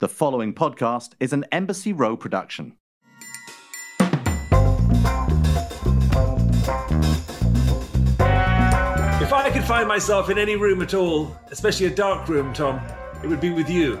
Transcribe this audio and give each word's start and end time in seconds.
The 0.00 0.08
following 0.08 0.54
podcast 0.54 1.14
is 1.18 1.32
an 1.32 1.44
Embassy 1.50 1.92
Row 1.92 2.16
production. 2.16 2.76
If 9.20 9.32
I 9.32 9.50
could 9.52 9.64
find 9.64 9.88
myself 9.88 10.30
in 10.30 10.38
any 10.38 10.54
room 10.54 10.82
at 10.82 10.94
all, 10.94 11.36
especially 11.50 11.86
a 11.86 11.90
dark 11.90 12.28
room, 12.28 12.52
Tom, 12.52 12.80
it 13.24 13.26
would 13.26 13.40
be 13.40 13.50
with 13.50 13.68
you. 13.68 14.00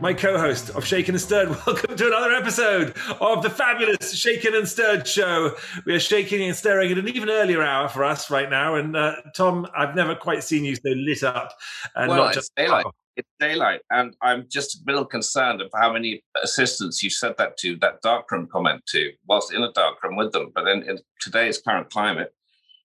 My 0.00 0.14
co 0.14 0.38
host 0.38 0.70
of 0.70 0.84
Shaken 0.84 1.16
and 1.16 1.20
Stirred, 1.20 1.48
welcome 1.66 1.96
to 1.96 2.06
another 2.06 2.34
episode 2.34 2.96
of 3.20 3.42
the 3.42 3.50
fabulous 3.50 4.14
Shaken 4.14 4.54
and 4.54 4.68
Stirred 4.68 5.08
show. 5.08 5.56
We 5.84 5.96
are 5.96 6.00
shaking 6.00 6.44
and 6.44 6.54
stirring 6.54 6.92
at 6.92 6.98
an 6.98 7.08
even 7.08 7.28
earlier 7.28 7.60
hour 7.60 7.88
for 7.88 8.04
us 8.04 8.30
right 8.30 8.48
now. 8.48 8.76
And 8.76 8.96
uh, 8.96 9.16
Tom, 9.34 9.66
I've 9.76 9.96
never 9.96 10.14
quite 10.14 10.44
seen 10.44 10.64
you 10.64 10.76
so 10.76 10.90
lit 10.90 11.24
up. 11.24 11.54
And 11.96 12.08
well, 12.08 12.18
not 12.18 12.26
it's 12.28 12.36
just 12.36 12.54
daylight. 12.54 12.86
It's 13.18 13.28
daylight, 13.40 13.80
and 13.90 14.14
I'm 14.22 14.46
just 14.48 14.76
a 14.76 14.78
little 14.86 15.04
concerned 15.04 15.60
of 15.60 15.72
how 15.74 15.92
many 15.92 16.22
assistants 16.40 17.02
you 17.02 17.10
said 17.10 17.34
that 17.38 17.56
to, 17.58 17.74
that 17.78 18.00
darkroom 18.00 18.46
comment 18.46 18.80
to, 18.90 19.10
whilst 19.26 19.52
in 19.52 19.60
a 19.64 19.72
darkroom 19.72 20.14
with 20.14 20.30
them. 20.30 20.52
But 20.54 20.66
then 20.66 20.84
in 20.84 21.00
today's 21.20 21.58
current 21.60 21.90
climate, 21.90 22.32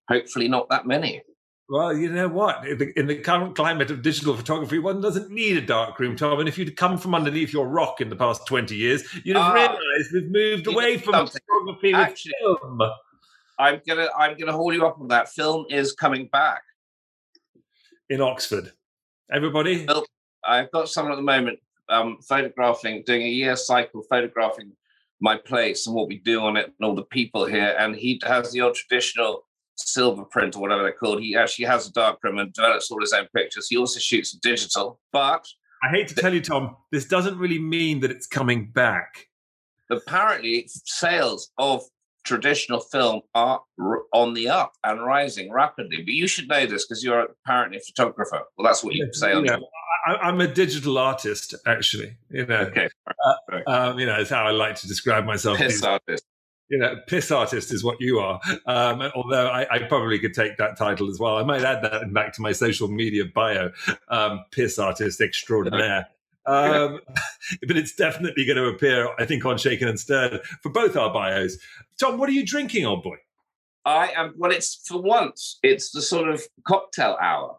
hopefully 0.10 0.48
not 0.48 0.68
that 0.70 0.88
many. 0.88 1.22
Well, 1.70 1.96
you 1.96 2.12
know 2.12 2.27
what? 2.27 2.68
In 2.68 2.80
the, 2.80 3.00
in 3.00 3.05
the 3.05 3.18
current 3.20 3.55
climate 3.55 3.91
of 3.91 4.02
digital 4.02 4.36
photography, 4.36 4.80
one 4.80 5.02
doesn't 5.02 5.30
need 5.30 5.55
a 5.58 5.62
dark 5.62 6.00
room, 6.00 6.16
Tom. 6.16 6.40
And 6.40 6.50
if 6.50 6.58
you'd 6.58 6.76
come 6.76 6.98
from 6.98 7.13
underneath 7.13 7.54
your 7.54 7.68
rock 7.68 8.02
in 8.02 8.10
the 8.10 8.16
past 8.16 8.48
20 8.48 8.76
years, 8.76 9.04
you'd 9.24 9.38
have 9.38 9.52
Ah, 9.52 9.54
realised 9.54 10.13
we've 10.13 10.32
moved 10.32 10.66
away 10.66 10.98
from 10.98 11.13
something. 11.13 11.41
photography 11.48 11.94
with 11.94 12.18
film. 12.18 12.82
I'm 13.60 13.82
gonna, 13.88 14.10
I'm 14.18 14.36
gonna 14.36 14.52
hold 14.52 14.74
you 14.74 14.84
up 14.88 15.00
on 15.00 15.10
that. 15.10 15.30
Film 15.30 15.68
is 15.70 15.94
coming 15.94 16.26
back. 16.32 16.63
in 18.10 18.20
Oxford. 18.20 18.72
Everybody? 19.32 19.86
Well- 19.88 20.05
I've 20.46 20.72
got 20.72 20.90
someone 20.90 21.14
at 21.14 21.18
the 21.18 21.22
moment 21.22 21.60
um, 21.90 22.18
photographing, 22.28 23.04
doing 23.06 23.24
a 23.24 23.30
year 23.30 23.56
cycle 23.56 24.04
photographing 24.10 24.72
my 25.22 25.38
place 25.38 25.88
and 25.88 25.96
what 25.96 26.08
we 26.08 26.18
do 26.20 26.41
on 26.41 26.58
it 26.58 26.66
and 26.66 26.88
all 26.88 26.96
the 26.96 27.04
people 27.04 27.46
here. 27.46 27.76
And 27.80 27.96
he 27.96 28.20
has 28.26 28.52
the 28.52 28.62
old 28.62 28.76
traditional 28.76 29.46
silver 29.76 30.26
print 30.26 30.55
or 30.55 30.62
whatever 30.62 30.84
they're 30.84 30.91
called. 30.91 31.22
He 31.22 31.35
actually 31.35 31.66
has 31.66 31.88
a 31.88 31.91
darkroom 31.94 32.40
and 32.40 32.52
develops 32.54 32.91
all 32.91 33.00
his 33.00 33.13
own 33.13 33.27
pictures. 33.35 33.68
He 33.70 33.77
also 33.77 34.00
shoots 34.00 34.34
digital, 34.34 35.00
but 35.12 35.46
I 35.84 35.90
hate 35.90 36.08
to 36.10 36.16
tell 36.16 36.34
you, 36.34 36.41
Tom, 36.41 36.78
this 36.91 37.05
doesn't 37.05 37.38
really 37.38 37.60
mean 37.60 38.00
that 38.02 38.12
it's 38.12 38.28
coming 38.28 38.72
back. 38.72 39.28
apparently 39.90 40.68
sales 40.85 41.52
of 41.57 41.84
traditional 42.24 42.79
film 42.79 43.21
are 43.35 43.62
on 44.13 44.34
the 44.34 44.49
up 44.49 44.74
and 44.84 45.04
rising 45.05 45.52
rapidly. 45.52 45.98
But 45.98 46.13
you 46.13 46.27
should 46.27 46.48
know 46.48 46.66
this 46.66 46.85
because 46.85 47.04
you're 47.04 47.21
apparently 47.46 47.77
a 47.77 47.82
photographer. 47.82 48.41
Well, 48.57 48.66
that's 48.66 48.84
what 48.84 48.96
you 48.96 49.07
say 49.13 49.34
on 49.34 49.46
Yeah, 49.46 49.57
I, 50.07 50.16
I'm 50.16 50.40
a 50.41 50.48
digital 50.48 50.98
artist, 50.98 51.54
actually. 51.66 52.16
You 52.29 52.46
know, 52.46 52.71
Okay, 52.71 52.90
um, 53.68 53.99
you 53.99 54.05
know, 54.05 54.20
it's 54.20 54.29
how 54.29 54.46
I 54.46 54.51
like 54.51 54.76
to 54.77 54.88
describe 54.88 55.26
myself. 55.26 55.57
piss 55.57 55.74
These- 55.74 55.84
artist. 55.84 56.24
you 56.70 56.77
know, 56.79 56.96
piss 57.07 57.29
artist 57.32 57.71
is 57.74 57.84
what 57.84 57.99
you 57.99 58.20
are. 58.20 58.40
Um, 58.66 59.01
although 59.16 59.48
I, 59.48 59.68
I 59.70 59.79
probably 59.88 60.18
could 60.20 60.34
take 60.34 60.57
that 60.57 60.77
title 60.77 61.10
as 61.10 61.20
well. 61.20 61.38
I 61.38 61.44
might 61.44 61.62
add 61.63 61.84
that 61.84 62.12
back 62.13 62.34
to 62.34 62.41
my 62.41 62.51
social 62.51 62.88
media 62.88 63.26
bio, 63.26 63.71
um, 64.07 64.44
piss 64.51 64.79
artist 64.79 65.22
extraordinaire. 65.22 66.07
Um, 66.46 67.00
but 67.68 67.78
it's 67.78 67.96
definitely 67.96 68.46
going 68.46 68.58
to 68.58 68.68
appear, 68.68 69.09
I 69.19 69.25
think, 69.25 69.46
on 69.46 69.58
Shaken 69.58 69.88
and 69.88 70.00
Stirred 70.00 70.41
for 70.62 70.69
both 70.69 70.96
our 70.96 71.13
bios. 71.13 71.58
Tom, 72.00 72.18
what 72.18 72.30
are 72.30 72.34
you 72.34 72.46
drinking, 72.46 72.85
old 72.85 73.03
boy? 73.03 73.18
I 73.85 74.12
am. 74.16 74.34
Well, 74.38 74.52
it's 74.52 74.88
for 74.88 75.02
once. 75.02 75.59
It's 75.62 75.91
the 75.91 76.02
sort 76.02 76.30
of 76.30 76.41
cocktail 76.66 77.18
hour. 77.22 77.58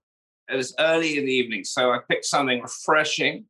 It 0.51 0.57
was 0.57 0.75
early 0.79 1.19
in 1.19 1.27
the 1.27 1.33
evening, 1.33 1.65
so 1.65 1.91
I 1.91 1.99
picked 2.09 2.25
something 2.25 2.63
refreshing 2.63 3.47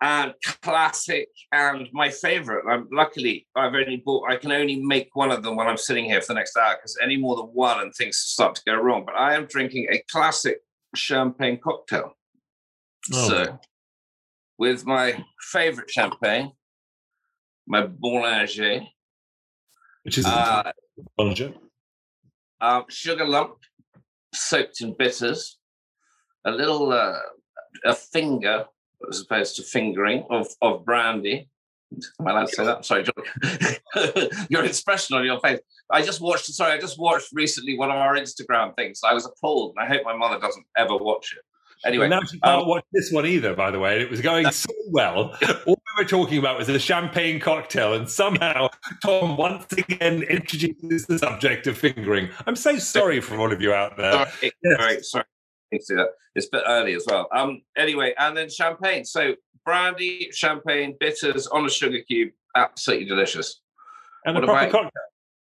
and 0.00 0.34
classic 0.62 1.28
and 1.52 1.88
my 1.92 2.08
favorite. 2.08 2.64
I'm 2.68 2.88
luckily 2.90 3.46
I've 3.54 3.74
only 3.74 4.02
bought. 4.04 4.30
I 4.30 4.36
can 4.36 4.52
only 4.52 4.76
make 4.76 5.14
one 5.14 5.30
of 5.30 5.42
them 5.42 5.56
when 5.56 5.66
I'm 5.66 5.76
sitting 5.76 6.06
here 6.06 6.20
for 6.20 6.28
the 6.28 6.34
next 6.34 6.56
hour 6.56 6.76
because 6.76 6.96
any 7.02 7.16
more 7.16 7.36
than 7.36 7.46
one 7.46 7.80
and 7.80 7.94
things 7.94 8.16
start 8.16 8.54
to 8.56 8.62
go 8.66 8.76
wrong. 8.76 9.04
But 9.04 9.16
I 9.16 9.34
am 9.34 9.46
drinking 9.46 9.88
a 9.90 10.02
classic 10.10 10.60
champagne 10.94 11.58
cocktail. 11.58 12.16
Oh. 13.12 13.28
So, 13.28 13.58
with 14.60 14.84
my 14.84 15.24
favorite 15.40 15.90
champagne, 15.90 16.52
my 17.66 17.86
Bollinger, 17.86 18.86
Which 20.02 20.18
is 20.18 20.26
uh, 20.26 20.70
Bollinger. 21.18 21.54
um, 22.60 22.84
sugar 22.90 23.24
lump 23.24 23.54
soaked 24.34 24.82
in 24.82 24.94
bitters, 24.98 25.58
a 26.44 26.50
little 26.50 26.92
uh, 26.92 27.18
a 27.86 27.94
finger 27.94 28.66
as 29.08 29.22
opposed 29.22 29.56
to 29.56 29.62
fingering 29.62 30.26
of, 30.28 30.46
of 30.60 30.84
brandy. 30.84 31.48
Am 32.20 32.26
I 32.26 32.30
allowed 32.32 32.48
to 32.48 32.54
say 32.54 32.64
that? 32.66 32.84
Sorry, 32.84 33.02
John. 33.02 34.28
your 34.50 34.64
expression 34.64 35.16
on 35.16 35.24
your 35.24 35.40
face. 35.40 35.58
I 35.90 36.02
just 36.02 36.20
watched. 36.20 36.44
Sorry, 36.44 36.72
I 36.72 36.78
just 36.78 36.98
watched 36.98 37.30
recently 37.32 37.78
one 37.78 37.90
of 37.90 37.96
our 37.96 38.14
Instagram 38.14 38.76
things. 38.76 39.00
I 39.02 39.14
was 39.14 39.24
appalled, 39.24 39.74
and 39.74 39.84
I 39.84 39.88
hope 39.88 40.02
my 40.04 40.14
mother 40.14 40.38
doesn't 40.38 40.66
ever 40.76 40.96
watch 40.98 41.34
it. 41.34 41.44
Anyway, 41.84 42.08
now 42.08 42.20
she 42.22 42.38
can't 42.40 42.62
um, 42.62 42.68
watch 42.68 42.84
this 42.92 43.10
one 43.10 43.24
either, 43.26 43.54
by 43.54 43.70
the 43.70 43.78
way. 43.78 44.00
It 44.02 44.10
was 44.10 44.20
going 44.20 44.50
so 44.52 44.70
well. 44.90 45.36
All 45.66 45.80
we 45.96 46.02
were 46.04 46.08
talking 46.08 46.38
about 46.38 46.58
was 46.58 46.68
a 46.68 46.78
champagne 46.78 47.40
cocktail, 47.40 47.94
and 47.94 48.08
somehow 48.08 48.68
Tom 49.04 49.36
once 49.36 49.72
again 49.72 50.22
introduces 50.24 51.06
the 51.06 51.18
subject 51.18 51.66
of 51.66 51.78
fingering. 51.78 52.28
I'm 52.46 52.56
so 52.56 52.78
sorry 52.78 53.20
for 53.20 53.36
all 53.38 53.50
of 53.52 53.62
you 53.62 53.72
out 53.72 53.96
there. 53.96 54.12
sorry, 54.12 54.52
Yes. 54.62 54.78
sorry, 54.78 55.02
sorry. 55.02 55.24
See 55.80 55.94
that. 55.94 56.08
It's 56.34 56.46
a 56.46 56.50
bit 56.52 56.62
early 56.66 56.94
as 56.94 57.06
well. 57.08 57.28
Um. 57.34 57.62
Anyway, 57.76 58.12
and 58.18 58.36
then 58.36 58.48
champagne. 58.50 59.04
So 59.04 59.34
brandy, 59.64 60.30
champagne, 60.32 60.96
bitters 61.00 61.46
on 61.46 61.64
a 61.64 61.70
sugar 61.70 62.00
cube. 62.06 62.30
Absolutely 62.56 63.06
delicious. 63.06 63.60
And 64.26 64.36
a 64.36 64.40
proper 64.40 64.52
about- 64.66 64.70
cocktail. 64.72 65.02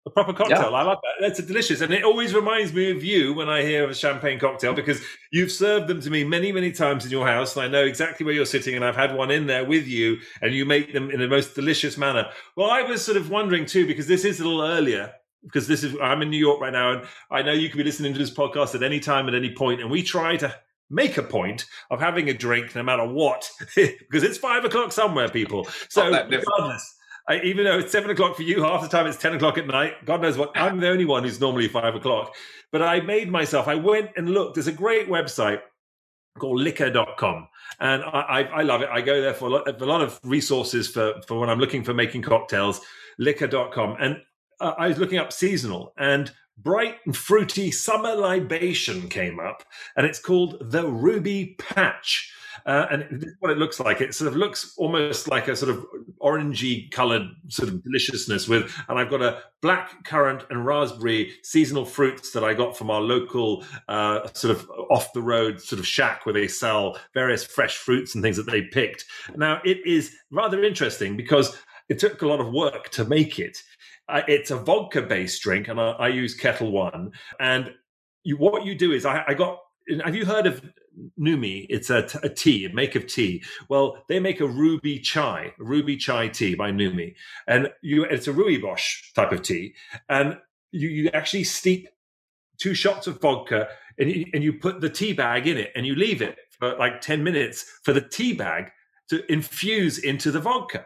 A 0.09 0.11
proper 0.11 0.33
cocktail. 0.33 0.75
I 0.75 0.83
love 0.83 0.99
that. 1.03 1.15
That's 1.21 1.43
delicious. 1.43 1.83
And 1.83 1.93
it 1.93 2.03
always 2.03 2.33
reminds 2.33 2.73
me 2.73 2.91
of 2.91 3.05
you 3.05 3.35
when 3.35 3.51
I 3.51 3.63
hear 3.63 3.85
of 3.85 3.91
a 3.91 3.95
champagne 3.95 4.39
cocktail 4.39 4.73
because 4.73 5.03
you've 5.31 5.53
served 5.53 5.87
them 5.87 6.01
to 6.01 6.09
me 6.09 6.25
many, 6.25 6.51
many 6.51 6.73
times 6.73 7.05
in 7.05 7.11
your 7.11 7.27
house. 7.27 7.57
And 7.57 7.65
I 7.67 7.69
know 7.69 7.85
exactly 7.85 8.25
where 8.25 8.35
you're 8.35 8.47
sitting. 8.47 8.75
And 8.75 8.85
I've 8.85 8.97
had 8.97 9.15
one 9.15 9.31
in 9.31 9.47
there 9.47 9.67
with 9.67 9.87
you 9.87 10.17
and 10.41 10.55
you 10.55 10.65
make 10.65 10.95
them 10.95 11.11
in 11.11 11.21
the 11.21 11.29
most 11.29 11.55
delicious 11.55 11.99
manner. 11.99 12.31
Well, 12.57 12.71
I 12.71 12.83
was 12.83 13.05
sort 13.05 13.19
of 13.19 13.29
wondering 13.29 13.67
too, 13.67 13.87
because 13.87 14.07
this 14.07 14.25
is 14.25 14.41
a 14.41 14.45
little 14.45 14.63
earlier. 14.63 15.13
Because 15.45 15.69
this 15.69 15.85
is, 15.85 15.95
I'm 16.03 16.23
in 16.23 16.31
New 16.31 16.39
York 16.39 16.61
right 16.61 16.73
now, 16.73 16.93
and 16.93 17.07
I 17.31 17.43
know 17.43 17.53
you 17.53 17.69
could 17.69 17.79
be 17.79 17.85
listening 17.85 18.13
to 18.13 18.19
this 18.19 18.35
podcast 18.35 18.75
at 18.75 18.83
any 18.83 18.99
time, 18.99 19.29
at 19.29 19.35
any 19.37 19.55
point, 19.55 19.81
and 19.81 19.89
we 19.89 20.03
try 20.03 20.37
to 20.37 20.53
make 20.91 21.17
a 21.17 21.23
point 21.23 21.67
of 21.91 22.01
having 22.01 22.29
a 22.29 22.35
drink 22.35 22.75
no 22.75 22.83
matter 22.83 23.07
what, 23.07 23.49
because 23.77 24.25
it's 24.25 24.37
five 24.37 24.65
o'clock 24.65 24.91
somewhere, 24.91 25.29
people. 25.29 25.69
So, 25.89 26.11
regardless, 26.11 26.97
I, 27.29 27.41
even 27.43 27.65
though 27.65 27.79
it's 27.79 27.93
seven 27.93 28.11
o'clock 28.11 28.37
for 28.37 28.43
you, 28.43 28.63
half 28.63 28.83
the 28.83 28.89
time 28.89 29.07
it's 29.07 29.19
10 29.19 29.35
o'clock 29.35 29.59
at 29.59 29.67
night. 29.67 30.05
God 30.07 30.23
knows 30.23 30.39
what. 30.39 30.51
I'm 30.55 30.81
the 30.81 30.89
only 30.89 31.05
one 31.05 31.25
who's 31.25 31.41
normally 31.41 31.69
five 31.69 31.95
o'clock. 31.95 32.35
But 32.73 32.83
I 32.83 33.01
made 33.01 33.31
myself, 33.31 33.69
I 33.69 33.75
went 33.75 34.11
and 34.17 34.31
looked. 34.31 34.55
There's 34.55 34.67
a 34.67 34.73
great 34.73 35.09
website 35.09 35.61
called 36.39 36.61
liquor.com. 36.61 37.49
And 37.81 38.03
I, 38.03 38.21
I, 38.21 38.43
I 38.43 38.63
love 38.63 38.83
it. 38.83 38.89
I 38.91 39.03
go 39.03 39.21
there 39.21 39.35
for 39.35 39.47
a 39.47 39.51
lot, 39.51 39.83
a 39.83 39.85
lot 39.85 40.01
of 40.01 40.19
resources 40.25 40.89
for, 40.89 41.21
for 41.27 41.39
when 41.39 41.51
I'm 41.51 41.59
looking 41.59 41.85
for 41.85 41.93
making 41.93 42.23
cocktails, 42.23 42.81
liquor.com. 43.19 43.97
And 44.01 44.23
uh, 44.61 44.75
I 44.79 44.89
was 44.89 44.99
looking 44.99 45.19
up 45.19 45.33
seasonal 45.33 45.93
and 45.99 46.33
bright 46.63 46.97
and 47.05 47.17
fruity 47.17 47.71
summer 47.71 48.15
libation 48.15 49.09
came 49.09 49.41
up 49.41 49.65
and 49.97 50.07
it's 50.07 50.19
called 50.19 50.57
the 50.61 50.87
ruby 50.87 51.57
patch. 51.59 52.33
Uh, 52.67 52.87
and 52.91 53.21
this 53.21 53.31
is 53.31 53.37
what 53.39 53.53
it 53.53 53.59
looks 53.59 53.79
like. 53.79 54.01
It 54.01 54.15
sort 54.15 54.29
of 54.29 54.37
looks 54.37 54.75
almost 54.77 55.29
like 55.29 55.49
a 55.49 55.57
sort 55.57 55.71
of 55.71 55.87
orangey 56.21 56.91
colored 56.91 57.23
sort 57.49 57.69
of 57.69 57.83
deliciousness 57.85 58.49
with 58.49 58.75
and 58.89 58.99
i've 58.99 59.09
got 59.09 59.23
a 59.23 59.41
black 59.63 60.05
currant 60.05 60.43
and 60.51 60.67
raspberry 60.67 61.33
seasonal 61.45 61.85
fruits 61.85 62.33
that 62.33 62.43
i 62.43 62.53
got 62.53 62.77
from 62.77 62.91
our 62.91 63.01
local 63.01 63.65
uh, 63.87 64.27
sort 64.33 64.57
of 64.57 64.69
off 64.91 65.13
the 65.13 65.23
road 65.23 65.61
sort 65.61 65.79
of 65.79 65.87
shack 65.87 66.27
where 66.27 66.33
they 66.33 66.49
sell 66.49 66.99
various 67.15 67.45
fresh 67.45 67.77
fruits 67.77 68.15
and 68.15 68.23
things 68.23 68.37
that 68.37 68.47
they 68.47 68.63
picked. 68.63 69.05
Now 69.37 69.61
it 69.65 69.79
is 69.87 70.15
rather 70.31 70.63
interesting 70.65 71.17
because 71.17 71.57
it 71.89 71.99
took 71.99 72.23
a 72.23 72.27
lot 72.27 72.41
of 72.41 72.53
work 72.53 72.91
to 72.91 73.05
make 73.05 73.39
it 73.39 73.63
uh, 74.09 74.23
it's 74.27 74.51
a 74.51 74.57
vodka 74.57 75.03
based 75.03 75.43
drink, 75.43 75.69
and 75.69 75.81
I, 75.81 75.91
I 75.91 76.09
use 76.09 76.35
Ketel 76.35 76.71
One. 76.71 77.13
And 77.39 77.75
you, 78.25 78.37
what 78.37 78.65
you 78.65 78.75
do 78.75 78.93
is, 78.93 79.05
I, 79.05 79.25
I 79.27 79.35
got. 79.35 79.61
Have 80.05 80.15
you 80.15 80.27
heard 80.27 80.47
of 80.47 80.63
Numi? 81.19 81.67
It's 81.71 81.89
a, 81.89 82.03
tea, 82.29 82.67
a 82.67 82.75
make 82.75 82.95
of 82.95 83.07
tea. 83.07 83.43
Well, 83.71 84.05
they 84.09 84.21
make 84.21 84.41
a 84.41 84.47
ruby 84.47 84.99
chai, 84.99 85.55
a 85.59 85.65
ruby 85.65 85.97
chai 85.97 86.29
tea 86.29 86.55
by 86.55 86.71
Numi, 86.71 87.15
and 87.47 87.71
you. 87.83 88.05
It's 88.05 88.29
a 88.29 88.33
rooibos 88.33 89.13
type 89.15 89.33
of 89.33 89.43
tea, 89.43 89.75
and 90.09 90.39
you, 90.73 90.89
you 90.89 91.11
actually 91.11 91.45
steep 91.45 91.89
two 92.59 92.75
shots 92.75 93.07
of 93.07 93.21
vodka, 93.21 93.69
and 93.99 94.11
you, 94.11 94.27
and 94.33 94.43
you 94.43 94.53
put 94.53 94.81
the 94.81 94.91
tea 94.91 95.13
bag 95.13 95.47
in 95.47 95.57
it, 95.59 95.71
and 95.75 95.87
you 95.87 95.95
leave 95.95 96.23
it 96.23 96.37
for 96.51 96.77
like 96.77 97.01
ten 97.01 97.23
minutes 97.23 97.65
for 97.83 97.93
the 97.93 98.01
tea 98.01 98.33
bag 98.33 98.71
to 99.09 99.31
infuse 99.33 99.99
into 99.99 100.31
the 100.31 100.41
vodka 100.41 100.85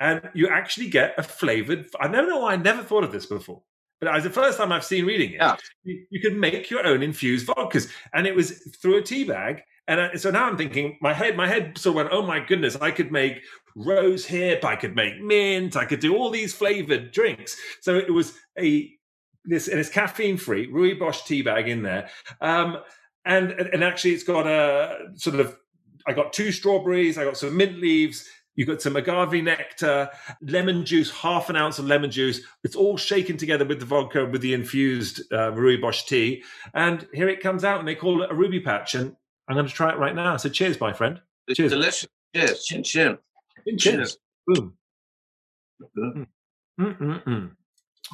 and 0.00 0.28
you 0.34 0.48
actually 0.48 0.88
get 0.88 1.14
a 1.18 1.22
flavored. 1.22 1.86
I 2.00 2.08
never 2.08 2.26
know 2.26 2.38
why 2.38 2.54
I 2.54 2.56
never 2.56 2.82
thought 2.82 3.04
of 3.04 3.12
this 3.12 3.26
before, 3.26 3.62
but 4.00 4.12
it's 4.14 4.24
the 4.24 4.30
first 4.30 4.58
time 4.58 4.72
I've 4.72 4.84
seen 4.84 5.04
reading 5.04 5.32
it. 5.32 5.36
Yeah. 5.36 5.56
You, 5.84 6.06
you 6.10 6.20
can 6.20 6.40
make 6.40 6.70
your 6.70 6.84
own 6.84 7.02
infused 7.02 7.46
vodkas, 7.46 7.88
and 8.12 8.26
it 8.26 8.34
was 8.34 8.58
through 8.80 8.96
a 8.96 9.02
tea 9.02 9.24
bag, 9.24 9.62
And 9.90 10.00
uh, 10.00 10.16
so 10.16 10.30
now 10.30 10.46
I'm 10.46 10.56
thinking, 10.56 10.98
my 11.00 11.12
head, 11.12 11.36
my 11.36 11.48
head 11.48 11.76
sort 11.76 11.92
of 11.92 11.96
went, 11.96 12.08
oh 12.12 12.24
my 12.24 12.38
goodness, 12.38 12.76
I 12.76 12.92
could 12.92 13.10
make 13.10 13.42
rose 13.74 14.24
hip, 14.24 14.64
I 14.64 14.76
could 14.76 14.94
make 14.94 15.20
mint, 15.20 15.76
I 15.76 15.84
could 15.84 15.98
do 15.98 16.16
all 16.16 16.30
these 16.30 16.54
flavored 16.54 17.10
drinks. 17.10 17.56
So 17.80 17.96
it 17.96 18.12
was 18.12 18.34
a 18.56 18.88
this, 19.44 19.66
and 19.66 19.80
it's 19.80 19.88
caffeine 19.88 20.36
free, 20.36 20.70
rooibos 20.70 21.26
tea 21.26 21.42
bag 21.42 21.68
in 21.68 21.82
there. 21.82 22.08
Um, 22.40 22.78
and, 23.24 23.50
and 23.50 23.82
actually 23.82 24.12
it's 24.12 24.22
got 24.22 24.46
a 24.46 25.08
sort 25.16 25.40
of, 25.40 25.56
I 26.06 26.12
got 26.12 26.32
two 26.32 26.52
strawberries, 26.52 27.18
I 27.18 27.24
got 27.24 27.36
some 27.36 27.56
mint 27.56 27.80
leaves, 27.80 28.28
You've 28.60 28.68
got 28.68 28.82
some 28.82 28.94
agave 28.94 29.42
nectar, 29.42 30.10
lemon 30.42 30.84
juice, 30.84 31.10
half 31.10 31.48
an 31.48 31.56
ounce 31.56 31.78
of 31.78 31.86
lemon 31.86 32.10
juice. 32.10 32.42
It's 32.62 32.76
all 32.76 32.98
shaken 32.98 33.38
together 33.38 33.64
with 33.64 33.80
the 33.80 33.86
vodka, 33.86 34.26
with 34.26 34.42
the 34.42 34.52
infused 34.52 35.22
uh, 35.32 35.52
rooibos 35.52 36.06
tea. 36.06 36.42
And 36.74 37.08
here 37.14 37.30
it 37.30 37.40
comes 37.40 37.64
out, 37.64 37.78
and 37.78 37.88
they 37.88 37.94
call 37.94 38.22
it 38.22 38.30
a 38.30 38.34
ruby 38.34 38.60
patch. 38.60 38.94
And 38.94 39.16
I'm 39.48 39.54
going 39.54 39.66
to 39.66 39.72
try 39.72 39.90
it 39.90 39.98
right 39.98 40.14
now. 40.14 40.36
So 40.36 40.50
cheers, 40.50 40.78
my 40.78 40.92
friend. 40.92 41.22
It's 41.48 41.56
cheers. 41.56 41.72
delicious. 41.72 42.10
Cheers. 42.36 42.64
Chin 42.64 42.82
chin. 42.82 43.18
Chin, 43.66 43.78
cheers. 43.78 44.18
Boom. 44.46 44.74
Mm. 45.96 46.26
Mm-mm-mm. 46.78 47.52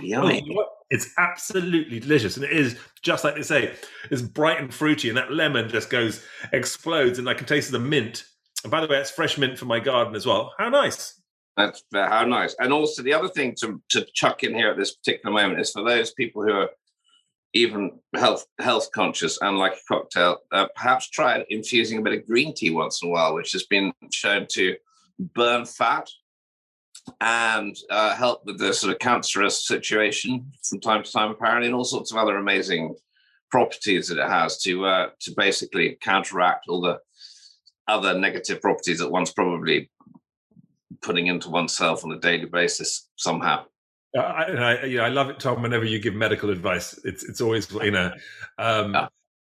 Yummy. 0.01 0.57
Oh, 0.57 0.67
it's 0.91 1.13
absolutely 1.19 1.99
delicious, 1.99 2.37
and 2.37 2.45
it 2.45 2.53
is 2.53 2.79
just 3.03 3.25
like 3.25 3.35
they 3.35 3.43
say. 3.43 3.75
It's 4.13 4.23
bright 4.23 4.61
and 4.61 4.73
fruity, 4.73 5.09
and 5.09 5.19
that 5.19 5.33
lemon 5.33 5.69
just 5.69 5.91
goes 5.91 6.25
explodes, 6.53 7.19
and 7.19 7.29
I 7.29 7.35
can 7.35 7.47
taste 7.47 7.73
the 7.73 7.81
mint 7.81 8.27
and 8.65 8.71
by 8.71 8.81
the 8.81 8.87
way, 8.87 8.99
it's 8.99 9.11
fresh 9.11 9.39
mint 9.39 9.59
for 9.59 9.67
my 9.67 9.81
garden 9.81 10.15
as 10.15 10.27
well. 10.27 10.53
How 10.59 10.69
nice. 10.69 11.21
That's 11.57 11.83
uh, 11.95 12.07
how 12.09 12.25
nice. 12.25 12.55
And 12.59 12.73
also, 12.73 13.03
the 13.03 13.15
other 13.15 13.29
thing 13.29 13.55
to, 13.61 13.81
to 13.91 14.07
chuck 14.13 14.45
in 14.45 14.55
here 14.55 14.71
at 14.71 14.77
this 14.77 14.95
particular 14.95 15.35
moment 15.35 15.61
is 15.61 15.73
for 15.73 15.83
those 15.83 16.13
people 16.13 16.43
who 16.43 16.53
are 16.53 16.71
even 17.55 17.93
health 18.15 18.45
health 18.59 18.91
conscious 18.93 19.41
and 19.41 19.59
like 19.59 19.73
a 19.73 19.95
cocktail, 19.95 20.39
uh, 20.53 20.67
perhaps 20.75 21.09
try 21.09 21.43
infusing 21.49 21.99
a 21.99 22.03
bit 22.03 22.13
of 22.13 22.27
green 22.27 22.55
tea 22.55 22.71
once 22.71 23.03
in 23.03 23.09
a 23.09 23.13
while, 23.13 23.35
which 23.35 23.53
has 23.53 23.65
been 23.65 23.93
shown 24.13 24.47
to 24.51 24.77
burn 25.35 25.65
fat 25.65 26.11
and 27.21 27.77
uh, 27.89 28.15
help 28.15 28.45
with 28.45 28.59
the 28.59 28.75
sort 28.75 28.93
of 28.93 28.99
cancerous 28.99 29.67
situation 29.67 30.53
from 30.69 30.81
time 30.81 31.03
to 31.03 31.13
time, 31.13 31.31
apparently, 31.31 31.67
and 31.67 31.75
all 31.75 31.85
sorts 31.85 32.13
of 32.13 32.19
other 32.19 32.37
amazing 32.37 32.95
properties 33.51 34.09
that 34.09 34.19
it 34.19 34.29
has 34.29 34.59
to 34.59 34.85
uh, 34.85 35.09
to 35.21 35.33
basically 35.37 35.97
counteract 36.03 36.67
all 36.69 36.81
the 36.81 36.99
other 37.89 38.19
negative 38.19 38.61
properties 38.61 38.99
that 38.99 39.11
one's 39.11 39.33
probably 39.33 39.91
putting 41.03 41.27
into 41.27 41.51
oneself 41.51 42.05
on 42.05 42.13
a 42.13 42.19
daily 42.19 42.47
basis 42.47 43.09
somehow. 43.17 43.65
I, 44.17 44.21
I, 44.21 44.85
you 44.85 44.97
know, 44.97 45.05
I 45.05 45.09
love 45.09 45.29
it, 45.29 45.39
Tom. 45.39 45.63
Whenever 45.63 45.85
you 45.85 45.99
give 45.99 46.15
medical 46.15 46.51
advice, 46.51 46.99
it's 47.05 47.23
it's 47.25 47.41
always 47.41 47.71
you 47.71 47.91
know, 47.91 48.13
um, 48.59 48.95
yeah. 48.95 49.09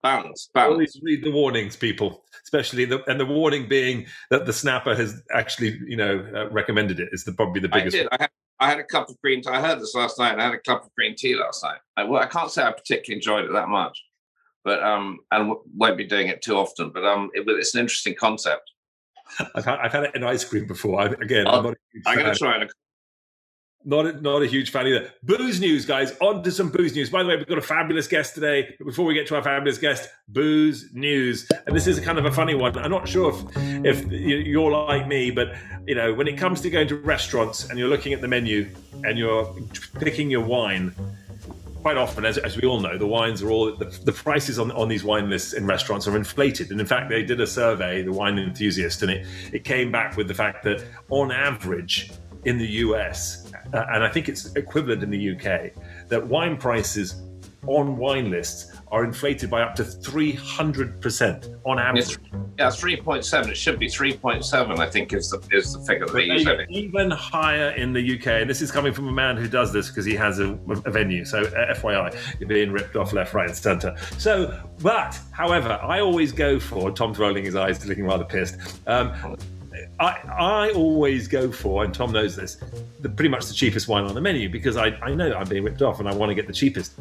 balance, 0.03 0.49
balance. 0.53 0.73
Always 0.73 0.99
read 1.01 1.23
the 1.23 1.31
warnings, 1.31 1.77
people, 1.77 2.25
especially 2.43 2.83
the 2.83 3.09
and 3.09 3.19
the 3.19 3.25
warning 3.25 3.69
being 3.69 4.05
that 4.31 4.45
the 4.45 4.51
snapper 4.53 4.95
has 4.95 5.21
actually 5.31 5.79
you 5.87 5.95
know 5.95 6.25
uh, 6.35 6.49
recommended 6.49 6.99
it 6.99 7.09
is 7.13 7.23
the 7.23 7.31
probably 7.31 7.61
the 7.61 7.69
biggest. 7.69 7.95
I 7.95 7.99
did. 7.99 8.07
I 8.11 8.17
had, 8.19 8.29
I 8.59 8.69
had 8.69 8.79
a 8.79 8.83
cup 8.83 9.09
of 9.09 9.21
green 9.21 9.41
tea. 9.41 9.49
I 9.49 9.61
heard 9.61 9.79
this 9.79 9.95
last 9.95 10.19
night. 10.19 10.37
I 10.37 10.43
had 10.43 10.53
a 10.53 10.59
cup 10.59 10.83
of 10.83 10.93
green 10.93 11.15
tea 11.15 11.35
last 11.35 11.63
night. 11.63 11.79
I, 11.95 12.03
well, 12.03 12.21
I 12.21 12.25
can't 12.25 12.51
say 12.51 12.63
I 12.63 12.71
particularly 12.71 13.15
enjoyed 13.15 13.45
it 13.45 13.53
that 13.53 13.69
much 13.69 14.03
but 14.63 14.83
um, 14.83 15.19
and 15.31 15.53
won't 15.75 15.97
be 15.97 16.05
doing 16.05 16.27
it 16.27 16.41
too 16.41 16.55
often. 16.55 16.91
But 16.91 17.05
um, 17.05 17.29
it, 17.33 17.43
it's 17.47 17.73
an 17.75 17.81
interesting 17.81 18.15
concept. 18.15 18.71
I've 19.55 19.65
had, 19.65 19.79
I've 19.79 19.91
had 19.91 20.03
it 20.05 20.15
in 20.15 20.23
ice 20.23 20.43
cream 20.43 20.65
before. 20.67 20.99
I, 21.01 21.05
again, 21.05 21.47
I'm, 21.47 21.63
not 21.63 21.75
I'm 22.05 22.17
going 22.17 22.33
to 22.33 22.37
try 22.37 22.61
it. 22.61 22.71
Not 23.85 24.05
a, 24.05 24.21
not 24.21 24.41
a 24.41 24.45
huge 24.45 24.71
fan 24.71 24.87
either. 24.87 25.09
Booze 25.23 25.61
news, 25.61 25.85
guys. 25.85 26.17
On 26.19 26.43
to 26.43 26.51
some 26.51 26.69
booze 26.69 26.93
news. 26.93 27.09
By 27.09 27.23
the 27.23 27.29
way, 27.29 27.37
we've 27.37 27.47
got 27.47 27.57
a 27.57 27.61
fabulous 27.61 28.07
guest 28.07 28.35
today. 28.35 28.75
But 28.77 28.85
before 28.85 29.05
we 29.05 29.13
get 29.13 29.25
to 29.27 29.35
our 29.35 29.43
fabulous 29.43 29.77
guest, 29.77 30.09
booze 30.27 30.89
news, 30.93 31.47
and 31.65 31.73
this 31.73 31.87
is 31.87 31.97
kind 32.01 32.17
of 32.17 32.25
a 32.25 32.31
funny 32.31 32.55
one. 32.55 32.77
I'm 32.77 32.91
not 32.91 33.07
sure 33.07 33.31
if 33.85 34.05
if 34.05 34.11
you're 34.11 34.71
like 34.71 35.07
me, 35.07 35.31
but 35.31 35.55
you 35.87 35.95
know, 35.95 36.13
when 36.13 36.27
it 36.27 36.37
comes 36.37 36.59
to 36.61 36.69
going 36.69 36.89
to 36.89 36.97
restaurants 36.97 37.69
and 37.69 37.79
you're 37.79 37.87
looking 37.87 38.11
at 38.11 38.19
the 38.19 38.27
menu 38.27 38.69
and 39.05 39.17
you're 39.17 39.55
picking 39.99 40.29
your 40.29 40.43
wine, 40.43 40.93
quite 41.81 41.97
often, 41.97 42.25
as, 42.25 42.37
as 42.37 42.57
we 42.57 42.67
all 42.67 42.79
know, 42.79 42.97
the 42.97 43.07
wines 43.07 43.41
are 43.41 43.49
all 43.49 43.75
the, 43.75 43.85
the, 44.03 44.11
prices 44.11 44.59
on, 44.59 44.71
on 44.71 44.87
these 44.87 45.03
wine 45.03 45.29
lists 45.29 45.53
in 45.53 45.65
restaurants 45.65 46.07
are 46.07 46.17
inflated. 46.17 46.71
And 46.71 46.79
in 46.79 46.85
fact, 46.85 47.09
they 47.09 47.23
did 47.23 47.39
a 47.39 47.47
survey, 47.47 48.01
the 48.01 48.11
Wine 48.11 48.37
Enthusiast, 48.37 49.01
and 49.01 49.11
it, 49.11 49.27
it 49.53 49.63
came 49.63 49.91
back 49.91 50.17
with 50.17 50.27
the 50.27 50.33
fact 50.33 50.63
that 50.63 50.83
on 51.09 51.31
average 51.31 52.11
in 52.45 52.57
the 52.57 52.67
US, 52.67 53.51
uh, 53.73 53.85
and 53.91 54.03
I 54.03 54.09
think 54.09 54.29
it's 54.29 54.53
equivalent 54.55 55.03
in 55.03 55.09
the 55.09 55.31
UK, 55.31 55.71
that 56.07 56.25
wine 56.25 56.57
prices 56.57 57.21
on 57.67 57.97
wine 57.97 58.29
lists 58.29 58.71
are 58.91 59.03
inflated 59.03 59.49
by 59.49 59.61
up 59.61 59.75
to 59.75 59.83
300% 59.83 61.59
on 61.65 61.79
average. 61.79 62.17
Yeah, 62.57 62.67
3.7. 62.67 63.49
It 63.49 63.55
should 63.55 63.79
be 63.79 63.87
3.7, 63.87 64.79
I 64.79 64.89
think, 64.89 65.13
is 65.13 65.29
the, 65.29 65.41
is 65.51 65.73
the 65.73 65.79
figure 65.81 66.05
that 66.07 66.13
they 66.13 66.25
use. 66.25 66.47
Even 66.69 67.11
higher 67.11 67.69
in 67.71 67.93
the 67.93 68.19
UK. 68.19 68.27
And 68.27 68.49
this 68.49 68.61
is 68.61 68.71
coming 68.71 68.93
from 68.93 69.07
a 69.07 69.11
man 69.11 69.37
who 69.37 69.47
does 69.47 69.71
this 69.71 69.89
because 69.89 70.05
he 70.05 70.15
has 70.15 70.39
a, 70.39 70.57
a 70.85 70.91
venue. 70.91 71.23
So, 71.23 71.41
uh, 71.41 71.73
FYI, 71.75 72.15
you're 72.39 72.49
being 72.49 72.71
ripped 72.71 72.95
off 72.95 73.13
left, 73.13 73.33
right, 73.33 73.47
and 73.47 73.55
centre. 73.55 73.95
So, 74.17 74.59
but, 74.79 75.19
however, 75.31 75.79
I 75.81 75.99
always 75.99 76.31
go 76.31 76.59
for, 76.59 76.91
Tom's 76.91 77.19
rolling 77.19 77.45
his 77.45 77.55
eyes, 77.55 77.85
looking 77.85 78.05
rather 78.05 78.25
pissed. 78.25 78.57
Um, 78.87 79.37
I, 79.99 80.17
I 80.39 80.71
always 80.71 81.27
go 81.27 81.51
for, 81.51 81.83
and 81.83 81.93
Tom 81.93 82.11
knows 82.11 82.35
this, 82.35 82.57
the, 83.01 83.09
pretty 83.09 83.29
much 83.29 83.47
the 83.47 83.53
cheapest 83.53 83.87
wine 83.87 84.05
on 84.05 84.15
the 84.15 84.21
menu 84.21 84.49
because 84.49 84.77
I, 84.77 84.87
I 85.01 85.13
know 85.13 85.33
I'm 85.33 85.47
being 85.47 85.63
ripped 85.63 85.81
off 85.81 85.99
and 85.99 86.07
I 86.07 86.13
want 86.13 86.29
to 86.29 86.35
get 86.35 86.47
the 86.47 86.53
cheapest. 86.53 86.93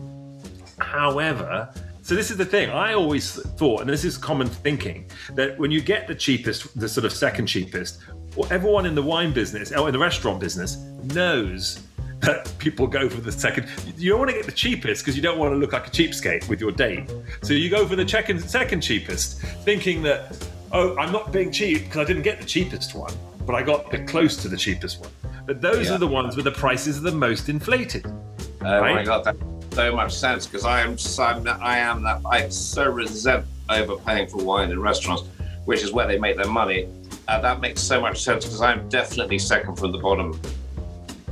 However, 0.88 1.70
so 2.02 2.14
this 2.14 2.30
is 2.30 2.38
the 2.38 2.44
thing. 2.44 2.70
I 2.70 2.94
always 2.94 3.34
thought, 3.56 3.82
and 3.82 3.90
this 3.90 4.04
is 4.04 4.16
common 4.16 4.48
thinking, 4.48 5.10
that 5.34 5.58
when 5.58 5.70
you 5.70 5.82
get 5.82 6.08
the 6.08 6.14
cheapest, 6.14 6.78
the 6.80 6.88
sort 6.88 7.04
of 7.04 7.12
second 7.12 7.46
cheapest, 7.46 7.98
well, 8.34 8.50
everyone 8.50 8.86
in 8.86 8.94
the 8.94 9.02
wine 9.02 9.32
business 9.32 9.70
or 9.72 9.88
in 9.88 9.92
the 9.92 9.98
restaurant 9.98 10.40
business 10.40 10.76
knows 11.14 11.82
that 12.20 12.50
people 12.58 12.86
go 12.86 13.08
for 13.08 13.20
the 13.20 13.30
second. 13.30 13.68
You 13.98 14.10
don't 14.10 14.18
want 14.18 14.30
to 14.30 14.36
get 14.36 14.46
the 14.46 14.52
cheapest 14.52 15.02
because 15.04 15.14
you 15.14 15.22
don't 15.22 15.38
want 15.38 15.52
to 15.52 15.56
look 15.56 15.74
like 15.74 15.86
a 15.86 15.90
cheapskate 15.90 16.48
with 16.48 16.60
your 16.60 16.72
date. 16.72 17.12
So 17.42 17.52
you 17.52 17.68
go 17.68 17.86
for 17.86 17.96
the 17.96 18.08
second, 18.08 18.40
second 18.40 18.80
cheapest, 18.80 19.42
thinking 19.64 20.02
that, 20.04 20.34
oh, 20.72 20.96
I'm 20.96 21.12
not 21.12 21.30
being 21.32 21.52
cheap 21.52 21.84
because 21.84 21.98
I 21.98 22.04
didn't 22.04 22.22
get 22.22 22.40
the 22.40 22.46
cheapest 22.46 22.94
one, 22.94 23.12
but 23.44 23.54
I 23.54 23.62
got 23.62 23.90
close 24.06 24.36
to 24.38 24.48
the 24.48 24.56
cheapest 24.56 25.00
one. 25.00 25.10
But 25.44 25.60
those 25.60 25.88
yeah. 25.88 25.96
are 25.96 25.98
the 25.98 26.08
ones 26.08 26.36
where 26.36 26.44
the 26.44 26.52
prices 26.52 26.96
are 26.98 27.10
the 27.10 27.12
most 27.12 27.50
inflated. 27.50 28.06
Oh 28.06 28.80
right? 28.80 28.94
my 28.94 29.04
god, 29.04 29.24
that 29.24 29.36
so 29.72 29.94
much 29.94 30.14
sense 30.14 30.46
because 30.46 30.64
I 30.64 30.80
am 30.80 30.98
so, 30.98 31.22
I 31.22 31.78
am 31.78 32.02
that 32.02 32.20
I 32.26 32.48
so 32.48 32.90
resent 32.90 33.46
overpaying 33.68 34.28
for 34.28 34.42
wine 34.42 34.70
in 34.70 34.80
restaurants, 34.80 35.24
which 35.64 35.82
is 35.82 35.92
where 35.92 36.06
they 36.06 36.18
make 36.18 36.36
their 36.36 36.48
money. 36.48 36.88
Uh, 37.28 37.40
that 37.40 37.60
makes 37.60 37.82
so 37.82 38.00
much 38.00 38.22
sense 38.22 38.44
because 38.44 38.62
I'm 38.62 38.88
definitely 38.88 39.38
second 39.38 39.76
from 39.76 39.92
the 39.92 39.98
bottom. 39.98 40.40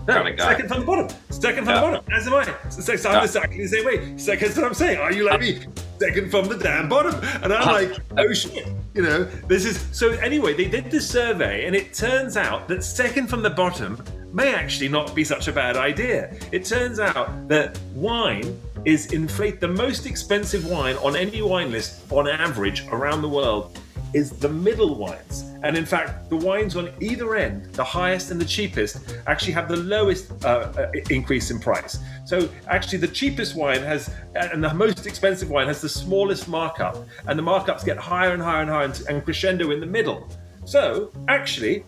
No, 0.07 0.14
kind 0.14 0.28
of 0.28 0.37
guy. 0.37 0.52
second 0.52 0.69
from 0.69 0.81
the 0.81 0.87
bottom. 0.87 1.16
Second 1.31 1.64
from 1.64 1.75
yeah. 1.75 1.81
the 1.81 1.87
bottom. 1.87 2.12
As 2.12 2.26
am 2.26 2.35
I. 2.35 2.45
So, 2.69 2.95
so 2.97 3.09
I'm 3.09 3.16
yeah. 3.16 3.25
exactly 3.25 3.62
the 3.62 3.69
same 3.69 3.85
way. 3.85 4.16
Second's 4.16 4.57
what 4.57 4.66
I'm 4.66 4.75
saying. 4.75 4.99
Are 4.99 5.12
you 5.12 5.25
like 5.25 5.40
me? 5.40 5.66
Second 5.99 6.31
from 6.31 6.49
the 6.49 6.57
damn 6.57 6.88
bottom. 6.88 7.14
And 7.43 7.52
I'm 7.52 7.66
like, 7.66 7.99
oh 8.19 8.33
shit. 8.33 8.69
You 8.95 9.02
know, 9.02 9.25
this 9.25 9.64
is 9.64 9.85
so 9.93 10.12
anyway, 10.12 10.55
they 10.55 10.69
did 10.69 10.90
the 10.90 11.00
survey 11.00 11.66
and 11.66 11.75
it 11.75 11.93
turns 11.93 12.37
out 12.37 12.69
that 12.69 12.85
second 12.85 13.28
from 13.28 13.43
the 13.43 13.50
bottom 13.50 14.02
may 14.37 14.55
actually 14.55 14.88
not 14.88 15.14
be 15.14 15.25
such 15.25 15.49
a 15.49 15.52
bad 15.52 15.78
idea. 15.78 16.37
It 16.52 16.66
turns 16.66 17.00
out 17.00 17.49
that 17.49 17.78
wine 17.95 18.61
is 18.85 19.12
inflate 19.12 19.61
the 19.61 19.69
most 19.69 20.05
expensive 20.05 20.66
wine 20.66 20.97
on 20.97 21.16
any 21.16 21.40
wine 21.40 21.71
list 21.73 22.12
on 22.12 22.28
average 22.28 22.87
around 22.88 23.23
the 23.23 23.31
world 23.31 23.78
is 24.12 24.31
the 24.31 24.49
middle 24.49 24.95
wines. 24.95 25.50
And 25.62 25.75
in 25.75 25.87
fact, 25.87 26.28
the 26.28 26.37
wines 26.37 26.76
on 26.76 26.93
either 27.00 27.35
end, 27.35 27.75
the 27.75 27.83
highest 27.83 28.31
and 28.31 28.38
the 28.38 28.45
cheapest, 28.45 29.16
actually 29.26 29.55
have 29.55 29.69
the 29.69 29.78
lowest 29.78 30.31
uh, 30.45 30.49
uh 30.49 30.90
increase 31.09 31.50
in 31.50 31.59
price. 31.59 31.99
So 32.26 32.49
actually, 32.69 32.99
the 32.99 33.09
cheapest 33.09 33.57
wine 33.57 33.81
has, 33.81 34.11
and 34.35 34.62
the 34.62 34.73
most 34.75 35.07
expensive 35.07 35.49
wine 35.49 35.66
has 35.66 35.81
the 35.81 35.88
smallest 35.88 36.47
markup, 36.47 36.97
and 37.26 37.38
the 37.38 37.43
markups 37.43 37.85
get 37.87 37.97
higher 37.97 38.33
and 38.35 38.43
higher 38.43 38.61
and 38.61 38.71
higher 38.71 38.93
and 39.09 39.25
crescendo 39.25 39.71
in 39.71 39.81
the 39.81 39.87
middle. 39.99 40.28
So 40.66 41.11
actually, 41.28 41.85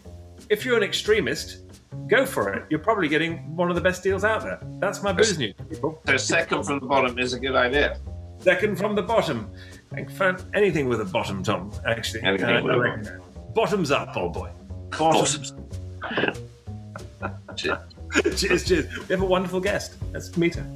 if 0.48 0.64
you're 0.64 0.78
an 0.78 0.82
extremist, 0.82 1.67
go 2.06 2.26
for 2.26 2.52
it. 2.52 2.64
You're 2.70 2.80
probably 2.80 3.08
getting 3.08 3.56
one 3.56 3.70
of 3.70 3.74
the 3.74 3.80
best 3.80 4.02
deals 4.02 4.24
out 4.24 4.42
there. 4.42 4.60
That's 4.78 5.02
my 5.02 5.12
booze 5.12 5.38
news, 5.38 5.54
people. 5.68 6.00
So 6.06 6.16
second 6.16 6.64
from 6.64 6.80
the 6.80 6.86
bottom 6.86 7.18
is 7.18 7.32
a 7.32 7.40
good 7.40 7.54
idea. 7.54 7.98
Second 8.38 8.78
from 8.78 8.94
the 8.94 9.02
bottom. 9.02 9.50
Anything 10.54 10.88
with 10.88 11.00
a 11.00 11.04
bottom, 11.04 11.42
Tom. 11.42 11.72
Actually, 11.86 12.22
uh, 12.22 12.96
bottoms 13.54 13.90
up, 13.90 14.16
old 14.16 14.34
boy. 14.34 14.50
Bottoms. 14.96 15.54
cheers. 17.56 17.78
cheers, 18.36 18.64
cheers. 18.64 18.98
We 19.08 19.12
have 19.14 19.22
a 19.22 19.26
wonderful 19.26 19.60
guest. 19.60 19.96
Let's 20.12 20.36
meet 20.36 20.54
her. 20.54 20.66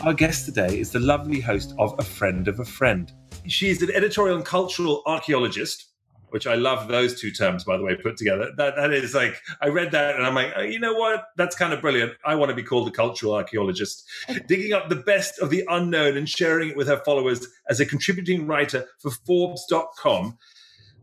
Our 0.00 0.14
guest 0.14 0.46
today 0.46 0.80
is 0.80 0.90
the 0.90 1.00
lovely 1.00 1.40
host 1.40 1.74
of 1.78 1.94
A 1.98 2.02
Friend 2.02 2.48
of 2.48 2.58
a 2.58 2.64
Friend. 2.64 3.12
She 3.46 3.70
is 3.70 3.82
an 3.82 3.90
editorial 3.92 4.36
and 4.36 4.44
cultural 4.44 5.02
archaeologist 5.06 5.91
which 6.32 6.46
I 6.46 6.54
love 6.54 6.88
those 6.88 7.20
two 7.20 7.30
terms, 7.30 7.64
by 7.64 7.76
the 7.76 7.82
way, 7.82 7.94
put 7.94 8.16
together. 8.16 8.50
That 8.56 8.76
that 8.76 8.92
is 8.92 9.14
like 9.14 9.36
I 9.60 9.68
read 9.68 9.92
that 9.92 10.16
and 10.16 10.26
I'm 10.26 10.34
like, 10.34 10.52
oh, 10.56 10.62
you 10.62 10.78
know 10.78 10.94
what? 10.94 11.26
That's 11.36 11.54
kind 11.54 11.72
of 11.72 11.80
brilliant. 11.80 12.12
I 12.24 12.34
want 12.34 12.48
to 12.48 12.54
be 12.56 12.62
called 12.62 12.88
a 12.88 12.90
cultural 12.90 13.34
archaeologist, 13.34 14.08
digging 14.46 14.72
up 14.72 14.88
the 14.88 14.96
best 14.96 15.38
of 15.40 15.50
the 15.50 15.64
unknown 15.68 16.16
and 16.16 16.28
sharing 16.28 16.70
it 16.70 16.76
with 16.76 16.88
her 16.88 17.02
followers 17.04 17.46
as 17.68 17.80
a 17.80 17.86
contributing 17.86 18.46
writer 18.46 18.86
for 18.98 19.10
Forbes.com. 19.10 20.38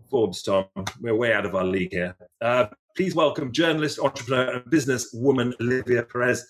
Forbes, 0.10 0.42
Tom, 0.42 0.66
we're 1.00 1.16
way 1.16 1.34
out 1.34 1.46
of 1.46 1.54
our 1.54 1.66
league 1.66 1.92
here. 1.92 2.16
Uh, 2.42 2.66
please 2.96 3.14
welcome 3.14 3.52
journalist, 3.52 4.00
entrepreneur, 4.00 4.56
and 4.56 4.66
businesswoman 4.66 5.54
Olivia 5.62 6.02
Perez. 6.04 6.46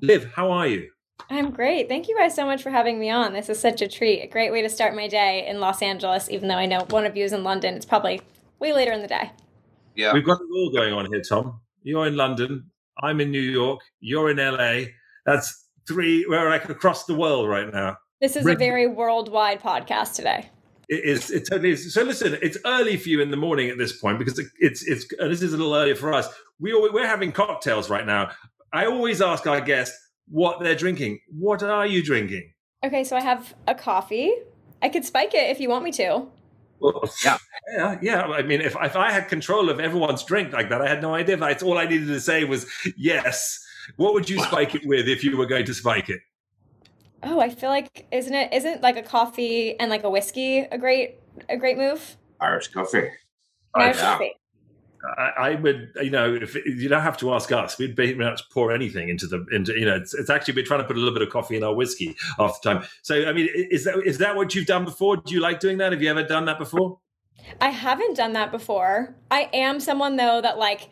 Liv, 0.00 0.32
how 0.32 0.50
are 0.50 0.66
you? 0.66 0.88
I'm 1.30 1.50
great. 1.50 1.88
Thank 1.88 2.08
you 2.08 2.16
guys 2.16 2.34
so 2.34 2.44
much 2.44 2.62
for 2.62 2.70
having 2.70 2.98
me 2.98 3.10
on. 3.10 3.32
This 3.32 3.48
is 3.48 3.58
such 3.58 3.82
a 3.82 3.88
treat. 3.88 4.22
A 4.22 4.26
great 4.26 4.52
way 4.52 4.62
to 4.62 4.68
start 4.68 4.94
my 4.94 5.08
day 5.08 5.46
in 5.46 5.60
Los 5.60 5.82
Angeles, 5.82 6.30
even 6.30 6.48
though 6.48 6.56
I 6.56 6.66
know 6.66 6.84
one 6.90 7.06
of 7.06 7.16
you 7.16 7.24
is 7.24 7.32
in 7.32 7.44
London. 7.44 7.74
It's 7.74 7.86
probably 7.86 8.20
way 8.58 8.72
later 8.72 8.92
in 8.92 9.02
the 9.02 9.08
day. 9.08 9.30
Yeah. 9.94 10.12
We've 10.12 10.24
got 10.24 10.40
it 10.40 10.46
all 10.54 10.70
going 10.72 10.92
on 10.92 11.06
here, 11.06 11.22
Tom. 11.22 11.60
You're 11.82 12.06
in 12.06 12.16
London. 12.16 12.70
I'm 13.02 13.20
in 13.20 13.30
New 13.30 13.40
York. 13.40 13.80
You're 14.00 14.30
in 14.30 14.36
LA. 14.36 14.90
That's 15.26 15.66
three, 15.88 16.26
we're 16.28 16.48
like 16.48 16.68
across 16.68 17.04
the 17.06 17.14
world 17.14 17.48
right 17.48 17.72
now. 17.72 17.96
This 18.20 18.36
is 18.36 18.46
a 18.46 18.54
very 18.54 18.86
worldwide 18.86 19.60
podcast 19.60 20.14
today. 20.14 20.48
It 20.88 21.04
is. 21.04 21.30
It 21.30 21.48
totally 21.48 21.70
is. 21.70 21.92
So 21.92 22.02
listen, 22.02 22.38
it's 22.42 22.58
early 22.64 22.96
for 22.96 23.08
you 23.08 23.20
in 23.20 23.30
the 23.30 23.36
morning 23.36 23.70
at 23.70 23.78
this 23.78 23.98
point 23.98 24.18
because 24.18 24.38
it's 24.60 24.86
it's. 24.86 25.06
Uh, 25.18 25.26
this 25.26 25.42
is 25.42 25.52
a 25.52 25.56
little 25.56 25.74
earlier 25.74 25.94
for 25.94 26.12
us. 26.12 26.28
We 26.60 26.72
we're 26.74 27.06
having 27.06 27.32
cocktails 27.32 27.88
right 27.88 28.06
now. 28.06 28.30
I 28.72 28.86
always 28.86 29.22
ask 29.22 29.46
our 29.46 29.60
guests 29.60 29.96
what 30.32 30.60
they're 30.60 30.74
drinking. 30.74 31.20
What 31.38 31.62
are 31.62 31.86
you 31.86 32.02
drinking? 32.02 32.52
Okay, 32.84 33.04
so 33.04 33.16
I 33.16 33.20
have 33.20 33.54
a 33.68 33.74
coffee. 33.74 34.32
I 34.80 34.88
could 34.88 35.04
spike 35.04 35.34
it 35.34 35.50
if 35.50 35.60
you 35.60 35.68
want 35.68 35.84
me 35.84 35.92
to. 35.92 36.26
Well, 36.80 37.08
yeah, 37.24 37.38
yeah, 37.76 37.98
yeah. 38.02 38.22
I 38.22 38.42
mean, 38.42 38.60
if 38.60 38.74
if 38.82 38.96
I 38.96 39.12
had 39.12 39.28
control 39.28 39.70
of 39.70 39.78
everyone's 39.78 40.24
drink 40.24 40.52
like 40.52 40.68
that, 40.70 40.82
I 40.82 40.88
had 40.88 41.00
no 41.00 41.14
idea. 41.14 41.36
That's 41.36 41.62
all 41.62 41.78
I 41.78 41.84
needed 41.84 42.08
to 42.08 42.20
say 42.20 42.42
was 42.42 42.66
yes. 42.96 43.64
What 43.96 44.14
would 44.14 44.28
you 44.28 44.40
spike 44.42 44.74
it 44.74 44.82
with 44.84 45.06
if 45.06 45.22
you 45.22 45.36
were 45.36 45.46
going 45.46 45.66
to 45.66 45.74
spike 45.74 46.08
it? 46.08 46.20
Oh, 47.22 47.38
I 47.38 47.50
feel 47.50 47.70
like 47.70 48.08
isn't 48.10 48.34
it 48.34 48.52
isn't 48.52 48.82
like 48.82 48.96
a 48.96 49.02
coffee 49.02 49.78
and 49.78 49.90
like 49.90 50.02
a 50.02 50.10
whiskey 50.10 50.60
a 50.60 50.78
great 50.78 51.20
a 51.48 51.56
great 51.56 51.76
move? 51.76 52.16
Irish 52.40 52.68
coffee. 52.68 53.10
Irish 53.76 54.00
coffee. 54.00 54.32
I, 55.18 55.32
I, 55.36 55.54
would, 55.56 55.92
you 56.00 56.10
know, 56.10 56.34
if 56.34 56.54
you 56.54 56.88
don't 56.88 57.02
have 57.02 57.16
to 57.18 57.34
ask 57.34 57.50
us, 57.50 57.78
we'd 57.78 57.96
be 57.96 58.14
pretty 58.14 58.14
much 58.14 58.48
pour 58.50 58.72
anything 58.72 59.08
into 59.08 59.26
the 59.26 59.44
into, 59.52 59.78
you 59.78 59.84
know, 59.84 59.96
it's, 59.96 60.14
it's 60.14 60.30
actually 60.30 60.54
we're 60.54 60.64
trying 60.64 60.80
to 60.80 60.86
put 60.86 60.96
a 60.96 60.98
little 60.98 61.14
bit 61.14 61.22
of 61.22 61.30
coffee 61.30 61.56
in 61.56 61.64
our 61.64 61.74
whiskey 61.74 62.16
half 62.38 62.60
the 62.62 62.74
time. 62.74 62.84
So, 63.02 63.26
I 63.26 63.32
mean, 63.32 63.48
is 63.52 63.84
that 63.84 63.98
is 64.06 64.18
that 64.18 64.36
what 64.36 64.54
you've 64.54 64.66
done 64.66 64.84
before? 64.84 65.16
Do 65.16 65.34
you 65.34 65.40
like 65.40 65.60
doing 65.60 65.78
that? 65.78 65.92
Have 65.92 66.02
you 66.02 66.10
ever 66.10 66.22
done 66.22 66.44
that 66.44 66.58
before? 66.58 66.98
I 67.60 67.70
haven't 67.70 68.16
done 68.16 68.32
that 68.34 68.52
before. 68.52 69.14
I 69.30 69.50
am 69.52 69.80
someone 69.80 70.16
though 70.16 70.40
that 70.40 70.58
like 70.58 70.88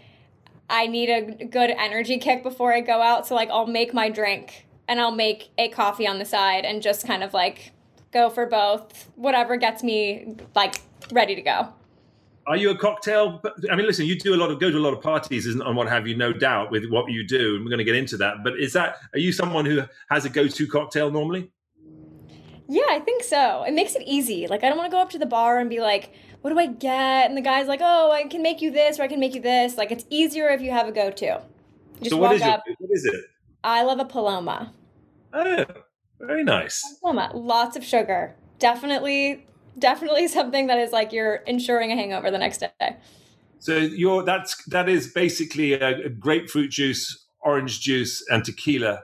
I 0.68 0.86
need 0.86 1.08
a 1.08 1.44
good 1.44 1.70
energy 1.70 2.18
kick 2.18 2.42
before 2.42 2.72
I 2.72 2.80
go 2.80 3.00
out. 3.00 3.26
So 3.26 3.34
like 3.34 3.50
I'll 3.50 3.66
make 3.66 3.94
my 3.94 4.08
drink 4.10 4.66
and 4.88 5.00
I'll 5.00 5.14
make 5.14 5.50
a 5.56 5.68
coffee 5.68 6.06
on 6.06 6.18
the 6.18 6.24
side 6.24 6.64
and 6.64 6.82
just 6.82 7.06
kind 7.06 7.22
of 7.22 7.32
like 7.32 7.72
go 8.12 8.28
for 8.28 8.46
both, 8.46 9.08
whatever 9.14 9.56
gets 9.56 9.82
me 9.82 10.36
like 10.54 10.80
ready 11.12 11.34
to 11.36 11.42
go. 11.42 11.72
Are 12.46 12.56
you 12.56 12.70
a 12.70 12.76
cocktail? 12.76 13.42
I 13.70 13.76
mean, 13.76 13.86
listen, 13.86 14.06
you 14.06 14.18
do 14.18 14.34
a 14.34 14.36
lot 14.36 14.50
of 14.50 14.58
go 14.58 14.70
to 14.70 14.76
a 14.76 14.80
lot 14.80 14.92
of 14.92 15.00
parties 15.00 15.46
and 15.46 15.76
what 15.76 15.88
have 15.88 16.06
you, 16.08 16.16
no 16.16 16.32
doubt, 16.32 16.70
with 16.70 16.88
what 16.90 17.10
you 17.10 17.26
do, 17.26 17.56
and 17.56 17.64
we're 17.64 17.70
going 17.70 17.78
to 17.78 17.84
get 17.84 17.94
into 17.94 18.16
that. 18.16 18.42
But 18.42 18.58
is 18.58 18.72
that 18.72 18.96
are 19.12 19.18
you 19.18 19.32
someone 19.32 19.66
who 19.66 19.82
has 20.08 20.24
a 20.24 20.28
go-to 20.28 20.66
cocktail 20.66 21.10
normally? 21.10 21.50
Yeah, 22.66 22.86
I 22.88 23.00
think 23.00 23.24
so. 23.24 23.64
It 23.64 23.72
makes 23.72 23.94
it 23.94 24.02
easy. 24.06 24.46
Like 24.46 24.64
I 24.64 24.68
don't 24.68 24.78
want 24.78 24.90
to 24.90 24.94
go 24.94 25.02
up 25.02 25.10
to 25.10 25.18
the 25.18 25.26
bar 25.26 25.58
and 25.58 25.68
be 25.68 25.80
like, 25.80 26.12
"What 26.40 26.50
do 26.50 26.58
I 26.58 26.66
get?" 26.66 27.28
And 27.28 27.36
the 27.36 27.42
guy's 27.42 27.68
like, 27.68 27.80
"Oh, 27.82 28.10
I 28.10 28.24
can 28.24 28.42
make 28.42 28.62
you 28.62 28.70
this, 28.70 28.98
or 28.98 29.02
I 29.02 29.08
can 29.08 29.20
make 29.20 29.34
you 29.34 29.40
this." 29.40 29.76
Like 29.76 29.90
it's 29.90 30.04
easier 30.08 30.48
if 30.48 30.60
you 30.60 30.70
have 30.70 30.88
a 30.88 30.92
go-to. 30.92 31.42
Just 31.98 32.10
so 32.10 32.16
what 32.16 32.36
is 32.36 32.42
up. 32.42 32.62
it? 32.66 32.76
What 32.78 32.90
is 32.92 33.04
it? 33.04 33.24
I 33.62 33.82
love 33.82 33.98
a 33.98 34.04
Paloma. 34.04 34.72
Oh, 35.32 35.66
very 36.20 36.42
nice. 36.42 36.82
Paloma, 37.00 37.30
lots 37.34 37.76
of 37.76 37.84
sugar. 37.84 38.36
Definitely 38.58 39.46
definitely 39.78 40.28
something 40.28 40.66
that 40.66 40.78
is 40.78 40.92
like 40.92 41.12
you're 41.12 41.36
ensuring 41.46 41.92
a 41.92 41.96
hangover 41.96 42.30
the 42.30 42.38
next 42.38 42.58
day. 42.58 42.96
So 43.58 43.76
you're 43.76 44.22
that's 44.22 44.62
that 44.66 44.88
is 44.88 45.12
basically 45.12 45.74
a, 45.74 46.06
a 46.06 46.08
grapefruit 46.08 46.70
juice, 46.70 47.26
orange 47.40 47.80
juice, 47.80 48.24
and 48.30 48.44
tequila 48.44 49.02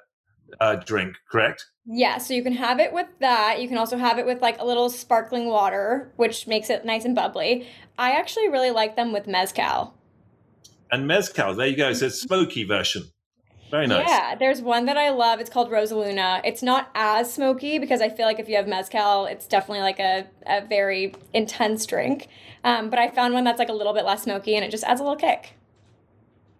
uh, 0.60 0.76
drink, 0.76 1.16
correct? 1.30 1.66
Yeah, 1.84 2.18
so 2.18 2.34
you 2.34 2.42
can 2.42 2.54
have 2.54 2.80
it 2.80 2.92
with 2.92 3.06
that. 3.20 3.60
You 3.60 3.68
can 3.68 3.78
also 3.78 3.96
have 3.96 4.18
it 4.18 4.26
with 4.26 4.42
like 4.42 4.60
a 4.60 4.64
little 4.64 4.90
sparkling 4.90 5.46
water, 5.46 6.12
which 6.16 6.46
makes 6.46 6.70
it 6.70 6.84
nice 6.84 7.04
and 7.04 7.14
bubbly. 7.14 7.68
I 7.98 8.12
actually 8.12 8.48
really 8.48 8.70
like 8.70 8.96
them 8.96 9.12
with 9.12 9.26
mezcal. 9.26 9.94
And 10.90 11.06
mezcal, 11.06 11.54
there 11.54 11.66
you 11.66 11.76
go. 11.76 11.92
So 11.92 12.06
it's 12.06 12.20
smoky 12.20 12.64
version. 12.64 13.04
Very 13.70 13.86
nice. 13.86 14.06
Yeah, 14.06 14.34
there's 14.36 14.62
one 14.62 14.86
that 14.86 14.96
I 14.96 15.10
love. 15.10 15.40
It's 15.40 15.50
called 15.50 15.70
Rosaluna. 15.70 16.40
It's 16.44 16.62
not 16.62 16.90
as 16.94 17.32
smoky 17.32 17.78
because 17.78 18.00
I 18.00 18.08
feel 18.08 18.26
like 18.26 18.38
if 18.38 18.48
you 18.48 18.56
have 18.56 18.68
mezcal, 18.68 19.26
it's 19.26 19.46
definitely 19.46 19.80
like 19.80 19.98
a, 19.98 20.26
a 20.46 20.64
very 20.66 21.14
intense 21.32 21.84
drink. 21.86 22.28
Um, 22.64 22.90
but 22.90 22.98
I 22.98 23.10
found 23.10 23.34
one 23.34 23.44
that's 23.44 23.58
like 23.58 23.68
a 23.68 23.74
little 23.74 23.92
bit 23.92 24.04
less 24.04 24.22
smoky 24.22 24.54
and 24.54 24.64
it 24.64 24.70
just 24.70 24.84
adds 24.84 25.00
a 25.00 25.04
little 25.04 25.18
kick. 25.18 25.54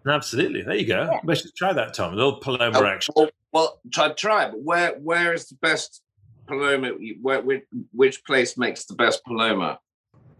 Absolutely. 0.07 0.61
There 0.61 0.75
you 0.75 0.85
go. 0.85 1.09
Yeah. 1.11 1.19
We 1.23 1.35
should 1.35 1.55
try 1.55 1.73
that, 1.73 1.93
Tom. 1.93 2.13
A 2.13 2.15
little 2.15 2.37
Paloma 2.37 2.79
oh, 2.79 2.85
action. 2.85 3.13
Well, 3.15 3.29
well, 3.51 3.79
try 3.91 4.09
try. 4.13 4.49
But 4.49 4.61
where 4.61 4.91
where 4.99 5.33
is 5.33 5.47
the 5.47 5.55
best 5.55 6.01
Paloma? 6.47 6.91
Where 7.21 7.41
which, 7.41 7.63
which 7.91 8.23
place 8.25 8.57
makes 8.57 8.85
the 8.85 8.95
best 8.95 9.23
Paloma? 9.25 9.79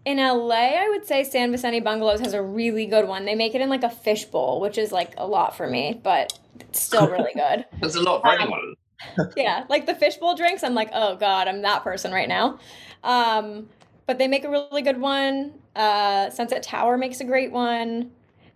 In 0.08 0.20
LA, 0.20 0.56
I 0.56 0.88
would 0.88 1.06
say 1.06 1.26
San 1.26 1.52
Vicente 1.52 1.82
Bungalows 1.82 2.22
has 2.22 2.34
a 2.34 2.42
really 2.42 2.86
good 2.86 3.10
one. 3.10 3.26
They 3.26 3.36
make 3.36 3.54
it 3.56 3.60
in 3.60 3.68
like 3.68 3.84
a 3.84 3.90
fishbowl, 3.90 4.62
which 4.62 4.78
is 4.78 4.94
like 4.94 5.14
a 5.18 5.28
lot 5.28 5.58
for 5.58 5.70
me, 5.70 6.00
but 6.02 6.40
it's 6.62 6.82
still 6.82 7.10
really 7.10 7.34
good. 7.36 7.66
There's 7.82 7.96
a 7.96 8.02
lot 8.02 8.22
for 8.22 8.30
um, 8.30 8.40
anyone. 8.40 8.76
yeah, 9.36 9.66
like 9.68 9.86
the 9.86 9.94
fishbowl 9.94 10.36
drinks, 10.36 10.64
I'm 10.64 10.74
like, 10.74 10.92
oh 10.94 11.18
god, 11.18 11.50
I'm 11.50 11.62
that 11.64 11.84
person 11.84 12.14
right 12.14 12.30
now. 12.30 12.58
Um, 13.04 13.68
but 14.06 14.18
they 14.18 14.30
make 14.30 14.46
a 14.46 14.50
really 14.50 14.82
good 14.82 15.02
one. 15.02 15.56
Uh, 15.76 16.30
Sunset 16.30 16.64
Tower 16.64 16.98
makes 16.98 17.20
a 17.20 17.26
great 17.26 17.52
one. 17.52 18.12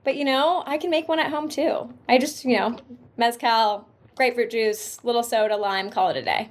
But 0.05 0.15
you 0.15 0.24
know, 0.24 0.63
I 0.65 0.77
can 0.77 0.89
make 0.89 1.10
one 1.10 1.20
at 1.20 1.31
home 1.31 1.50
too. 1.50 1.93
I 2.08 2.17
just, 2.17 2.46
you 2.46 2.58
know, 2.58 2.77
mezcal, 3.17 3.89
grapefruit 4.15 4.51
juice, 4.51 5.03
little 5.03 5.22
soda, 5.22 5.58
lime, 5.58 5.89
call 5.89 6.12
it 6.12 6.15
a 6.15 6.22
day. 6.22 6.50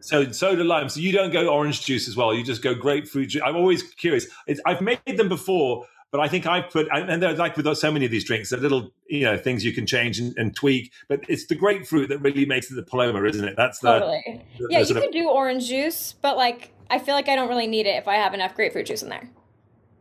So 0.00 0.30
soda 0.30 0.64
lime. 0.64 0.88
So 0.88 1.00
you 1.00 1.12
don't 1.12 1.32
go 1.32 1.48
orange 1.48 1.84
juice 1.84 2.08
as 2.08 2.16
well. 2.16 2.34
You 2.34 2.44
just 2.44 2.62
go 2.62 2.74
grapefruit 2.74 3.30
juice. 3.30 3.42
I'm 3.44 3.56
always 3.56 3.82
curious. 3.82 4.26
It's, 4.46 4.60
I've 4.64 4.80
made 4.80 5.00
them 5.06 5.28
before, 5.28 5.86
but 6.10 6.20
I 6.20 6.28
think 6.28 6.46
I've 6.46 6.70
put 6.70 6.88
and 6.92 7.22
they're 7.22 7.34
like 7.34 7.56
with 7.56 7.76
so 7.76 7.90
many 7.90 8.04
of 8.04 8.10
these 8.10 8.24
drinks, 8.24 8.50
they're 8.50 8.60
little 8.60 8.90
you 9.08 9.24
know 9.24 9.36
things 9.36 9.64
you 9.64 9.72
can 9.72 9.86
change 9.86 10.18
and, 10.18 10.36
and 10.38 10.54
tweak. 10.54 10.92
But 11.08 11.20
it's 11.28 11.46
the 11.46 11.54
grapefruit 11.54 12.08
that 12.08 12.18
really 12.18 12.46
makes 12.46 12.70
it 12.70 12.76
the 12.76 12.82
paloma, 12.82 13.24
isn't 13.24 13.46
it? 13.46 13.56
That's 13.56 13.80
the 13.80 13.98
totally. 13.98 14.44
The, 14.58 14.68
yeah, 14.70 14.82
the 14.82 14.88
you 14.88 14.94
could 14.94 15.04
of... 15.04 15.12
do 15.12 15.28
orange 15.28 15.68
juice, 15.68 16.14
but 16.22 16.36
like 16.36 16.72
I 16.90 16.98
feel 16.98 17.14
like 17.14 17.28
I 17.28 17.36
don't 17.36 17.48
really 17.48 17.66
need 17.66 17.86
it 17.86 17.96
if 17.96 18.08
I 18.08 18.14
have 18.14 18.34
enough 18.34 18.54
grapefruit 18.54 18.86
juice 18.86 19.02
in 19.02 19.10
there. 19.10 19.28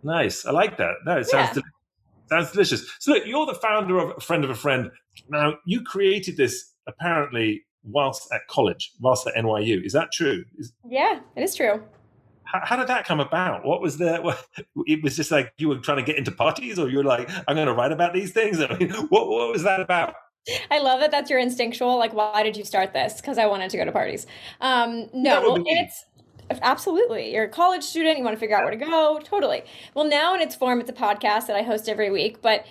Nice. 0.03 0.45
I 0.45 0.51
like 0.51 0.77
that. 0.77 0.95
No, 1.05 1.17
it 1.17 1.27
sounds 1.27 1.57
yeah. 1.57 1.63
sounds 2.29 2.51
delicious. 2.51 2.89
So 2.99 3.11
look, 3.11 3.25
you're 3.25 3.45
the 3.45 3.55
founder 3.55 3.97
of 3.97 4.17
a 4.17 4.21
friend 4.21 4.43
of 4.43 4.49
a 4.49 4.55
friend. 4.55 4.91
Now 5.27 5.55
you 5.65 5.81
created 5.81 6.37
this 6.37 6.73
apparently 6.87 7.65
whilst 7.83 8.31
at 8.33 8.47
college, 8.47 8.93
whilst 8.99 9.27
at 9.27 9.35
NYU. 9.35 9.85
Is 9.85 9.93
that 9.93 10.11
true? 10.11 10.43
Is, 10.57 10.73
yeah, 10.87 11.19
it 11.35 11.43
is 11.43 11.55
true. 11.55 11.83
How, 12.43 12.61
how, 12.63 12.75
did 12.77 12.87
that 12.87 13.05
come 13.05 13.19
about? 13.19 13.65
What 13.65 13.81
was 13.81 13.97
the? 13.97 14.17
What, 14.17 14.45
it 14.85 15.03
was 15.03 15.15
just 15.15 15.31
like 15.31 15.53
you 15.57 15.67
were 15.67 15.77
trying 15.77 15.97
to 15.97 16.03
get 16.03 16.17
into 16.17 16.31
parties, 16.31 16.79
or 16.79 16.89
you 16.89 16.97
were 16.97 17.03
like, 17.03 17.29
I'm 17.47 17.55
going 17.55 17.67
to 17.67 17.73
write 17.73 17.91
about 17.91 18.13
these 18.13 18.31
things. 18.31 18.61
I 18.69 18.77
mean, 18.77 18.91
what 19.09 19.27
what 19.27 19.51
was 19.51 19.63
that 19.63 19.81
about? 19.81 20.15
I 20.71 20.79
love 20.79 21.01
that. 21.01 21.11
That's 21.11 21.29
your 21.29 21.39
instinctual. 21.39 21.97
Like, 21.97 22.13
why 22.13 22.43
did 22.43 22.55
you 22.55 22.63
start 22.63 22.93
this? 22.93 23.19
Because 23.19 23.37
I 23.37 23.47
wanted 23.47 23.69
to 23.71 23.77
go 23.77 23.85
to 23.85 23.91
parties. 23.91 24.25
Um, 24.61 25.09
no, 25.13 25.41
well, 25.41 25.63
it's 25.65 26.05
absolutely. 26.61 27.33
You're 27.33 27.45
a 27.45 27.49
college 27.49 27.83
student. 27.83 28.17
You 28.17 28.23
want 28.23 28.35
to 28.35 28.39
figure 28.39 28.55
out 28.55 28.63
where 28.63 28.71
to 28.71 28.77
go. 28.77 29.19
Totally. 29.23 29.63
Well, 29.93 30.05
now 30.05 30.35
in 30.35 30.41
its 30.41 30.55
form, 30.55 30.79
it's 30.79 30.89
a 30.89 30.93
podcast 30.93 31.47
that 31.47 31.55
I 31.55 31.63
host 31.63 31.89
every 31.89 32.09
week. 32.09 32.41
But 32.41 32.65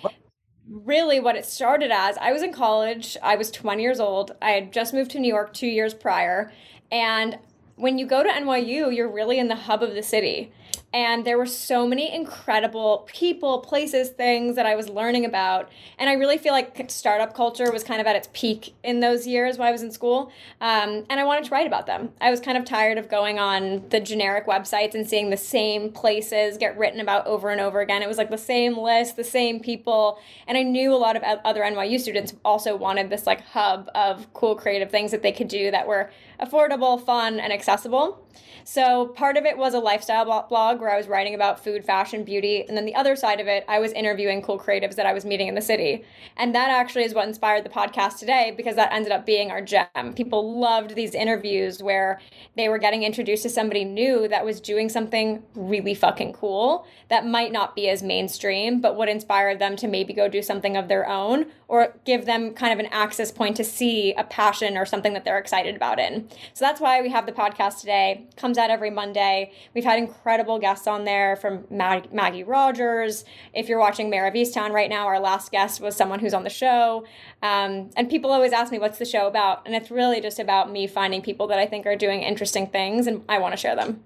really 0.69 1.19
what 1.19 1.35
it 1.35 1.45
started 1.45 1.91
as 1.91 2.17
i 2.17 2.31
was 2.31 2.43
in 2.43 2.51
college 2.51 3.15
i 3.23 3.35
was 3.35 3.49
20 3.51 3.81
years 3.81 3.99
old 3.99 4.31
i 4.41 4.51
had 4.51 4.73
just 4.73 4.93
moved 4.93 5.11
to 5.11 5.19
new 5.19 5.27
york 5.27 5.53
two 5.53 5.67
years 5.67 5.93
prior 5.93 6.51
and 6.91 7.37
when 7.75 7.97
you 7.97 8.05
go 8.05 8.21
to 8.21 8.29
nyu 8.29 8.93
you're 8.93 9.11
really 9.11 9.39
in 9.39 9.47
the 9.47 9.55
hub 9.55 9.81
of 9.81 9.93
the 9.93 10.03
city 10.03 10.51
and 10.97 11.25
there 11.25 11.37
were 11.37 11.45
so 11.45 11.85
many 11.85 12.11
incredible 12.11 13.05
people, 13.05 13.59
places, 13.59 14.09
things 14.09 14.55
that 14.55 14.65
I 14.65 14.75
was 14.75 14.89
learning 14.89 15.25
about. 15.25 15.69
And 15.99 16.09
I 16.09 16.13
really 16.13 16.39
feel 16.39 16.53
like 16.53 16.89
startup 16.89 17.35
culture 17.35 17.71
was 17.71 17.83
kind 17.83 18.01
of 18.01 18.07
at 18.07 18.15
its 18.15 18.29
peak 18.33 18.73
in 18.83 18.99
those 18.99 19.27
years 19.27 19.59
when 19.59 19.67
I 19.67 19.71
was 19.71 19.83
in 19.83 19.91
school. 19.91 20.31
Um, 20.59 21.05
and 21.07 21.19
I 21.19 21.23
wanted 21.23 21.43
to 21.43 21.51
write 21.51 21.67
about 21.67 21.85
them. 21.85 22.13
I 22.19 22.31
was 22.31 22.39
kind 22.39 22.57
of 22.57 22.65
tired 22.65 22.97
of 22.97 23.09
going 23.09 23.37
on 23.37 23.87
the 23.89 23.99
generic 23.99 24.47
websites 24.47 24.95
and 24.95 25.07
seeing 25.07 25.29
the 25.29 25.37
same 25.37 25.91
places 25.91 26.57
get 26.57 26.75
written 26.79 26.99
about 26.99 27.27
over 27.27 27.51
and 27.51 27.61
over 27.61 27.79
again. 27.79 28.01
It 28.01 28.07
was 28.07 28.17
like 28.17 28.31
the 28.31 28.37
same 28.39 28.75
list, 28.75 29.17
the 29.17 29.23
same 29.23 29.59
people. 29.59 30.17
And 30.47 30.57
I 30.57 30.63
knew 30.63 30.91
a 30.91 30.97
lot 30.97 31.15
of 31.15 31.21
other 31.21 31.61
NYU 31.61 31.99
students 31.99 32.33
also 32.43 32.75
wanted 32.75 33.11
this 33.11 33.27
like 33.27 33.41
hub 33.41 33.87
of 33.93 34.33
cool 34.33 34.55
creative 34.55 34.89
things 34.89 35.11
that 35.11 35.21
they 35.21 35.31
could 35.31 35.47
do 35.47 35.69
that 35.69 35.85
were 35.85 36.09
affordable, 36.39 37.03
fun, 37.03 37.39
and 37.39 37.51
accessible. 37.51 38.23
So 38.69 39.07
part 39.07 39.37
of 39.37 39.45
it 39.45 39.57
was 39.57 39.73
a 39.73 39.79
lifestyle 39.79 40.25
blog 40.25 40.81
where 40.81 40.91
I 40.91 40.97
was 40.97 41.07
writing 41.07 41.33
about 41.33 41.63
food, 41.63 41.85
fashion, 41.85 42.25
beauty. 42.25 42.65
And 42.67 42.75
then 42.75 42.85
the 42.85 42.95
other 42.95 43.15
side 43.15 43.39
of 43.39 43.47
it, 43.47 43.63
I 43.69 43.79
was 43.79 43.93
interviewing 43.93 44.41
cool 44.41 44.59
creatives 44.59 44.95
that 44.95 45.05
I 45.05 45.13
was 45.13 45.23
meeting 45.23 45.47
in 45.47 45.55
the 45.55 45.61
city. 45.61 46.03
And 46.35 46.53
that 46.53 46.69
actually 46.69 47.05
is 47.05 47.13
what 47.13 47.29
inspired 47.29 47.63
the 47.63 47.69
podcast 47.69 48.19
today 48.19 48.53
because 48.57 48.75
that 48.75 48.91
ended 48.91 49.13
up 49.13 49.25
being 49.25 49.51
our 49.51 49.61
gem. 49.61 50.13
People 50.15 50.59
loved 50.59 50.95
these 50.95 51.15
interviews 51.15 51.81
where 51.81 52.19
they 52.57 52.67
were 52.67 52.77
getting 52.77 53.03
introduced 53.03 53.43
to 53.43 53.49
somebody 53.49 53.85
new 53.85 54.27
that 54.27 54.43
was 54.43 54.59
doing 54.59 54.89
something 54.89 55.41
really 55.55 55.93
fucking 55.93 56.33
cool 56.33 56.85
that 57.07 57.25
might 57.25 57.53
not 57.53 57.73
be 57.73 57.87
as 57.87 58.03
mainstream, 58.03 58.81
but 58.81 58.97
would 58.97 59.07
inspire 59.07 59.55
them 59.55 59.77
to 59.77 59.87
maybe 59.87 60.11
go 60.11 60.27
do 60.27 60.41
something 60.41 60.75
of 60.75 60.89
their 60.89 61.07
own 61.07 61.45
or 61.69 61.95
give 62.03 62.25
them 62.25 62.53
kind 62.53 62.73
of 62.73 62.79
an 62.79 62.91
access 62.91 63.31
point 63.31 63.55
to 63.55 63.63
see 63.63 64.13
a 64.15 64.25
passion 64.25 64.77
or 64.77 64.85
something 64.85 65.13
that 65.13 65.23
they're 65.23 65.37
excited 65.37 65.75
about 65.75 65.99
in. 65.99 66.26
So 66.53 66.65
that's 66.65 66.81
why 66.81 67.01
we 67.01 67.09
have 67.09 67.25
the 67.25 67.31
podcast 67.31 67.79
today. 67.79 68.27
Comes 68.35 68.57
out 68.57 68.69
every 68.69 68.89
Monday. 68.89 69.51
We've 69.73 69.83
had 69.83 69.99
incredible 69.99 70.59
guests 70.59 70.87
on 70.87 71.05
there 71.05 71.35
from 71.35 71.65
Mag- 71.69 72.13
Maggie 72.13 72.43
Rogers. 72.43 73.25
If 73.53 73.69
you're 73.69 73.79
watching 73.79 74.09
Mare 74.09 74.27
of 74.27 74.33
Easttown 74.33 74.71
right 74.71 74.89
now, 74.89 75.07
our 75.07 75.19
last 75.19 75.51
guest 75.51 75.81
was 75.81 75.95
someone 75.95 76.19
who's 76.19 76.33
on 76.33 76.43
the 76.43 76.49
show. 76.49 77.05
Um, 77.41 77.89
and 77.95 78.09
people 78.09 78.31
always 78.31 78.53
ask 78.53 78.71
me, 78.71 78.79
what's 78.79 78.97
the 78.97 79.05
show 79.05 79.27
about? 79.27 79.65
And 79.65 79.75
it's 79.75 79.91
really 79.91 80.21
just 80.21 80.39
about 80.39 80.71
me 80.71 80.87
finding 80.87 81.21
people 81.21 81.47
that 81.47 81.59
I 81.59 81.65
think 81.65 81.85
are 81.85 81.95
doing 81.95 82.21
interesting 82.21 82.67
things 82.67 83.07
and 83.07 83.23
I 83.29 83.39
want 83.39 83.53
to 83.53 83.57
share 83.57 83.75
them. 83.75 84.03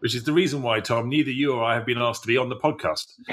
Which 0.00 0.14
is 0.14 0.24
the 0.24 0.32
reason 0.32 0.62
why, 0.62 0.80
Tom, 0.80 1.08
neither 1.08 1.30
you 1.30 1.52
or 1.52 1.62
I 1.62 1.74
have 1.74 1.86
been 1.86 1.98
asked 1.98 2.22
to 2.22 2.28
be 2.28 2.36
on 2.36 2.48
the 2.48 2.56
podcast. 2.56 3.14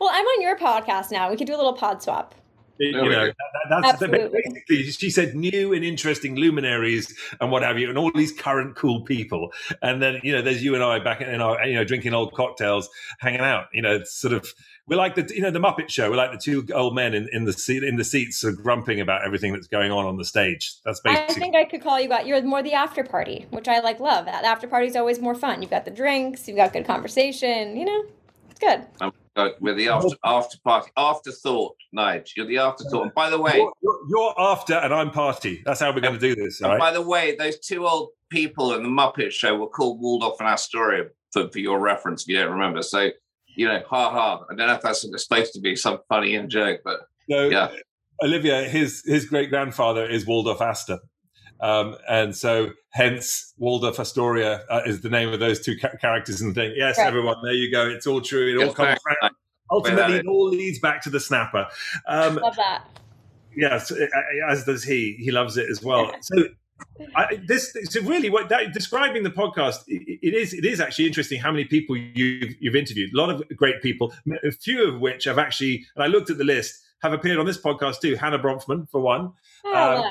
well, 0.00 0.10
I'm 0.12 0.24
on 0.24 0.42
your 0.42 0.56
podcast 0.56 1.10
now. 1.10 1.28
We 1.28 1.36
could 1.36 1.46
do 1.46 1.54
a 1.54 1.58
little 1.58 1.72
pod 1.72 2.02
swap 2.02 2.34
you 2.78 2.92
know, 2.92 3.26
that, 3.70 3.96
that's 3.98 4.00
basically 4.00 4.90
she 4.90 5.10
said 5.10 5.34
new 5.34 5.72
and 5.72 5.84
interesting 5.84 6.36
luminaries 6.36 7.14
and 7.40 7.50
what 7.50 7.62
have 7.62 7.78
you, 7.78 7.88
and 7.88 7.98
all 7.98 8.10
these 8.14 8.32
current 8.32 8.76
cool 8.76 9.02
people. 9.02 9.52
And 9.82 10.00
then 10.02 10.20
you 10.22 10.32
know, 10.32 10.42
there's 10.42 10.62
you 10.62 10.74
and 10.74 10.82
I 10.84 10.98
back 10.98 11.20
in 11.20 11.40
our 11.40 11.64
you 11.66 11.74
know 11.74 11.84
drinking 11.84 12.14
old 12.14 12.34
cocktails, 12.34 12.88
hanging 13.18 13.40
out. 13.40 13.66
You 13.72 13.82
know, 13.82 14.02
sort 14.04 14.34
of 14.34 14.52
we're 14.86 14.96
like 14.96 15.16
the 15.16 15.28
you 15.34 15.42
know 15.42 15.50
the 15.50 15.58
Muppet 15.58 15.88
Show. 15.88 16.10
We're 16.10 16.16
like 16.16 16.32
the 16.32 16.38
two 16.38 16.66
old 16.72 16.94
men 16.94 17.14
in, 17.14 17.28
in 17.32 17.44
the 17.44 17.52
seat 17.52 17.82
in 17.82 17.96
the 17.96 18.04
seats, 18.04 18.38
sort 18.38 18.54
of 18.54 18.62
grumping 18.62 19.00
about 19.00 19.24
everything 19.24 19.52
that's 19.52 19.66
going 19.66 19.90
on 19.90 20.06
on 20.06 20.16
the 20.16 20.24
stage. 20.24 20.74
That's 20.84 21.00
basically. 21.00 21.34
I 21.34 21.38
think 21.38 21.56
I 21.56 21.64
could 21.64 21.82
call 21.82 22.00
you 22.00 22.12
out. 22.12 22.26
You're 22.26 22.42
more 22.42 22.62
the 22.62 22.74
after 22.74 23.02
party, 23.02 23.46
which 23.50 23.68
I 23.68 23.80
like. 23.80 23.98
Love 23.98 24.26
that 24.26 24.44
after 24.44 24.68
party 24.68 24.86
is 24.86 24.96
always 24.96 25.20
more 25.20 25.34
fun. 25.34 25.62
You've 25.62 25.70
got 25.70 25.84
the 25.84 25.90
drinks, 25.90 26.46
you've 26.46 26.56
got 26.56 26.72
good 26.72 26.86
conversation. 26.86 27.76
You 27.76 27.86
know, 27.86 28.04
it's 28.50 28.60
good. 28.60 28.86
Um, 29.00 29.12
uh, 29.36 29.50
we're 29.60 29.74
the 29.74 29.88
after, 29.88 30.16
after 30.24 30.58
party, 30.64 30.90
afterthought, 30.96 31.76
Nige. 31.94 32.30
You're 32.36 32.46
the 32.46 32.58
afterthought. 32.58 33.02
And 33.02 33.14
by 33.14 33.30
the 33.30 33.40
way, 33.40 33.52
you're, 33.56 33.72
you're, 33.82 34.00
you're 34.08 34.34
after 34.38 34.74
and 34.74 34.92
I'm 34.92 35.10
party. 35.10 35.62
That's 35.64 35.80
how 35.80 35.94
we're 35.94 36.00
going 36.00 36.18
to 36.18 36.20
do 36.20 36.34
this. 36.34 36.60
Right? 36.62 36.78
By 36.78 36.90
the 36.90 37.02
way, 37.02 37.36
those 37.36 37.58
two 37.58 37.86
old 37.86 38.10
people 38.30 38.74
in 38.74 38.82
the 38.82 38.88
Muppet 38.88 39.30
Show 39.30 39.56
were 39.56 39.68
called 39.68 40.00
Waldorf 40.00 40.40
and 40.40 40.48
Astoria 40.48 41.04
for, 41.32 41.48
for 41.50 41.58
your 41.58 41.78
reference. 41.78 42.22
If 42.22 42.28
you 42.28 42.38
don't 42.38 42.52
remember, 42.52 42.82
so 42.82 43.10
you 43.56 43.66
know, 43.66 43.82
ha 43.86 44.10
ha. 44.10 44.44
I 44.50 44.54
don't 44.54 44.66
know 44.66 44.74
if 44.74 44.82
that's 44.82 45.00
supposed 45.00 45.52
to 45.54 45.60
be 45.60 45.76
some 45.76 45.98
funny 46.08 46.34
in 46.34 46.48
joke, 46.48 46.80
but 46.84 47.00
no, 47.28 47.48
yeah. 47.48 47.68
Olivia, 48.22 48.64
his 48.64 49.02
his 49.04 49.26
great 49.26 49.50
grandfather 49.50 50.06
is 50.08 50.26
Waldorf 50.26 50.60
Astor. 50.60 50.98
Um, 51.60 51.96
and 52.08 52.36
so, 52.36 52.70
hence, 52.90 53.54
Waldorf 53.58 53.98
Astoria 53.98 54.64
uh, 54.68 54.82
is 54.86 55.00
the 55.00 55.08
name 55.08 55.32
of 55.32 55.40
those 55.40 55.60
two 55.60 55.76
ca- 55.78 55.96
characters 56.00 56.40
in 56.40 56.48
the 56.48 56.54
thing. 56.54 56.74
Yes, 56.76 56.98
right. 56.98 57.06
everyone, 57.06 57.36
there 57.42 57.54
you 57.54 57.70
go. 57.70 57.86
It's 57.88 58.06
all 58.06 58.20
true. 58.20 58.54
It 58.54 58.64
all 58.64 58.74
comes 58.74 58.98
back. 59.04 59.32
Ultimately, 59.70 60.16
it 60.16 60.26
all 60.26 60.48
leads 60.48 60.78
back 60.78 61.02
to 61.02 61.10
the 61.10 61.20
snapper. 61.20 61.66
Um, 62.06 62.36
Love 62.36 62.56
that. 62.56 62.84
Yes, 63.56 63.92
as 64.48 64.64
does 64.64 64.84
he. 64.84 65.16
He 65.18 65.30
loves 65.30 65.56
it 65.56 65.68
as 65.70 65.82
well. 65.82 66.12
So, 66.20 66.44
I, 67.14 67.40
this 67.46 67.74
so 67.84 68.02
really 68.02 68.28
what 68.28 68.48
that, 68.50 68.72
describing 68.72 69.22
the 69.22 69.30
podcast 69.30 69.84
it, 69.86 70.18
it 70.22 70.34
is 70.34 70.52
it 70.52 70.64
is 70.64 70.80
actually 70.80 71.06
interesting 71.06 71.40
how 71.40 71.50
many 71.50 71.64
people 71.64 71.96
you've 71.96 72.54
you've 72.60 72.76
interviewed 72.76 73.14
a 73.14 73.16
lot 73.16 73.30
of 73.30 73.42
great 73.56 73.80
people 73.80 74.12
a 74.44 74.50
few 74.50 74.86
of 74.86 75.00
which 75.00 75.24
have 75.24 75.38
actually 75.38 75.86
and 75.94 76.04
I 76.04 76.06
looked 76.06 76.28
at 76.28 76.38
the 76.38 76.44
list 76.44 76.82
have 77.02 77.12
appeared 77.12 77.38
on 77.38 77.46
this 77.46 77.60
podcast 77.60 78.00
too 78.00 78.16
Hannah 78.16 78.38
Bronfman 78.38 78.90
for 78.90 79.00
one 79.00 79.32
oh, 79.66 79.96
um, 79.96 80.02
yeah 80.02 80.10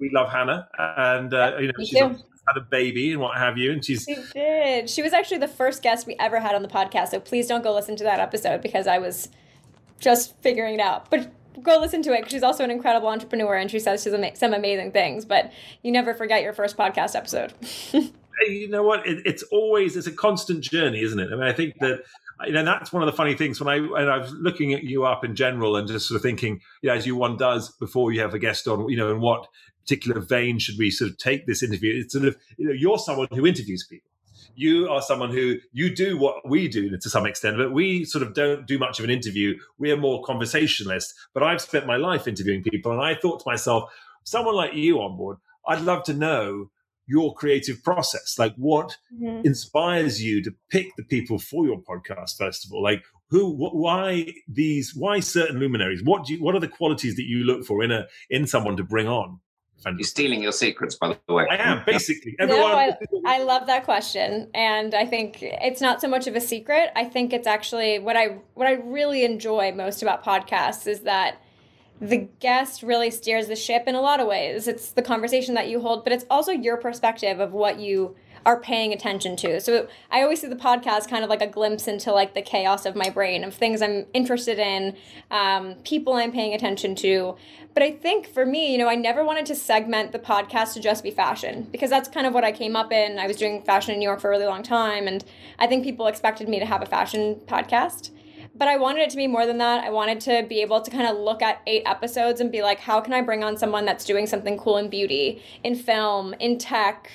we 0.00 0.10
love 0.10 0.30
Hannah, 0.30 0.68
and 0.78 1.32
uh, 1.32 1.56
you 1.60 1.66
know 1.68 1.72
she's 1.78 1.98
had 1.98 2.56
a 2.56 2.60
baby 2.60 3.12
and 3.12 3.20
what 3.20 3.36
have 3.36 3.58
you, 3.58 3.70
and 3.70 3.84
she's 3.84 4.04
she 4.04 4.16
did. 4.32 4.88
She 4.88 5.02
was 5.02 5.12
actually 5.12 5.38
the 5.38 5.48
first 5.48 5.82
guest 5.82 6.06
we 6.06 6.16
ever 6.18 6.40
had 6.40 6.54
on 6.54 6.62
the 6.62 6.68
podcast. 6.68 7.08
So 7.08 7.20
please 7.20 7.46
don't 7.46 7.62
go 7.62 7.74
listen 7.74 7.96
to 7.96 8.04
that 8.04 8.18
episode 8.18 8.62
because 8.62 8.86
I 8.86 8.98
was 8.98 9.28
just 10.00 10.36
figuring 10.40 10.74
it 10.74 10.80
out. 10.80 11.10
But 11.10 11.30
go 11.62 11.78
listen 11.78 12.02
to 12.02 12.12
it 12.12 12.18
because 12.18 12.32
she's 12.32 12.42
also 12.42 12.64
an 12.64 12.70
incredible 12.70 13.08
entrepreneur 13.08 13.54
and 13.54 13.70
she 13.70 13.78
says 13.78 14.02
she's 14.02 14.14
ama- 14.14 14.34
some 14.34 14.54
amazing 14.54 14.92
things. 14.92 15.24
But 15.24 15.52
you 15.82 15.92
never 15.92 16.14
forget 16.14 16.42
your 16.42 16.54
first 16.54 16.76
podcast 16.76 17.14
episode. 17.14 17.52
you 18.48 18.68
know 18.68 18.82
what? 18.82 19.06
It, 19.06 19.22
it's 19.26 19.42
always 19.44 19.96
it's 19.96 20.06
a 20.06 20.12
constant 20.12 20.62
journey, 20.62 21.02
isn't 21.02 21.18
it? 21.18 21.28
I 21.32 21.36
mean, 21.36 21.44
I 21.44 21.52
think 21.52 21.78
that 21.80 22.02
you 22.46 22.52
know 22.52 22.64
that's 22.64 22.92
one 22.92 23.02
of 23.02 23.06
the 23.06 23.16
funny 23.16 23.34
things 23.34 23.60
when 23.60 23.68
I 23.68 23.80
when 23.80 24.08
I 24.08 24.18
was 24.18 24.32
looking 24.32 24.72
at 24.72 24.84
you 24.84 25.04
up 25.04 25.24
in 25.24 25.34
general 25.34 25.76
and 25.76 25.86
just 25.86 26.08
sort 26.08 26.16
of 26.16 26.22
thinking, 26.22 26.60
you 26.82 26.88
know, 26.88 26.94
as 26.94 27.06
you 27.06 27.16
one 27.16 27.36
does 27.36 27.70
before 27.72 28.12
you 28.12 28.20
have 28.20 28.34
a 28.34 28.38
guest 28.38 28.66
on, 28.66 28.88
you 28.88 28.96
know, 28.96 29.10
and 29.10 29.20
what 29.20 29.46
particular 29.82 30.20
vein 30.20 30.58
should 30.58 30.76
we 30.78 30.90
sort 30.90 31.10
of 31.10 31.18
take 31.18 31.46
this 31.46 31.62
interview? 31.62 32.00
It's 32.02 32.12
sort 32.12 32.24
of 32.24 32.36
you 32.56 32.66
know, 32.66 32.72
you're 32.72 32.98
someone 32.98 33.28
who 33.32 33.46
interviews 33.46 33.86
people. 33.88 34.10
You 34.54 34.88
are 34.88 35.00
someone 35.00 35.30
who 35.30 35.56
you 35.72 35.94
do 35.94 36.18
what 36.18 36.48
we 36.48 36.68
do 36.68 36.96
to 36.96 37.10
some 37.10 37.26
extent, 37.26 37.56
but 37.56 37.72
we 37.72 38.04
sort 38.04 38.22
of 38.22 38.34
don't 38.34 38.66
do 38.66 38.78
much 38.78 38.98
of 38.98 39.04
an 39.04 39.10
interview. 39.10 39.58
We 39.78 39.90
are 39.90 39.96
more 39.96 40.22
conversationalists. 40.24 41.14
But 41.32 41.42
I've 41.42 41.60
spent 41.60 41.86
my 41.86 41.96
life 41.96 42.26
interviewing 42.26 42.62
people, 42.62 42.92
and 42.92 43.00
I 43.00 43.14
thought 43.14 43.40
to 43.40 43.48
myself, 43.48 43.90
someone 44.24 44.54
like 44.54 44.74
you 44.74 45.00
on 45.00 45.16
board, 45.16 45.38
I'd 45.66 45.82
love 45.82 46.02
to 46.04 46.14
know 46.14 46.70
your 47.10 47.34
creative 47.34 47.82
process 47.82 48.38
like 48.38 48.54
what 48.56 48.96
mm-hmm. 49.12 49.44
inspires 49.44 50.22
you 50.22 50.42
to 50.42 50.54
pick 50.70 50.94
the 50.96 51.04
people 51.04 51.38
for 51.38 51.66
your 51.66 51.80
podcast 51.82 52.36
first 52.38 52.64
of 52.64 52.72
all 52.72 52.82
like 52.82 53.02
who 53.30 53.52
wh- 53.54 53.74
why 53.74 54.32
these 54.46 54.94
why 54.94 55.18
certain 55.18 55.58
luminaries 55.58 56.02
what 56.04 56.24
do 56.24 56.34
you 56.34 56.42
what 56.42 56.54
are 56.54 56.60
the 56.60 56.68
qualities 56.68 57.16
that 57.16 57.26
you 57.26 57.44
look 57.44 57.64
for 57.64 57.82
in 57.82 57.90
a 57.90 58.06
in 58.30 58.46
someone 58.46 58.76
to 58.76 58.84
bring 58.84 59.08
on 59.08 59.40
you're 59.86 60.02
stealing 60.02 60.42
your 60.42 60.52
secrets, 60.52 60.94
by 60.94 61.16
the 61.26 61.32
way. 61.32 61.46
I 61.50 61.56
am 61.56 61.82
basically. 61.86 62.36
Everyone. 62.38 62.70
No, 62.70 62.76
I, 62.76 62.96
I, 63.36 63.42
love 63.42 63.66
that 63.66 63.84
question, 63.84 64.50
and 64.54 64.94
I 64.94 65.06
think 65.06 65.38
it's 65.40 65.80
not 65.80 66.00
so 66.00 66.08
much 66.08 66.26
of 66.26 66.36
a 66.36 66.40
secret. 66.40 66.90
I 66.94 67.04
think 67.04 67.32
it's 67.32 67.46
actually 67.46 67.98
what 67.98 68.16
I 68.16 68.40
what 68.54 68.66
I 68.66 68.72
really 68.72 69.24
enjoy 69.24 69.72
most 69.72 70.02
about 70.02 70.24
podcasts 70.24 70.86
is 70.86 71.00
that 71.00 71.40
the 72.00 72.28
guest 72.40 72.82
really 72.82 73.10
steers 73.10 73.48
the 73.48 73.56
ship 73.56 73.84
in 73.86 73.94
a 73.94 74.00
lot 74.00 74.20
of 74.20 74.26
ways. 74.26 74.66
It's 74.66 74.92
the 74.92 75.02
conversation 75.02 75.54
that 75.54 75.68
you 75.68 75.80
hold, 75.80 76.02
but 76.02 76.12
it's 76.12 76.24
also 76.30 76.50
your 76.50 76.78
perspective 76.78 77.40
of 77.40 77.52
what 77.52 77.78
you 77.78 78.16
are 78.46 78.58
paying 78.58 78.92
attention 78.92 79.36
to. 79.36 79.60
So 79.60 79.86
I 80.10 80.22
always 80.22 80.40
see 80.40 80.46
the 80.46 80.56
podcast 80.56 81.08
kind 81.08 81.22
of 81.22 81.28
like 81.28 81.42
a 81.42 81.46
glimpse 81.46 81.86
into 81.86 82.10
like 82.10 82.32
the 82.32 82.40
chaos 82.40 82.86
of 82.86 82.96
my 82.96 83.10
brain 83.10 83.44
of 83.44 83.52
things 83.52 83.82
I'm 83.82 84.06
interested 84.14 84.58
in, 84.58 84.96
um, 85.30 85.74
people 85.84 86.14
I'm 86.14 86.32
paying 86.32 86.54
attention 86.54 86.94
to. 86.96 87.36
But 87.74 87.82
I 87.82 87.92
think 87.92 88.26
for 88.26 88.46
me, 88.46 88.72
you 88.72 88.78
know, 88.78 88.88
I 88.88 88.94
never 88.94 89.22
wanted 89.22 89.44
to 89.46 89.54
segment 89.54 90.12
the 90.12 90.18
podcast 90.18 90.72
to 90.74 90.80
just 90.80 91.04
be 91.04 91.10
fashion 91.10 91.68
because 91.70 91.90
that's 91.90 92.08
kind 92.08 92.26
of 92.26 92.32
what 92.32 92.44
I 92.44 92.50
came 92.50 92.76
up 92.76 92.92
in. 92.92 93.18
I 93.18 93.26
was 93.26 93.36
doing 93.36 93.62
fashion 93.62 93.92
in 93.92 94.00
New 94.00 94.08
York 94.08 94.20
for 94.20 94.28
a 94.28 94.30
really 94.30 94.46
long 94.46 94.62
time, 94.62 95.06
and 95.06 95.22
I 95.58 95.66
think 95.66 95.84
people 95.84 96.06
expected 96.06 96.48
me 96.48 96.58
to 96.58 96.66
have 96.66 96.82
a 96.82 96.86
fashion 96.86 97.36
podcast 97.46 98.10
but 98.60 98.68
I 98.68 98.76
wanted 98.76 99.00
it 99.00 99.10
to 99.10 99.16
be 99.16 99.26
more 99.26 99.46
than 99.46 99.56
that. 99.56 99.82
I 99.82 99.88
wanted 99.88 100.20
to 100.20 100.44
be 100.46 100.60
able 100.60 100.82
to 100.82 100.90
kind 100.90 101.06
of 101.06 101.16
look 101.16 101.40
at 101.40 101.62
eight 101.66 101.82
episodes 101.86 102.42
and 102.42 102.52
be 102.52 102.60
like, 102.60 102.78
how 102.78 103.00
can 103.00 103.14
I 103.14 103.22
bring 103.22 103.42
on 103.42 103.56
someone 103.56 103.86
that's 103.86 104.04
doing 104.04 104.26
something 104.26 104.58
cool 104.58 104.76
in 104.76 104.90
beauty, 104.90 105.42
in 105.64 105.74
film, 105.74 106.34
in 106.34 106.58
tech, 106.58 107.10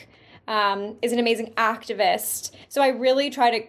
um, 0.47 0.95
is 1.03 1.11
an 1.11 1.19
amazing 1.19 1.53
activist. 1.55 2.49
So 2.67 2.81
I 2.81 2.87
really 2.87 3.29
try 3.29 3.59
to 3.59 3.67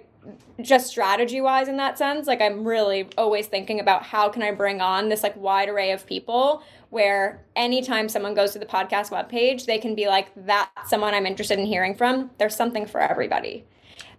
just 0.62 0.86
strategy 0.86 1.40
wise 1.40 1.68
in 1.68 1.76
that 1.76 1.96
sense 1.96 2.26
like 2.26 2.40
i'm 2.40 2.66
really 2.66 3.08
always 3.16 3.46
thinking 3.46 3.78
about 3.78 4.02
how 4.02 4.28
can 4.28 4.42
i 4.42 4.50
bring 4.50 4.80
on 4.80 5.08
this 5.08 5.22
like 5.22 5.36
wide 5.36 5.68
array 5.68 5.92
of 5.92 6.04
people 6.04 6.64
where 6.90 7.44
anytime 7.54 8.08
someone 8.08 8.34
goes 8.34 8.52
to 8.52 8.58
the 8.58 8.66
podcast 8.66 9.10
webpage 9.10 9.66
they 9.66 9.78
can 9.78 9.94
be 9.94 10.08
like 10.08 10.26
that's 10.34 10.90
someone 10.90 11.14
i'm 11.14 11.26
interested 11.26 11.60
in 11.60 11.66
hearing 11.66 11.94
from 11.94 12.28
there's 12.38 12.56
something 12.56 12.86
for 12.86 13.00
everybody 13.00 13.64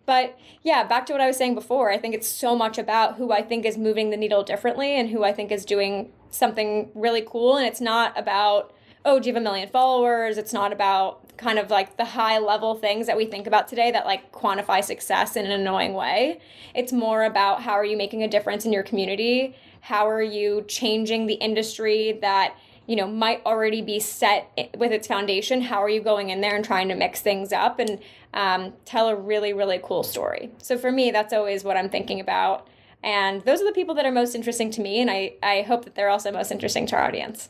but 0.08 0.36
yeah 0.64 0.84
back 0.84 1.06
to 1.06 1.14
what 1.14 1.22
i 1.22 1.28
was 1.28 1.38
saying 1.38 1.54
before 1.54 1.92
i 1.92 1.98
think 2.00 2.16
it's 2.16 2.28
so 2.28 2.56
much 2.56 2.80
about 2.80 3.18
who 3.18 3.32
i 3.32 3.44
think 3.44 3.64
is 3.64 3.78
moving 3.78 4.10
the 4.10 4.18
needle 4.18 4.44
differently 4.44 5.00
and 5.00 5.12
who 5.12 5.24
i 5.24 5.32
think 5.32 5.52
is 5.52 5.64
doing 5.64 6.12
something 6.32 6.90
really 6.96 7.22
cool 7.22 7.56
and 7.56 7.68
it's 7.68 7.82
not 7.82 8.18
about 8.18 8.74
oh 9.06 9.20
do 9.20 9.30
you 9.30 9.34
have 9.36 9.40
a 9.40 9.44
million 9.44 9.70
followers 9.70 10.40
it's 10.40 10.54
not 10.54 10.74
about 10.74 11.22
kind 11.38 11.60
of 11.60 11.70
like 11.70 11.98
the 11.98 12.06
high 12.06 12.40
level 12.40 12.76
things 12.76 13.08
that 13.08 13.16
we 13.16 13.26
think 13.26 13.48
about 13.48 13.68
today 13.68 13.92
that 13.92 14.06
like 14.06 14.32
quantify 14.32 14.84
success 14.84 15.36
in 15.36 15.46
an 15.46 15.52
annoying 15.52 15.94
way. 15.94 16.40
It's 16.76 16.92
more 16.92 17.24
about 17.24 17.62
how 17.62 17.74
are 17.74 17.86
you 17.86 17.96
making 17.96 18.24
a 18.24 18.28
difference 18.28 18.66
in 18.66 18.74
your 18.74 18.84
community? 18.84 19.56
How 19.82 20.10
are 20.10 20.22
you 20.22 20.66
changing 20.68 21.28
the 21.28 21.36
industry 21.36 22.18
that 22.22 22.56
you 22.88 22.96
know 22.96 23.08
might 23.08 23.46
already 23.46 23.82
be 23.82 24.00
set 24.00 24.72
with 24.78 24.92
its 24.92 25.08
foundation 25.08 25.62
how 25.62 25.84
are 25.84 25.90
you 25.90 26.02
going 26.02 26.30
in 26.30 26.42
there 26.42 26.56
and 26.56 26.66
trying 26.66 26.90
to 26.90 26.96
mix 26.96 27.22
things 27.22 27.54
up? 27.54 27.80
And 27.80 28.00
um, 28.34 28.74
tell 28.86 29.08
a 29.08 29.16
really 29.16 29.54
really 29.54 29.80
cool 29.84 30.04
story. 30.04 30.52
So 30.58 30.78
for 30.78 30.92
me 30.92 31.12
that's 31.12 31.34
always 31.34 31.64
what 31.64 31.78
i'm 31.78 31.90
thinking 31.90 32.20
about. 32.20 32.68
And 33.04 33.44
those 33.44 33.62
are 33.62 33.66
the 33.66 33.74
people 33.74 33.94
that 33.96 34.06
are 34.06 34.12
most 34.12 34.34
interesting 34.34 34.72
to 34.72 34.82
me 34.82 35.00
and 35.00 35.12
i, 35.12 35.36
I 35.44 35.62
hope 35.62 35.86
that 35.86 35.96
they're 35.96 36.10
also 36.10 36.32
most 36.32 36.52
interesting 36.52 36.88
to 36.88 36.96
our 36.96 37.06
audience. 37.06 37.50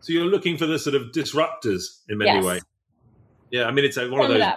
So 0.00 0.12
you're 0.12 0.24
looking 0.24 0.56
for 0.56 0.66
the 0.66 0.78
sort 0.78 0.96
of 0.96 1.12
disruptors 1.12 2.00
in 2.08 2.18
many 2.18 2.30
yes. 2.38 2.44
ways. 2.44 2.62
Yeah, 3.50 3.64
I 3.64 3.70
mean, 3.70 3.84
it's 3.84 3.96
a, 3.96 4.08
one 4.08 4.22
of 4.22 4.28
those 4.28 4.52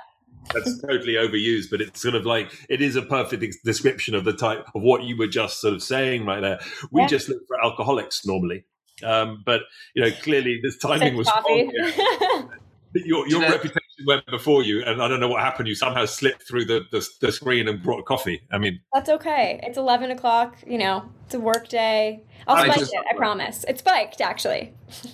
that's 0.53 0.81
totally 0.87 1.13
overused, 1.13 1.69
but 1.69 1.81
it's 1.81 2.01
sort 2.01 2.15
of 2.15 2.25
like 2.25 2.53
it 2.69 2.81
is 2.81 2.95
a 2.95 3.01
perfect 3.01 3.57
description 3.63 4.15
of 4.15 4.23
the 4.23 4.33
type 4.33 4.67
of 4.75 4.81
what 4.81 5.03
you 5.03 5.17
were 5.17 5.27
just 5.27 5.59
sort 5.59 5.73
of 5.73 5.83
saying 5.83 6.25
right 6.25 6.41
there. 6.41 6.59
We 6.91 7.01
yeah. 7.01 7.07
just 7.07 7.29
look 7.29 7.45
for 7.47 7.63
alcoholics 7.63 8.25
normally, 8.25 8.65
um, 9.03 9.43
but 9.45 9.61
you 9.95 10.03
know 10.03 10.11
clearly 10.21 10.59
this 10.61 10.77
timing 10.77 11.15
was 11.15 11.27
wrong. 11.27 12.49
your 12.93 13.27
your 13.27 13.41
reputation 13.41 13.81
went 14.05 14.25
before 14.27 14.63
you, 14.63 14.83
and 14.83 15.01
I 15.01 15.07
don't 15.07 15.19
know 15.19 15.27
what 15.27 15.41
happened. 15.41 15.67
You 15.67 15.75
somehow 15.75 16.05
slipped 16.05 16.47
through 16.47 16.65
the, 16.65 16.85
the, 16.91 17.07
the 17.21 17.31
screen 17.31 17.67
and 17.67 17.81
brought 17.81 18.05
coffee. 18.05 18.41
I 18.51 18.57
mean, 18.57 18.79
that's 18.93 19.09
okay. 19.09 19.59
It's 19.63 19.77
eleven 19.77 20.11
o'clock. 20.11 20.57
You 20.67 20.77
know, 20.77 21.09
it's 21.25 21.33
a 21.33 21.39
work 21.39 21.67
day. 21.67 22.23
I'll 22.47 22.57
spike 22.57 22.79
just, 22.79 22.93
it. 22.93 22.99
I 23.09 23.15
promise. 23.15 23.65
It's 23.67 23.79
spiked 23.79 24.21
actually. 24.21 24.73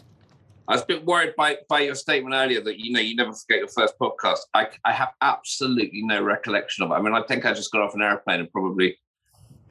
I 0.70 0.74
was 0.74 0.84
a 0.84 0.86
bit 0.86 1.04
worried 1.04 1.34
by, 1.36 1.58
by 1.68 1.80
your 1.80 1.96
statement 1.96 2.36
earlier 2.36 2.62
that 2.62 2.78
you 2.78 2.92
know 2.92 3.00
you 3.00 3.16
never 3.16 3.34
forget 3.34 3.58
your 3.58 3.70
first 3.70 3.96
podcast. 4.00 4.38
I, 4.54 4.68
I 4.86 4.94
have 4.94 5.10
absolutely 5.20 6.04
no 6.04 6.22
recollection 6.22 6.84
of 6.84 6.92
it. 6.92 6.94
I 6.94 7.02
mean, 7.02 7.16
I 7.16 7.24
think 7.24 7.44
I 7.44 7.54
just 7.54 7.72
got 7.72 7.82
off 7.82 7.96
an 7.96 8.04
airplane 8.04 8.40
and 8.40 8.52
probably 8.52 8.96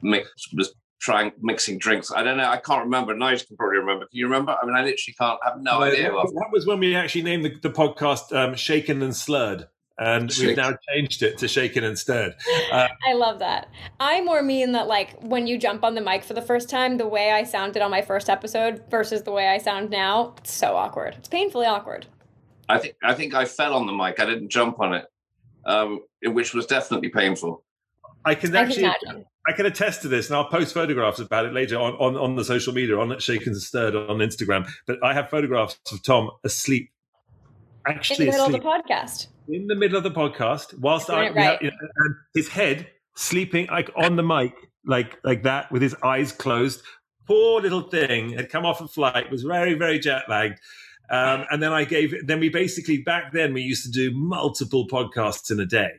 mix, 0.01 0.29
was 0.51 0.73
trying 0.99 1.31
mixing 1.41 1.77
drinks. 1.77 2.11
I 2.11 2.23
don't 2.23 2.37
know. 2.37 2.49
I 2.49 2.57
can't 2.57 2.83
remember. 2.83 3.15
Nigel 3.15 3.47
can 3.47 3.57
probably 3.57 3.79
remember. 3.79 4.05
Can 4.05 4.17
you 4.17 4.25
remember? 4.25 4.55
I 4.61 4.65
mean, 4.65 4.75
I 4.75 4.83
literally 4.83 5.15
can't. 5.17 5.39
I 5.45 5.49
have 5.49 5.61
no 5.61 5.81
idea. 5.81 6.11
That, 6.11 6.31
that 6.35 6.49
was 6.51 6.65
when 6.65 6.79
we 6.79 6.95
actually 6.95 7.23
named 7.23 7.45
the, 7.45 7.55
the 7.61 7.69
podcast 7.69 8.35
um, 8.35 8.55
"Shaken 8.55 9.01
and 9.01 9.15
Slurred." 9.15 9.67
and 9.99 10.33
we've 10.39 10.55
now 10.55 10.73
changed 10.89 11.21
it 11.21 11.37
to 11.37 11.47
shaken 11.47 11.83
and 11.83 11.99
stirred. 11.99 12.35
Uh, 12.71 12.87
I 13.05 13.13
love 13.13 13.39
that. 13.39 13.67
I 13.99 14.21
more 14.21 14.41
mean 14.41 14.71
that 14.71 14.87
like 14.87 15.19
when 15.21 15.45
you 15.45 15.57
jump 15.57 15.83
on 15.83 15.95
the 15.95 16.01
mic 16.01 16.23
for 16.23 16.33
the 16.33 16.41
first 16.41 16.69
time, 16.69 16.97
the 16.97 17.07
way 17.07 17.31
I 17.31 17.43
sounded 17.43 17.81
on 17.81 17.91
my 17.91 18.01
first 18.01 18.29
episode 18.29 18.83
versus 18.89 19.23
the 19.23 19.31
way 19.31 19.49
I 19.49 19.57
sound 19.57 19.89
now, 19.89 20.35
it's 20.37 20.53
so 20.53 20.75
awkward. 20.75 21.15
It's 21.17 21.27
painfully 21.27 21.65
awkward. 21.65 22.05
I 22.69 22.77
think 22.77 22.95
I 23.03 23.13
think 23.13 23.33
I 23.33 23.45
fell 23.45 23.73
on 23.73 23.87
the 23.87 23.91
mic. 23.91 24.19
I 24.19 24.25
didn't 24.25 24.49
jump 24.49 24.79
on 24.79 24.93
it, 24.93 25.05
um, 25.65 26.01
which 26.23 26.53
was 26.53 26.65
definitely 26.65 27.09
painful. 27.09 27.63
I 28.23 28.35
can 28.35 28.55
actually. 28.55 28.85
I 28.85 28.95
can, 29.05 29.25
I 29.49 29.53
can 29.53 29.65
attest 29.65 30.03
to 30.03 30.07
this, 30.07 30.27
and 30.27 30.37
I'll 30.37 30.45
post 30.45 30.73
photographs 30.73 31.19
about 31.19 31.45
it 31.45 31.53
later 31.53 31.77
on, 31.77 31.93
on, 31.93 32.15
on 32.15 32.35
the 32.35 32.45
social 32.45 32.73
media, 32.73 32.97
on 32.99 33.17
Shaken 33.19 33.53
and 33.53 33.61
Stirred 33.61 33.95
on 33.95 34.17
Instagram. 34.17 34.69
But 34.85 35.03
I 35.03 35.13
have 35.13 35.29
photographs 35.29 35.79
of 35.91 36.03
Tom 36.03 36.29
asleep. 36.43 36.91
Actually, 37.87 38.27
in 38.27 38.31
the 38.31 38.37
middle 38.37 38.45
asleep. 38.45 38.63
of 38.63 38.63
the 38.63 38.93
podcast 38.93 39.27
in 39.51 39.67
the 39.67 39.75
middle 39.75 39.97
of 39.97 40.03
the 40.03 40.11
podcast, 40.11 40.77
whilst 40.79 41.09
I, 41.09 41.29
right. 41.29 41.35
have, 41.35 41.59
and 41.61 42.15
his 42.33 42.47
head 42.47 42.87
sleeping 43.15 43.67
like 43.67 43.89
on 43.95 44.15
the 44.15 44.23
mic, 44.23 44.53
like 44.85 45.17
like 45.23 45.43
that, 45.43 45.71
with 45.71 45.81
his 45.81 45.95
eyes 46.03 46.31
closed. 46.31 46.81
Poor 47.27 47.61
little 47.61 47.81
thing 47.81 48.33
had 48.33 48.49
come 48.49 48.65
off 48.65 48.81
a 48.81 48.87
flight, 48.87 49.29
was 49.29 49.43
very 49.43 49.73
very 49.73 49.99
jet 49.99 50.23
lagged. 50.29 50.59
Um, 51.11 51.45
and 51.49 51.61
then 51.63 51.73
I 51.73 51.85
gave, 51.85 52.13
then 52.27 52.39
we 52.39 52.49
basically 52.49 52.99
back 52.99 53.33
then 53.33 53.51
we 53.51 53.61
used 53.61 53.83
to 53.83 53.89
do 53.89 54.15
multiple 54.15 54.87
podcasts 54.87 55.49
in 55.49 55.59
a 55.59 55.65
day, 55.65 55.89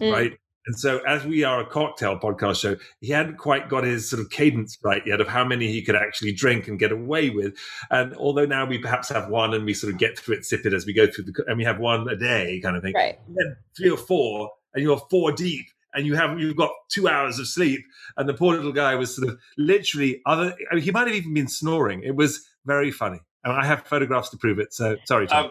mm. 0.00 0.12
right? 0.12 0.38
And 0.66 0.78
so, 0.78 1.00
as 1.00 1.26
we 1.26 1.44
are 1.44 1.60
a 1.60 1.66
cocktail 1.66 2.18
podcast 2.18 2.60
show, 2.60 2.76
he 3.00 3.12
hadn't 3.12 3.36
quite 3.36 3.68
got 3.68 3.84
his 3.84 4.08
sort 4.08 4.20
of 4.20 4.30
cadence 4.30 4.78
right 4.82 5.02
yet 5.04 5.20
of 5.20 5.28
how 5.28 5.44
many 5.44 5.68
he 5.68 5.82
could 5.82 5.94
actually 5.94 6.32
drink 6.32 6.68
and 6.68 6.78
get 6.78 6.90
away 6.90 7.28
with. 7.30 7.54
And 7.90 8.14
although 8.16 8.46
now 8.46 8.64
we 8.64 8.78
perhaps 8.78 9.10
have 9.10 9.28
one 9.28 9.52
and 9.52 9.64
we 9.66 9.74
sort 9.74 9.92
of 9.92 9.98
get 9.98 10.18
through 10.18 10.36
it, 10.36 10.44
sip 10.44 10.64
it 10.64 10.72
as 10.72 10.86
we 10.86 10.94
go 10.94 11.06
through 11.06 11.24
the, 11.24 11.44
and 11.46 11.58
we 11.58 11.64
have 11.64 11.78
one 11.78 12.08
a 12.08 12.16
day 12.16 12.60
kind 12.62 12.76
of 12.76 12.82
thing. 12.82 12.94
Right. 12.94 13.18
Then 13.28 13.56
three 13.76 13.90
or 13.90 13.98
four, 13.98 14.52
and 14.72 14.82
you're 14.82 15.02
four 15.10 15.32
deep, 15.32 15.66
and 15.92 16.06
you 16.06 16.14
have 16.14 16.40
you've 16.40 16.56
got 16.56 16.70
two 16.88 17.08
hours 17.08 17.38
of 17.38 17.46
sleep. 17.46 17.80
And 18.16 18.26
the 18.26 18.34
poor 18.34 18.56
little 18.56 18.72
guy 18.72 18.94
was 18.94 19.14
sort 19.14 19.28
of 19.28 19.38
literally 19.58 20.22
other. 20.24 20.56
I 20.70 20.76
mean, 20.76 20.84
he 20.84 20.90
might 20.90 21.06
have 21.08 21.16
even 21.16 21.34
been 21.34 21.48
snoring. 21.48 22.02
It 22.02 22.16
was 22.16 22.42
very 22.64 22.90
funny, 22.90 23.20
and 23.44 23.52
I 23.52 23.66
have 23.66 23.86
photographs 23.86 24.30
to 24.30 24.38
prove 24.38 24.58
it. 24.58 24.72
So 24.72 24.96
sorry, 25.04 25.26
Tom. 25.26 25.46
Um, 25.46 25.50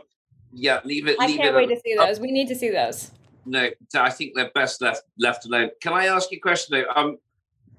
yeah, 0.53 0.79
leave 0.83 1.07
it. 1.07 1.17
I 1.19 1.27
leave 1.27 1.37
can't 1.37 1.49
it 1.49 1.55
wait 1.55 1.69
to 1.69 1.79
see 1.79 1.95
those. 1.95 2.19
We 2.19 2.31
need 2.31 2.47
to 2.47 2.55
see 2.55 2.71
those 2.71 3.11
no, 3.45 3.69
I 3.95 4.09
think 4.09 4.33
they're 4.35 4.51
best 4.53 4.81
left 4.81 5.03
left 5.17 5.45
alone. 5.45 5.69
Can 5.81 5.93
I 5.93 6.05
ask 6.05 6.31
you 6.31 6.37
a 6.37 6.41
question 6.41 6.77
though? 6.77 7.01
Um, 7.01 7.17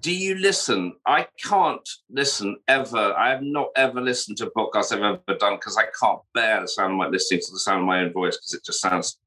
do 0.01 0.15
you 0.15 0.35
listen? 0.35 0.95
I 1.07 1.27
can't 1.43 1.89
listen 2.11 2.59
ever. 2.69 3.15
I 3.17 3.31
have 3.31 3.43
not 3.43 3.69
ever 3.75 4.01
listened 4.03 4.37
to 4.39 4.47
a 4.47 4.51
podcast 4.51 4.93
I've 4.93 5.03
ever 5.03 5.39
done 5.39 5.57
because 5.57 5.79
I 5.79 5.85
can't 5.99 6.21
bear 6.35 6.61
the 6.61 6.69
sound 6.69 6.93
of 6.93 6.99
my 6.99 7.07
listening 7.07 7.41
to 7.41 7.53
the 7.53 7.59
sound 7.59 7.81
of 7.81 7.87
my 7.87 8.01
own 8.01 8.13
voice 8.13 8.37
because 8.37 8.53
it 8.55 8.65
just 8.65 8.81
sounds. 8.81 9.19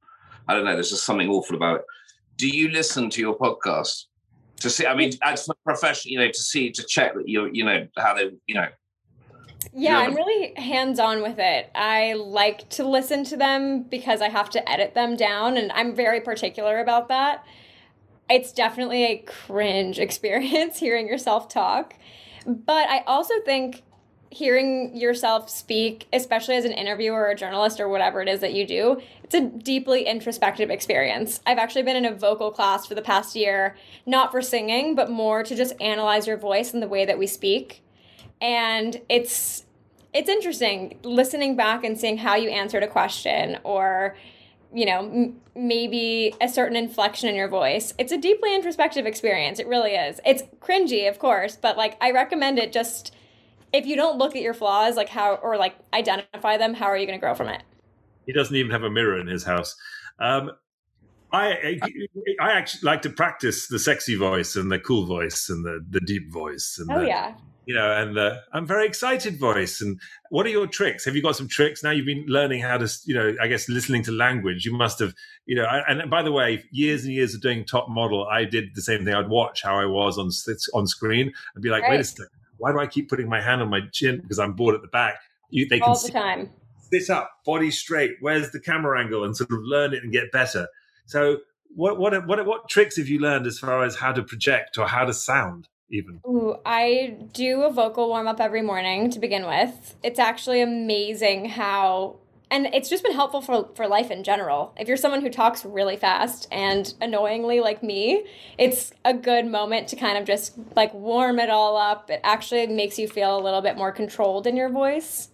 I 0.48 0.54
don't 0.54 0.66
know. 0.66 0.74
There's 0.74 0.92
just 0.92 1.06
something 1.06 1.30
awful 1.30 1.56
about 1.56 1.80
it. 1.80 1.86
Do 2.38 2.48
you 2.48 2.70
listen 2.70 3.10
to 3.10 3.22
your 3.22 3.36
podcast 3.36 4.04
to 4.60 4.70
see? 4.70 4.86
I 4.86 4.96
mean, 4.96 5.14
as 5.24 5.50
a 5.50 5.54
professional, 5.66 6.12
you 6.12 6.20
know, 6.20 6.28
to 6.28 6.42
see 6.42 6.72
to 6.72 6.84
check 6.84 7.16
that 7.16 7.28
you're, 7.28 7.52
you 7.52 7.66
know 7.66 7.88
how 7.98 8.14
they 8.14 8.30
you 8.46 8.54
know 8.56 8.68
yeah, 9.74 9.98
I'm 10.00 10.16
really 10.16 10.54
hands 10.56 11.00
on 11.00 11.22
with 11.22 11.40
it. 11.40 11.70
I 11.76 12.14
like 12.14 12.68
to 12.70 12.88
listen 12.88 13.24
to 13.26 13.38
them 13.38 13.84
because 13.84 14.22
I 14.22 14.30
have 14.30 14.50
to 14.52 14.70
edit 14.70 14.94
them 14.94 15.16
down, 15.16 15.58
and 15.58 15.72
I'm 15.72 15.96
very 15.96 16.22
particular 16.22 16.80
about 16.80 17.08
that. 17.10 17.46
It's 18.30 18.52
definitely 18.52 19.06
a 19.06 19.18
cringe 19.18 20.00
experience 20.00 20.80
hearing 20.80 21.08
yourself 21.08 21.48
talk. 21.48 21.96
But 22.46 22.90
I 22.90 23.04
also 23.08 23.34
think 23.46 23.84
hearing 24.30 24.96
yourself 24.96 25.50
speak, 25.50 26.08
especially 26.12 26.56
as 26.56 26.66
an 26.66 26.72
interviewer 26.72 27.20
or 27.20 27.30
a 27.30 27.36
journalist 27.36 27.80
or 27.80 27.88
whatever 27.88 28.22
it 28.22 28.28
is 28.28 28.42
that 28.42 28.54
you 28.54 28.68
do, 28.68 29.02
it's 29.24 29.36
a 29.36 29.42
deeply 29.42 30.04
introspective 30.06 30.70
experience. 30.70 31.40
I've 31.46 31.58
actually 31.58 31.84
been 31.84 31.96
in 31.96 32.06
a 32.06 32.14
vocal 32.14 32.52
class 32.52 32.86
for 32.86 32.96
the 32.96 33.02
past 33.02 33.36
year, 33.36 33.76
not 34.06 34.32
for 34.32 34.42
singing, 34.42 34.96
but 34.96 35.10
more 35.10 35.44
to 35.44 35.56
just 35.56 35.74
analyze 35.82 36.28
your 36.28 36.38
voice 36.38 36.74
and 36.74 36.84
the 36.84 36.88
way 36.88 37.06
that 37.06 37.18
we 37.18 37.28
speak 37.28 37.84
and 38.42 39.02
it's 39.10 39.66
it's 40.14 40.30
interesting 40.30 41.00
listening 41.04 41.56
back 41.56 41.84
and 41.84 42.00
seeing 42.00 42.18
how 42.18 42.36
you 42.36 42.50
answered 42.50 42.84
a 42.84 42.88
question 42.88 43.58
or 43.64 44.16
you 44.74 44.86
know 44.86 45.00
m- 45.00 45.42
maybe 45.56 46.34
a 46.42 46.48
certain 46.48 46.76
inflection 46.76 47.30
in 47.30 47.36
your 47.36 47.48
voice. 47.48 47.94
It's 47.98 48.12
a 48.12 48.18
deeply 48.18 48.54
introspective 48.54 49.06
experience. 49.06 49.60
It 49.60 49.68
really 49.68 49.92
is. 49.92 50.20
It's 50.26 50.44
cringy 50.62 51.10
of 51.10 51.20
course 51.20 51.56
but 51.56 51.78
like 51.78 51.98
i 52.02 52.12
recommend 52.12 52.60
it 52.60 52.72
just 52.72 53.14
if 53.74 53.86
you 53.86 53.96
don't 53.96 54.18
look 54.18 54.36
at 54.36 54.42
your 54.42 54.54
flaws 54.54 54.96
like 54.96 55.10
how 55.10 55.36
or 55.36 55.58
like 55.58 55.76
identify 55.94 56.58
them 56.58 56.74
how 56.74 56.86
are 56.86 56.98
you 56.98 57.06
going 57.06 57.18
to 57.18 57.22
grow 57.22 57.36
from 57.36 57.48
it? 57.48 57.64
He 58.26 58.34
doesn't 58.34 58.56
even 58.56 58.72
have 58.72 58.84
a 58.84 58.90
mirror 58.90 59.20
in 59.20 59.28
his 59.28 59.44
house. 59.44 59.76
Um, 60.20 60.52
I 61.32 61.78
I 62.40 62.52
actually 62.52 62.88
like 62.88 63.02
to 63.04 63.10
practice 63.10 63.68
the 63.68 63.80
sexy 63.80 64.16
voice 64.16 64.56
and 64.56 64.72
the 64.72 64.80
cool 64.80 65.06
voice 65.06 65.50
and 65.50 65.64
the 65.64 65.86
the 65.90 66.00
deep 66.02 66.32
voice. 66.32 66.78
And 66.80 66.90
oh 66.92 67.02
the, 67.02 67.08
yeah, 67.08 67.34
you 67.68 67.76
know, 67.76 67.92
and 67.92 68.18
uh, 68.18 68.38
I'm 68.54 68.66
very 68.66 68.88
excited 68.88 69.38
voice. 69.38 69.82
And 69.82 70.00
what 70.30 70.46
are 70.46 70.50
your 70.50 70.68
tricks? 70.68 71.04
Have 71.04 71.18
you 71.18 71.22
got 71.22 71.36
some 71.36 71.50
tricks 71.50 71.84
now? 71.84 71.92
You've 71.92 72.06
been 72.06 72.24
learning 72.26 72.62
how 72.62 72.78
to, 72.78 72.90
you 73.04 73.14
know, 73.14 73.36
I 73.42 73.48
guess 73.48 73.68
listening 73.68 74.04
to 74.04 74.14
language. 74.14 74.66
You 74.66 74.74
must 74.74 75.00
have, 75.00 75.14
you 75.46 75.58
know. 75.58 75.68
And 75.86 76.10
by 76.10 76.24
the 76.24 76.32
way, 76.32 76.64
years 76.72 77.04
and 77.04 77.14
years 77.14 77.36
of 77.36 77.42
doing 77.42 77.66
top 77.66 77.90
model, 77.90 78.26
I 78.26 78.46
did 78.46 78.74
the 78.74 78.82
same 78.82 79.04
thing. 79.04 79.14
I'd 79.14 79.28
watch 79.28 79.64
how 79.64 79.78
I 79.78 79.86
was 79.86 80.18
on 80.18 80.30
on 80.74 80.88
screen 80.88 81.34
and 81.56 81.62
be 81.62 81.70
like, 81.70 81.84
right. 81.84 81.92
wait 81.92 82.00
a 82.00 82.04
second, 82.06 82.30
why 82.58 82.72
do 82.72 82.80
I 82.80 82.88
keep 82.88 83.10
putting 83.10 83.28
my 83.28 83.42
hand 83.42 83.62
on 83.62 83.70
my 83.70 83.82
chin 83.92 84.22
because 84.22 84.40
I'm 84.40 84.54
bored 84.54 84.74
at 84.74 84.82
the 84.82 84.88
back? 84.88 85.16
You, 85.50 85.68
they 85.68 85.80
can 85.80 85.90
all 85.90 86.00
the 86.00 86.10
time. 86.10 86.50
Sit 86.90 87.10
up, 87.10 87.30
body 87.46 87.70
straight. 87.70 88.12
Where's 88.22 88.50
the 88.52 88.62
camera 88.62 88.98
angle? 88.98 89.26
And 89.26 89.36
sort 89.36 89.52
of 89.52 89.60
learn 89.64 89.94
it 89.94 90.04
and 90.04 90.14
get 90.14 90.32
better. 90.32 90.70
So, 91.06 91.40
what 91.76 92.00
what 92.00 92.26
what 92.26 92.46
what 92.46 92.70
tricks 92.70 92.96
have 92.96 93.10
you 93.10 93.20
learned 93.20 93.46
as 93.46 93.60
far 93.60 93.84
as 93.84 93.98
how 93.98 94.14
to 94.14 94.24
project 94.24 94.78
or 94.78 94.88
how 94.88 95.04
to 95.04 95.14
sound? 95.14 95.68
Even? 95.90 96.22
Ooh, 96.28 96.58
I 96.66 97.18
do 97.34 97.64
a 97.64 97.72
vocal 97.72 98.10
warm 98.10 98.28
up 98.28 98.40
every 98.40 98.62
morning 98.62 99.10
to 99.12 99.20
begin 99.20 99.46
with. 99.46 99.96
It's 100.04 100.20
actually 100.20 100.62
amazing 100.62 101.50
how 101.50 102.18
and 102.50 102.68
it's 102.74 102.90
just 102.90 103.04
been 103.04 103.14
helpful 103.14 103.42
for 103.42 103.70
for 103.76 103.88
life 103.88 104.10
in 104.10 104.24
general. 104.24 104.74
If 104.78 104.88
you're 104.88 104.98
someone 104.98 105.22
who 105.22 105.30
talks 105.30 105.66
really 105.66 105.98
fast 105.98 106.48
and 106.52 106.94
annoyingly 107.02 107.60
like 107.60 107.84
me, 107.84 108.26
it's 108.58 108.94
a 109.04 109.14
good 109.14 109.46
moment 109.46 109.90
to 109.90 109.96
kind 109.96 110.18
of 110.18 110.26
just 110.26 110.54
like 110.76 110.94
warm 110.94 111.40
it 111.40 111.50
all 111.50 111.76
up. 111.76 112.10
It 112.10 112.22
actually 112.24 112.68
makes 112.68 112.98
you 112.98 113.08
feel 113.08 113.38
a 113.38 113.42
little 113.42 113.62
bit 113.62 113.78
more 113.78 113.92
controlled 113.92 114.48
in 114.48 114.56
your 114.56 114.70
voice. 114.70 115.30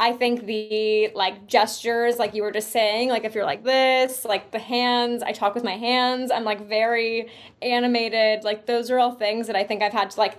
I 0.00 0.12
think 0.12 0.46
the 0.46 1.10
like 1.14 1.46
gestures, 1.46 2.18
like 2.18 2.34
you 2.34 2.42
were 2.42 2.52
just 2.52 2.70
saying, 2.70 3.08
like 3.08 3.24
if 3.24 3.34
you're 3.34 3.44
like 3.44 3.64
this, 3.64 4.24
like 4.24 4.52
the 4.52 4.58
hands, 4.58 5.22
I 5.22 5.32
talk 5.32 5.54
with 5.54 5.64
my 5.64 5.76
hands, 5.76 6.30
I'm 6.30 6.44
like 6.44 6.68
very 6.68 7.28
animated. 7.62 8.44
Like 8.44 8.66
those 8.66 8.90
are 8.90 8.98
all 8.98 9.12
things 9.12 9.48
that 9.48 9.56
I 9.56 9.64
think 9.64 9.82
I've 9.82 9.92
had 9.92 10.10
to 10.10 10.20
like 10.20 10.38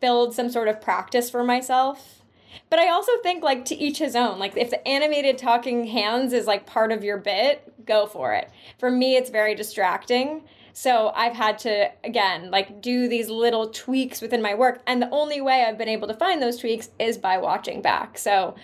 build 0.00 0.34
some 0.34 0.48
sort 0.48 0.68
of 0.68 0.80
practice 0.80 1.28
for 1.28 1.44
myself. 1.44 2.22
But 2.70 2.78
I 2.78 2.88
also 2.88 3.12
think 3.22 3.42
like 3.42 3.66
to 3.66 3.76
each 3.76 3.98
his 3.98 4.16
own. 4.16 4.38
Like 4.38 4.56
if 4.56 4.70
the 4.70 4.86
animated 4.88 5.36
talking 5.36 5.86
hands 5.86 6.32
is 6.32 6.46
like 6.46 6.64
part 6.64 6.90
of 6.90 7.04
your 7.04 7.18
bit, 7.18 7.86
go 7.86 8.06
for 8.06 8.32
it. 8.32 8.50
For 8.78 8.90
me, 8.90 9.16
it's 9.16 9.30
very 9.30 9.54
distracting. 9.54 10.42
So 10.72 11.12
I've 11.14 11.34
had 11.34 11.58
to, 11.60 11.90
again, 12.04 12.50
like 12.50 12.80
do 12.80 13.08
these 13.08 13.28
little 13.28 13.68
tweaks 13.68 14.20
within 14.20 14.40
my 14.40 14.54
work. 14.54 14.80
And 14.86 15.02
the 15.02 15.10
only 15.10 15.40
way 15.40 15.64
I've 15.64 15.76
been 15.76 15.88
able 15.88 16.06
to 16.08 16.14
find 16.14 16.40
those 16.40 16.58
tweaks 16.58 16.90
is 16.98 17.18
by 17.18 17.36
watching 17.38 17.82
back. 17.82 18.16
So 18.16 18.54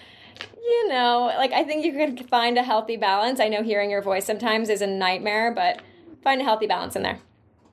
you 0.64 0.88
know, 0.88 1.32
like 1.36 1.52
I 1.52 1.64
think 1.64 1.84
you 1.84 1.92
can 1.92 2.16
find 2.28 2.58
a 2.58 2.62
healthy 2.62 2.96
balance. 2.96 3.40
I 3.40 3.48
know 3.48 3.62
hearing 3.62 3.90
your 3.90 4.02
voice 4.02 4.24
sometimes 4.24 4.68
is 4.68 4.82
a 4.82 4.86
nightmare, 4.86 5.52
but 5.52 5.80
find 6.22 6.40
a 6.40 6.44
healthy 6.44 6.66
balance 6.66 6.96
in 6.96 7.02
there. 7.02 7.18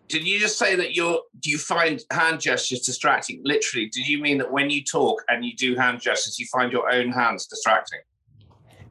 Did 0.08 0.28
you 0.28 0.40
just 0.40 0.60
say 0.60 0.76
that 0.76 0.94
you're 0.94 1.22
do 1.40 1.50
you 1.50 1.58
find 1.58 2.04
hand 2.12 2.42
gestures 2.42 2.82
distracting? 2.82 3.42
Literally, 3.44 3.88
did 3.88 4.08
you 4.08 4.22
mean 4.22 4.38
that 4.40 4.52
when 4.52 4.70
you 4.70 4.84
talk 4.84 5.24
and 5.30 5.46
you 5.46 5.56
do 5.56 5.76
hand 5.76 6.02
gestures, 6.02 6.38
you 6.38 6.46
find 6.52 6.72
your 6.72 6.92
own 6.92 7.12
hands 7.12 7.48
distracting? 7.48 8.00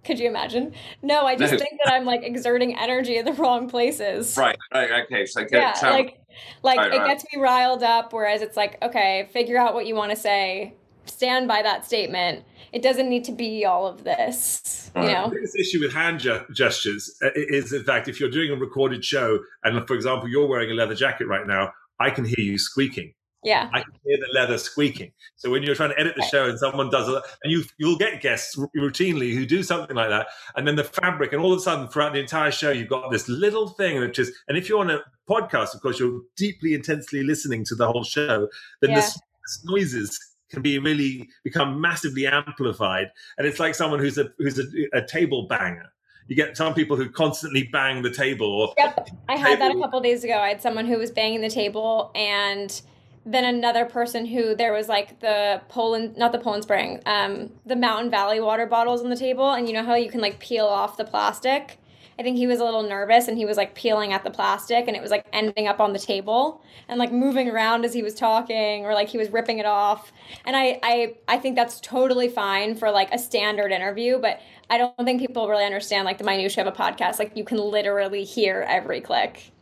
Could 0.02 0.18
you 0.18 0.28
imagine? 0.28 0.72
No, 1.02 1.26
I 1.26 1.36
just 1.36 1.52
no. 1.52 1.58
think 1.58 1.78
that 1.84 1.92
I'm 1.92 2.06
like 2.06 2.22
exerting 2.22 2.78
energy 2.78 3.18
in 3.18 3.26
the 3.26 3.34
wrong 3.34 3.68
places. 3.68 4.34
Right. 4.36 4.56
Right. 4.72 5.04
Okay. 5.04 5.26
So 5.26 5.44
yeah, 5.52 5.74
like 5.82 6.18
like 6.62 6.78
right, 6.78 6.94
it 6.94 6.98
right. 6.98 7.06
gets 7.06 7.24
me 7.32 7.40
riled 7.40 7.82
up. 7.82 8.14
Whereas 8.14 8.40
it's 8.40 8.56
like, 8.56 8.82
okay, 8.82 9.28
figure 9.30 9.58
out 9.58 9.74
what 9.74 9.86
you 9.86 9.94
want 9.94 10.10
to 10.10 10.16
say, 10.16 10.74
stand 11.04 11.48
by 11.48 11.60
that 11.62 11.84
statement. 11.84 12.44
It 12.72 12.82
doesn't 12.82 13.08
need 13.08 13.24
to 13.24 13.32
be 13.32 13.64
all 13.64 13.86
of 13.86 14.04
this. 14.04 14.90
You 14.96 15.02
know, 15.02 15.30
this 15.30 15.54
issue 15.54 15.80
with 15.80 15.92
hand 15.92 16.26
gestures 16.52 17.14
uh, 17.22 17.30
is, 17.34 17.72
in 17.72 17.84
fact, 17.84 18.08
if 18.08 18.20
you're 18.20 18.30
doing 18.30 18.50
a 18.50 18.56
recorded 18.56 19.04
show, 19.04 19.40
and 19.62 19.86
for 19.86 19.94
example, 19.94 20.28
you're 20.28 20.46
wearing 20.46 20.70
a 20.70 20.74
leather 20.74 20.94
jacket 20.94 21.26
right 21.26 21.46
now, 21.46 21.72
I 21.98 22.10
can 22.10 22.24
hear 22.24 22.40
you 22.40 22.58
squeaking. 22.58 23.14
Yeah. 23.42 23.70
I 23.72 23.80
can 23.80 23.92
hear 24.04 24.18
the 24.18 24.28
leather 24.38 24.58
squeaking. 24.58 25.12
So 25.36 25.50
when 25.50 25.62
you're 25.62 25.74
trying 25.74 25.90
to 25.90 25.98
edit 25.98 26.14
the 26.14 26.22
show 26.24 26.48
and 26.48 26.58
someone 26.58 26.90
does 26.90 27.08
it, 27.08 27.22
and 27.42 27.50
you 27.50 27.64
you'll 27.78 27.96
get 27.96 28.20
guests 28.20 28.56
routinely 28.76 29.32
who 29.32 29.46
do 29.46 29.62
something 29.62 29.96
like 29.96 30.10
that, 30.10 30.26
and 30.56 30.66
then 30.66 30.76
the 30.76 30.84
fabric, 30.84 31.32
and 31.32 31.42
all 31.42 31.52
of 31.52 31.58
a 31.58 31.62
sudden 31.62 31.88
throughout 31.88 32.12
the 32.12 32.20
entire 32.20 32.50
show, 32.50 32.70
you've 32.70 32.88
got 32.88 33.10
this 33.10 33.28
little 33.28 33.68
thing 33.68 33.98
which 34.00 34.18
is, 34.18 34.30
and 34.48 34.58
if 34.58 34.68
you're 34.68 34.80
on 34.80 34.90
a 34.90 35.00
podcast, 35.28 35.74
of 35.74 35.80
course, 35.80 35.98
you're 35.98 36.20
deeply 36.36 36.74
intensely 36.74 37.22
listening 37.22 37.64
to 37.64 37.74
the 37.74 37.86
whole 37.86 38.04
show, 38.04 38.48
then 38.82 38.90
yeah. 38.90 39.00
the 39.00 39.20
noises 39.64 40.18
can 40.50 40.62
be 40.62 40.78
really 40.78 41.28
become 41.44 41.80
massively 41.80 42.26
amplified, 42.26 43.10
and 43.38 43.46
it's 43.46 43.60
like 43.60 43.74
someone 43.74 44.00
who's 44.00 44.18
a 44.18 44.30
who's 44.38 44.58
a, 44.58 44.64
a 44.92 45.02
table 45.02 45.46
banger 45.48 45.92
you 46.30 46.36
get 46.36 46.56
some 46.56 46.74
people 46.74 46.96
who 46.96 47.10
constantly 47.10 47.64
bang 47.72 48.02
the 48.02 48.10
table. 48.10 48.46
Or 48.46 48.72
yep, 48.78 49.08
I 49.28 49.34
had 49.34 49.60
that 49.60 49.72
a 49.74 49.80
couple 49.80 50.00
days 50.00 50.22
ago. 50.22 50.38
I 50.38 50.48
had 50.50 50.62
someone 50.62 50.86
who 50.86 50.96
was 50.96 51.10
banging 51.10 51.40
the 51.40 51.50
table, 51.50 52.12
and 52.14 52.80
then 53.26 53.44
another 53.44 53.84
person 53.84 54.26
who 54.26 54.54
there 54.54 54.72
was 54.72 54.88
like 54.88 55.18
the 55.18 55.60
Poland, 55.68 56.16
not 56.16 56.30
the 56.30 56.38
Poland 56.38 56.62
Spring, 56.62 57.00
um, 57.04 57.50
the 57.66 57.74
Mountain 57.74 58.12
Valley 58.12 58.38
water 58.38 58.64
bottles 58.64 59.02
on 59.02 59.10
the 59.10 59.16
table, 59.16 59.50
and 59.50 59.66
you 59.66 59.74
know 59.74 59.82
how 59.82 59.96
you 59.96 60.08
can 60.08 60.20
like 60.20 60.38
peel 60.38 60.66
off 60.66 60.96
the 60.96 61.04
plastic. 61.04 61.79
I 62.20 62.22
think 62.22 62.36
he 62.36 62.46
was 62.46 62.60
a 62.60 62.64
little 62.64 62.82
nervous 62.82 63.28
and 63.28 63.38
he 63.38 63.46
was 63.46 63.56
like 63.56 63.74
peeling 63.74 64.12
at 64.12 64.24
the 64.24 64.30
plastic 64.30 64.86
and 64.86 64.94
it 64.94 65.00
was 65.00 65.10
like 65.10 65.24
ending 65.32 65.66
up 65.66 65.80
on 65.80 65.94
the 65.94 65.98
table 65.98 66.62
and 66.86 66.98
like 66.98 67.10
moving 67.10 67.48
around 67.48 67.86
as 67.86 67.94
he 67.94 68.02
was 68.02 68.14
talking 68.14 68.84
or 68.84 68.92
like 68.92 69.08
he 69.08 69.16
was 69.16 69.30
ripping 69.30 69.58
it 69.58 69.64
off. 69.64 70.12
And 70.44 70.54
I 70.54 70.78
I 70.82 71.14
I 71.28 71.38
think 71.38 71.56
that's 71.56 71.80
totally 71.80 72.28
fine 72.28 72.74
for 72.74 72.90
like 72.90 73.10
a 73.10 73.18
standard 73.18 73.72
interview, 73.72 74.18
but 74.18 74.38
I 74.68 74.76
don't 74.76 74.94
think 75.02 75.18
people 75.18 75.48
really 75.48 75.64
understand 75.64 76.04
like 76.04 76.18
the 76.18 76.24
minutia 76.24 76.62
of 76.62 76.66
a 76.66 76.76
podcast. 76.76 77.18
Like 77.18 77.34
you 77.38 77.42
can 77.42 77.56
literally 77.56 78.24
hear 78.24 78.66
every 78.68 79.00
click. 79.00 79.52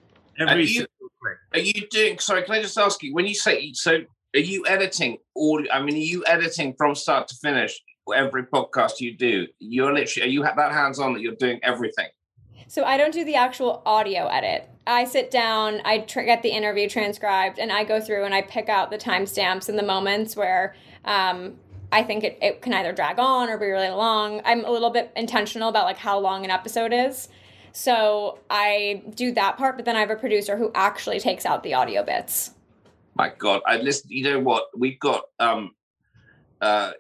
Every 0.41 0.67
you, 0.67 0.85
click. 1.23 1.37
are 1.53 1.61
you 1.61 1.87
doing? 1.93 2.19
Sorry, 2.19 2.43
can 2.43 2.55
I 2.57 2.63
just 2.63 2.77
ask 2.77 3.01
you? 3.05 3.15
When 3.15 3.25
you 3.25 3.37
say 3.37 3.73
so, 3.73 4.01
are 4.35 4.41
you 4.41 4.67
editing 4.67 5.19
all? 5.37 5.63
I 5.73 5.81
mean, 5.81 5.95
are 5.95 5.99
you 5.99 6.25
editing 6.27 6.75
from 6.77 6.97
start 6.97 7.29
to 7.29 7.37
finish 7.37 7.81
every 8.13 8.47
podcast 8.47 8.99
you 8.99 9.17
do? 9.17 9.47
You're 9.61 9.95
literally 9.95 10.29
are 10.29 10.33
you 10.33 10.43
that 10.43 10.73
hands 10.73 10.99
on 10.99 11.13
that 11.13 11.21
you're 11.21 11.37
doing 11.37 11.61
everything? 11.63 12.09
So 12.69 12.85
I 12.85 12.97
don't 12.99 13.13
do 13.13 13.25
the 13.25 13.35
actual 13.35 13.83
audio 13.87 14.27
edit. 14.29 14.69
I 14.87 15.05
sit 15.05 15.31
down, 15.31 15.81
I 15.85 16.01
tr- 16.01 16.23
get 16.23 16.43
the 16.43 16.51
interview 16.51 16.89
transcribed, 16.89 17.59
and 17.59 17.73
I 17.73 17.85
go 17.85 18.01
through 18.01 18.25
and 18.25 18.35
I 18.35 18.43
pick 18.43 18.69
out 18.69 18.91
the 18.91 18.99
timestamps 18.99 19.69
and 19.69 19.79
the 19.79 19.83
moments 19.83 20.37
where 20.37 20.75
um, 21.05 21.57
I 21.91 22.03
think 22.03 22.25
it, 22.25 22.39
it 22.41 22.63
can 22.63 22.75
either 22.75 22.93
drag 22.93 23.19
on 23.19 23.49
or 23.49 23.57
be 23.57 23.67
really 23.67 23.89
long. 23.89 24.43
I'm 24.45 24.65
a 24.65 24.71
little 24.71 24.91
bit 24.91 25.11
intentional 25.17 25.71
about 25.71 25.85
like 25.85 25.97
how 25.97 26.19
long 26.19 26.45
an 26.45 26.51
episode 26.51 26.93
is. 26.93 27.29
So 27.73 28.39
I 28.51 29.03
do 29.15 29.33
that 29.33 29.57
part, 29.57 29.77
but 29.77 29.85
then 29.85 29.97
I 29.97 30.01
have 30.01 30.11
a 30.11 30.17
producer 30.17 30.57
who 30.57 30.71
actually 30.75 31.21
takes 31.21 31.47
out 31.47 31.63
the 31.63 31.75
audio 31.75 32.03
bits. 32.03 32.53
My 33.15 33.33
God, 33.37 33.63
I 33.67 33.79
listen. 33.79 34.11
You 34.11 34.25
know 34.25 34.41
what? 34.41 34.69
We've 34.77 34.99
got, 34.99 35.25
um, 35.39 35.75
uh, 36.61 36.93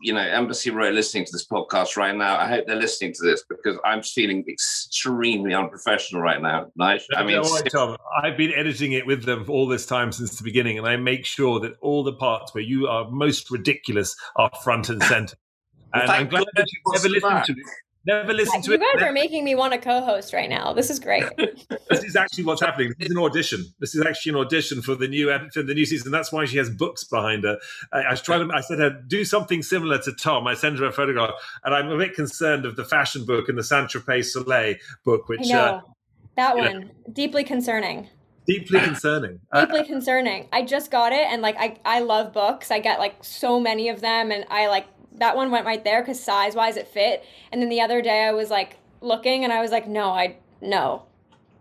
you 0.00 0.12
know, 0.12 0.20
Embassy 0.20 0.70
Row 0.70 0.90
listening 0.90 1.24
to 1.26 1.32
this 1.32 1.46
podcast 1.46 1.96
right 1.96 2.16
now. 2.16 2.38
I 2.38 2.48
hope 2.48 2.66
they're 2.66 2.76
listening 2.76 3.12
to 3.14 3.22
this 3.22 3.44
because 3.48 3.78
I'm 3.84 4.02
feeling 4.02 4.44
extremely 4.48 5.54
unprofessional 5.54 6.22
right 6.22 6.40
now. 6.40 6.70
Nice. 6.76 7.06
I 7.14 7.22
mean, 7.22 7.42
Tom, 7.70 7.96
I've 8.22 8.36
been 8.36 8.52
editing 8.52 8.92
it 8.92 9.06
with 9.06 9.24
them 9.24 9.44
all 9.48 9.66
this 9.66 9.86
time 9.86 10.12
since 10.12 10.36
the 10.38 10.44
beginning, 10.44 10.78
and 10.78 10.86
I 10.86 10.96
make 10.96 11.26
sure 11.26 11.60
that 11.60 11.74
all 11.80 12.02
the 12.02 12.14
parts 12.14 12.54
where 12.54 12.64
you 12.64 12.88
are 12.88 13.10
most 13.10 13.50
ridiculous 13.50 14.16
are 14.36 14.50
front 14.62 14.88
and 14.88 15.02
center. 15.02 15.36
And 15.94 16.10
I'm 16.10 16.28
glad 16.28 16.46
that 16.56 16.66
you've 16.72 16.94
never 16.94 17.08
listened 17.10 17.44
to 17.44 17.52
it 17.52 17.66
Never 18.04 18.32
listen 18.32 18.62
to 18.62 18.70
you 18.70 18.74
it. 18.74 18.80
You 18.80 18.94
guys 18.94 19.02
are 19.02 19.12
making 19.12 19.44
me 19.44 19.54
want 19.54 19.72
to 19.74 19.78
co-host 19.78 20.32
right 20.32 20.50
now. 20.50 20.72
This 20.72 20.90
is 20.90 20.98
great. 20.98 21.24
this 21.36 22.02
is 22.02 22.16
actually 22.16 22.44
what's 22.44 22.60
happening. 22.60 22.94
This 22.98 23.10
is 23.10 23.16
an 23.16 23.22
audition. 23.22 23.64
This 23.78 23.94
is 23.94 24.04
actually 24.04 24.30
an 24.30 24.38
audition 24.38 24.82
for 24.82 24.94
the 24.94 25.06
new 25.06 25.32
for 25.52 25.62
the 25.62 25.74
new 25.74 25.86
season. 25.86 26.10
That's 26.10 26.32
why 26.32 26.44
she 26.44 26.58
has 26.58 26.68
books 26.68 27.04
behind 27.04 27.44
her. 27.44 27.58
I, 27.92 28.02
I 28.02 28.10
was 28.10 28.22
trying 28.22 28.48
to. 28.48 28.54
I 28.54 28.60
said, 28.60 28.80
her, 28.80 28.90
"Do 28.90 29.24
something 29.24 29.62
similar 29.62 29.98
to 29.98 30.12
Tom." 30.12 30.46
I 30.46 30.54
sent 30.54 30.78
her 30.80 30.86
a 30.86 30.92
photograph, 30.92 31.30
and 31.64 31.74
I'm 31.74 31.88
a 31.88 31.96
bit 31.96 32.14
concerned 32.14 32.66
of 32.66 32.74
the 32.76 32.84
fashion 32.84 33.24
book 33.24 33.48
and 33.48 33.56
the 33.56 33.62
Saint 33.62 33.90
Tropez 33.90 34.26
Soleil 34.26 34.74
book, 35.04 35.28
which. 35.28 35.50
Uh, 35.50 35.80
that 36.36 36.56
one 36.56 36.80
know, 36.80 36.88
deeply 37.12 37.44
concerning. 37.44 38.08
Deeply 38.46 38.80
concerning. 38.80 39.38
deeply 39.54 39.80
uh, 39.80 39.84
concerning. 39.84 40.48
I 40.52 40.62
just 40.62 40.90
got 40.90 41.12
it, 41.12 41.26
and 41.30 41.42
like 41.42 41.56
I, 41.58 41.78
I 41.84 42.00
love 42.00 42.32
books. 42.32 42.70
I 42.70 42.80
get 42.80 42.98
like 42.98 43.22
so 43.22 43.60
many 43.60 43.88
of 43.88 44.00
them, 44.00 44.32
and 44.32 44.44
I 44.50 44.66
like 44.68 44.86
that 45.16 45.36
one 45.36 45.50
went 45.50 45.66
right 45.66 45.82
there 45.82 46.02
because 46.02 46.22
size 46.22 46.54
wise 46.54 46.76
it 46.76 46.88
fit. 46.88 47.24
And 47.50 47.60
then 47.60 47.68
the 47.68 47.80
other 47.80 48.02
day 48.02 48.24
I 48.24 48.32
was 48.32 48.50
like 48.50 48.76
looking 49.00 49.44
and 49.44 49.52
I 49.52 49.60
was 49.60 49.70
like, 49.70 49.88
no, 49.88 50.10
I 50.10 50.36
no, 50.60 51.04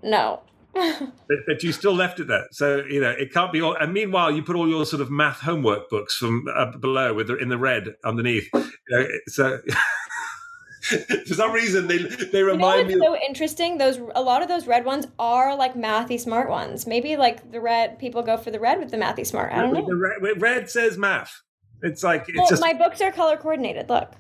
no. 0.04 0.42
but, 0.74 1.40
but, 1.48 1.64
you 1.64 1.74
still 1.74 1.94
left 1.94 2.22
it 2.22 2.28
there, 2.28 2.48
so 2.54 2.78
you 2.90 3.02
know 3.02 3.10
it 3.10 3.34
can't 3.34 3.52
be 3.52 3.62
all. 3.62 3.74
And 3.74 3.92
meanwhile, 3.92 4.32
you 4.32 4.42
put 4.42 4.56
all 4.56 4.70
your 4.70 4.86
sort 4.86 5.02
of 5.02 5.12
math 5.12 5.42
homework 5.42 5.90
books 5.90 6.16
from 6.16 6.46
uh, 6.56 6.78
below 6.78 7.14
with 7.14 7.28
the, 7.28 7.36
in 7.36 7.50
the 7.50 7.58
red 7.58 7.96
underneath. 8.06 8.48
You 8.54 8.70
know, 8.90 9.08
so 9.28 9.60
for 10.82 11.34
some 11.34 11.52
reason 11.52 11.88
they 11.88 11.98
they 11.98 12.42
remind 12.42 12.90
you 12.90 12.98
know 12.98 13.12
me. 13.12 13.18
so 13.20 13.26
interesting. 13.28 13.80
Those 13.80 14.00
a 14.16 14.22
lot 14.22 14.42
of 14.42 14.48
those 14.48 14.66
red 14.66 14.86
ones 14.86 15.08
are 15.20 15.58
like 15.58 15.74
mathy 15.74 16.18
smart 16.18 16.50
ones. 16.50 16.88
Maybe 16.88 17.18
like 17.18 17.52
the 17.52 17.60
red 17.60 18.00
people 18.00 18.24
go 18.24 18.38
for 18.38 18.50
the 18.50 18.60
red 18.60 18.80
with 18.80 18.92
the 18.92 18.98
mathy 18.98 19.26
smart. 19.26 19.52
I 19.52 19.62
don't 19.62 19.74
know. 19.74 19.86
The 19.86 19.96
red, 20.22 20.42
red 20.42 20.70
says 20.70 20.98
math. 20.98 21.42
It's 21.84 22.04
like 22.04 22.30
it's 22.30 22.38
well, 22.38 22.48
just, 22.48 22.62
my 22.62 22.74
books 22.74 23.02
are 23.02 23.12
color 23.12 23.38
coordinated. 23.38 23.90
Look, 23.90 24.12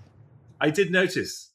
I 0.59 0.69
did 0.69 0.91
notice. 0.91 1.49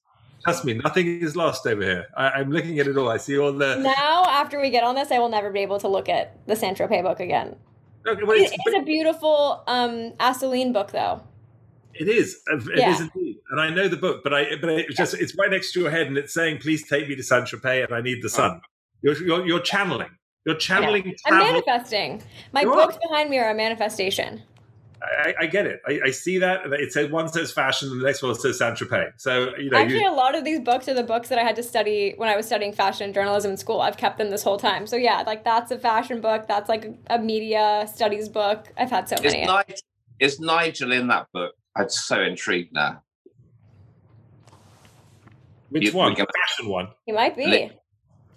Trust 0.44 0.64
me, 0.64 0.74
nothing 0.74 1.20
is 1.20 1.34
lost 1.34 1.66
over 1.66 1.82
here. 1.82 2.06
I, 2.16 2.40
am 2.40 2.52
looking 2.52 2.78
at 2.78 2.86
it 2.86 2.96
all. 2.96 3.08
I 3.08 3.16
see 3.16 3.36
all 3.36 3.52
the. 3.52 3.76
Now, 3.76 4.24
after 4.26 4.60
we 4.60 4.70
get 4.70 4.84
on 4.84 4.94
this, 4.94 5.10
I 5.10 5.18
will 5.18 5.28
never 5.28 5.50
be 5.50 5.60
able 5.60 5.80
to 5.80 5.88
look 5.88 6.08
at 6.08 6.38
the 6.46 6.54
Saint 6.54 6.78
Tropez 6.78 7.02
book 7.02 7.18
again. 7.18 7.56
Okay, 8.06 8.22
well, 8.22 8.36
it's, 8.36 8.52
it's 8.52 8.76
a 8.76 8.82
beautiful 8.82 9.64
um, 9.66 10.12
Assouline 10.20 10.72
book, 10.72 10.92
though. 10.92 11.20
It 11.94 12.08
is. 12.08 12.40
It 12.46 12.78
yeah. 12.78 12.92
is 12.92 13.00
indeed. 13.00 13.38
And 13.50 13.60
I 13.60 13.70
know 13.70 13.88
the 13.88 13.96
book, 13.96 14.22
but 14.22 14.32
I 14.32 14.56
but 14.60 14.70
it's 14.70 14.96
just 14.96 15.14
it's 15.14 15.34
right 15.36 15.50
next 15.50 15.72
to 15.72 15.80
your 15.80 15.90
head, 15.90 16.06
and 16.06 16.16
it's 16.16 16.32
saying, 16.32 16.58
"Please 16.58 16.86
take 16.86 17.08
me 17.08 17.16
to 17.16 17.22
Saint 17.22 17.46
Tropez, 17.46 17.86
and 17.86 17.94
I 17.94 18.00
need 18.00 18.22
the 18.22 18.28
sun." 18.28 18.60
You're, 19.02 19.16
you're, 19.22 19.46
you're 19.46 19.60
channeling. 19.60 20.10
You're 20.44 20.56
channeling. 20.56 21.06
Yeah. 21.06 21.14
I'm 21.26 21.38
manifesting. 21.38 22.22
My 22.52 22.62
you 22.62 22.72
books 22.72 22.96
are. 22.96 23.00
behind 23.08 23.30
me 23.30 23.38
are 23.38 23.50
a 23.50 23.54
manifestation. 23.54 24.42
I, 25.02 25.34
I, 25.40 25.46
get 25.46 25.66
it. 25.66 25.80
I, 25.86 26.00
I, 26.06 26.10
see 26.10 26.38
that. 26.38 26.60
It 26.72 26.92
says 26.92 27.10
one 27.10 27.28
says 27.28 27.52
fashion, 27.52 27.90
and 27.90 28.00
the 28.00 28.06
next 28.06 28.22
one 28.22 28.34
says 28.34 28.58
Saint 28.58 28.76
Tropez. 28.76 29.12
So 29.18 29.54
you 29.56 29.70
know, 29.70 29.78
actually, 29.78 30.00
you, 30.00 30.10
a 30.10 30.14
lot 30.14 30.34
of 30.34 30.44
these 30.44 30.60
books 30.60 30.88
are 30.88 30.94
the 30.94 31.02
books 31.02 31.28
that 31.28 31.38
I 31.38 31.42
had 31.42 31.54
to 31.56 31.62
study 31.62 32.14
when 32.16 32.28
I 32.28 32.36
was 32.36 32.46
studying 32.46 32.72
fashion 32.72 33.12
journalism 33.12 33.52
in 33.52 33.56
school. 33.56 33.80
I've 33.80 33.96
kept 33.96 34.18
them 34.18 34.30
this 34.30 34.42
whole 34.42 34.58
time. 34.58 34.86
So 34.86 34.96
yeah, 34.96 35.22
like 35.26 35.44
that's 35.44 35.70
a 35.70 35.78
fashion 35.78 36.20
book. 36.20 36.46
That's 36.48 36.68
like 36.68 36.90
a 37.08 37.18
media 37.18 37.88
studies 37.92 38.28
book. 38.28 38.72
I've 38.78 38.90
had 38.90 39.08
so 39.08 39.16
many. 39.22 39.42
Is 39.42 39.46
Nigel, 39.46 39.76
is 40.20 40.40
Nigel 40.40 40.92
in 40.92 41.08
that 41.08 41.26
book? 41.32 41.54
I'm 41.76 41.90
so 41.90 42.22
intrigued 42.22 42.72
now. 42.72 43.02
Which 45.68 45.84
you, 45.84 45.92
one? 45.92 46.14
The 46.14 46.26
fashion 46.26 46.70
one. 46.70 46.88
He 47.04 47.12
might 47.12 47.36
be. 47.36 47.70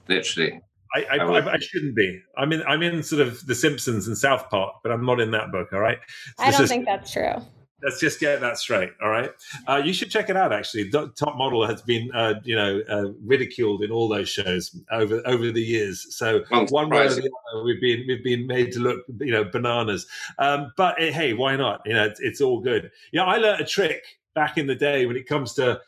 Literally. 0.07 0.61
I, 0.95 1.05
I, 1.11 1.15
I, 1.17 1.53
I, 1.53 1.57
shouldn't 1.59 1.95
be. 1.95 2.21
I'm 2.37 2.51
in. 2.51 2.63
I'm 2.63 2.81
in 2.81 3.03
sort 3.03 3.21
of 3.21 3.45
The 3.45 3.55
Simpsons 3.55 4.07
and 4.07 4.17
South 4.17 4.49
Park, 4.49 4.75
but 4.83 4.91
I'm 4.91 5.05
not 5.05 5.19
in 5.19 5.31
that 5.31 5.51
book. 5.51 5.71
All 5.71 5.79
right. 5.79 5.99
So 6.37 6.43
I 6.43 6.51
don't 6.51 6.61
just, 6.61 6.71
think 6.71 6.85
that's 6.85 7.11
true. 7.11 7.33
Let's 7.81 7.99
just 7.99 8.19
get 8.19 8.41
that 8.41 8.57
straight. 8.57 8.91
All 9.01 9.09
right. 9.09 9.29
Uh, 9.67 9.81
you 9.83 9.93
should 9.93 10.11
check 10.11 10.29
it 10.29 10.35
out. 10.35 10.51
Actually, 10.51 10.89
Top 10.89 11.37
Model 11.37 11.65
has 11.65 11.81
been, 11.81 12.09
uh, 12.13 12.35
you 12.43 12.55
know, 12.55 12.81
uh, 12.89 13.11
ridiculed 13.23 13.83
in 13.83 13.91
all 13.91 14.09
those 14.09 14.29
shows 14.29 14.75
over 14.91 15.21
over 15.25 15.51
the 15.51 15.61
years. 15.61 16.13
So 16.15 16.43
one 16.69 16.89
way 16.89 17.05
or 17.05 17.09
the 17.09 17.29
other, 17.53 17.63
we've 17.63 17.79
been 17.79 18.03
we've 18.07 18.23
been 18.23 18.47
made 18.47 18.71
to 18.73 18.79
look, 18.79 19.05
you 19.19 19.31
know, 19.31 19.43
bananas. 19.43 20.07
Um, 20.39 20.73
but 20.75 21.01
eh, 21.01 21.11
hey, 21.11 21.33
why 21.33 21.55
not? 21.55 21.81
You 21.85 21.93
know, 21.93 22.05
it's, 22.05 22.19
it's 22.19 22.41
all 22.41 22.59
good. 22.59 22.91
Yeah, 23.11 23.23
I 23.23 23.37
learned 23.37 23.61
a 23.61 23.65
trick 23.65 24.03
back 24.35 24.57
in 24.57 24.67
the 24.67 24.75
day 24.75 25.05
when 25.05 25.15
it 25.15 25.27
comes 25.27 25.53
to 25.53 25.81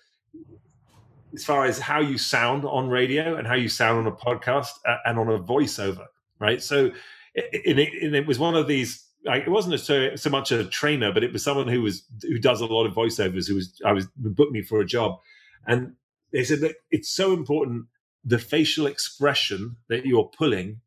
as 1.33 1.43
far 1.43 1.65
as 1.65 1.79
how 1.79 1.99
you 1.99 2.17
sound 2.17 2.65
on 2.65 2.89
radio 2.89 3.35
and 3.35 3.47
how 3.47 3.55
you 3.55 3.69
sound 3.69 3.99
on 3.99 4.07
a 4.07 4.15
podcast 4.15 4.71
uh, 4.85 4.97
and 5.05 5.17
on 5.17 5.29
a 5.29 5.39
voiceover, 5.39 6.05
right? 6.39 6.61
So, 6.61 6.91
it, 7.33 7.77
it, 7.77 8.13
it 8.13 8.27
was 8.27 8.39
one 8.39 8.55
of 8.55 8.67
these. 8.67 9.05
Like, 9.23 9.43
it 9.43 9.49
wasn't 9.49 9.75
a, 9.75 9.77
so, 9.77 10.15
so 10.15 10.29
much 10.29 10.51
a 10.51 10.65
trainer, 10.65 11.13
but 11.13 11.23
it 11.23 11.31
was 11.31 11.43
someone 11.43 11.67
who 11.67 11.81
was 11.81 12.03
who 12.23 12.39
does 12.39 12.59
a 12.59 12.65
lot 12.65 12.85
of 12.85 12.93
voiceovers. 12.93 13.47
Who 13.47 13.55
was 13.55 13.79
I 13.85 13.93
was 13.93 14.07
booked 14.15 14.51
me 14.51 14.61
for 14.61 14.81
a 14.81 14.85
job, 14.85 15.19
and 15.67 15.93
they 16.31 16.43
said 16.43 16.61
that 16.61 16.75
it's 16.89 17.09
so 17.09 17.33
important 17.33 17.85
the 18.23 18.39
facial 18.39 18.85
expression 18.85 19.77
that 19.89 20.05
you're 20.05 20.29
pulling 20.37 20.81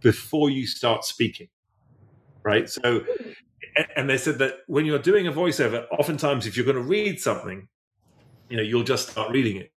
before 0.00 0.50
you 0.50 0.66
start 0.66 1.04
speaking, 1.04 1.48
right? 2.42 2.68
So, 2.68 3.04
and 3.96 4.10
they 4.10 4.18
said 4.18 4.38
that 4.38 4.58
when 4.66 4.84
you're 4.84 4.98
doing 4.98 5.26
a 5.26 5.32
voiceover, 5.32 5.86
oftentimes 5.92 6.46
if 6.46 6.56
you're 6.56 6.66
going 6.66 6.76
to 6.76 6.82
read 6.82 7.20
something, 7.20 7.68
you 8.48 8.56
know, 8.56 8.62
you'll 8.62 8.82
just 8.82 9.10
start 9.10 9.30
reading 9.30 9.56
it 9.56 9.71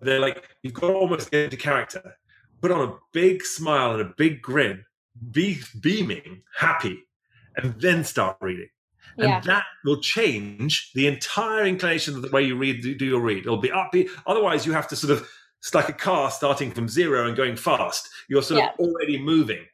they're 0.00 0.20
like, 0.20 0.48
you've 0.62 0.74
got 0.74 0.88
to 0.88 0.94
almost 0.94 1.30
get 1.30 1.44
into 1.44 1.56
character, 1.56 2.16
put 2.60 2.70
on 2.70 2.88
a 2.88 2.94
big 3.12 3.44
smile 3.44 3.92
and 3.92 4.00
a 4.00 4.14
big 4.16 4.42
grin, 4.42 4.84
be 5.30 5.58
beaming, 5.80 6.42
happy, 6.56 7.02
and 7.56 7.80
then 7.80 8.04
start 8.04 8.36
reading. 8.40 8.68
And 9.18 9.28
yeah. 9.28 9.40
that 9.40 9.64
will 9.84 10.00
change 10.00 10.92
the 10.94 11.06
entire 11.06 11.66
inclination 11.66 12.14
of 12.14 12.22
the 12.22 12.30
way 12.30 12.42
you 12.42 12.56
read, 12.56 12.82
do 12.82 13.04
your 13.04 13.20
read. 13.20 13.44
It'll 13.44 13.58
be 13.58 13.68
upbeat. 13.68 14.08
Otherwise, 14.26 14.64
you 14.64 14.72
have 14.72 14.88
to 14.88 14.96
sort 14.96 15.12
of, 15.12 15.28
it's 15.58 15.74
like 15.74 15.88
a 15.88 15.94
car 15.94 16.30
starting 16.30 16.70
from 16.70 16.88
zero 16.88 17.26
and 17.26 17.36
going 17.36 17.56
fast. 17.56 18.08
You're 18.28 18.42
sort 18.42 18.60
yeah. 18.60 18.70
of 18.70 18.78
already 18.78 19.20
moving, 19.20 19.66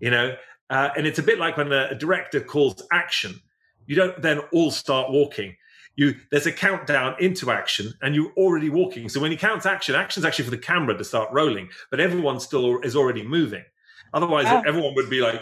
you 0.00 0.10
know? 0.10 0.36
Uh, 0.68 0.90
and 0.96 1.06
it's 1.06 1.18
a 1.18 1.22
bit 1.22 1.38
like 1.38 1.56
when 1.56 1.72
a, 1.72 1.88
a 1.90 1.94
director 1.94 2.40
calls 2.40 2.82
action. 2.92 3.40
You 3.86 3.96
don't 3.96 4.20
then 4.20 4.40
all 4.52 4.70
start 4.70 5.10
walking 5.10 5.56
you 5.96 6.14
there's 6.30 6.46
a 6.46 6.52
countdown 6.52 7.14
into 7.20 7.50
action 7.50 7.92
and 8.02 8.14
you're 8.14 8.32
already 8.36 8.70
walking. 8.70 9.08
So 9.08 9.20
when 9.20 9.30
he 9.30 9.36
counts 9.36 9.66
action 9.66 9.94
action's 9.94 10.24
actually 10.24 10.46
for 10.46 10.50
the 10.50 10.58
camera 10.58 10.96
to 10.96 11.04
start 11.04 11.30
rolling 11.32 11.68
but 11.90 12.00
everyone 12.00 12.40
still 12.40 12.80
is 12.80 12.96
already 12.96 13.22
moving. 13.22 13.64
Otherwise 14.14 14.44
wow. 14.44 14.62
everyone 14.66 14.94
would 14.94 15.08
be 15.08 15.20
like 15.20 15.40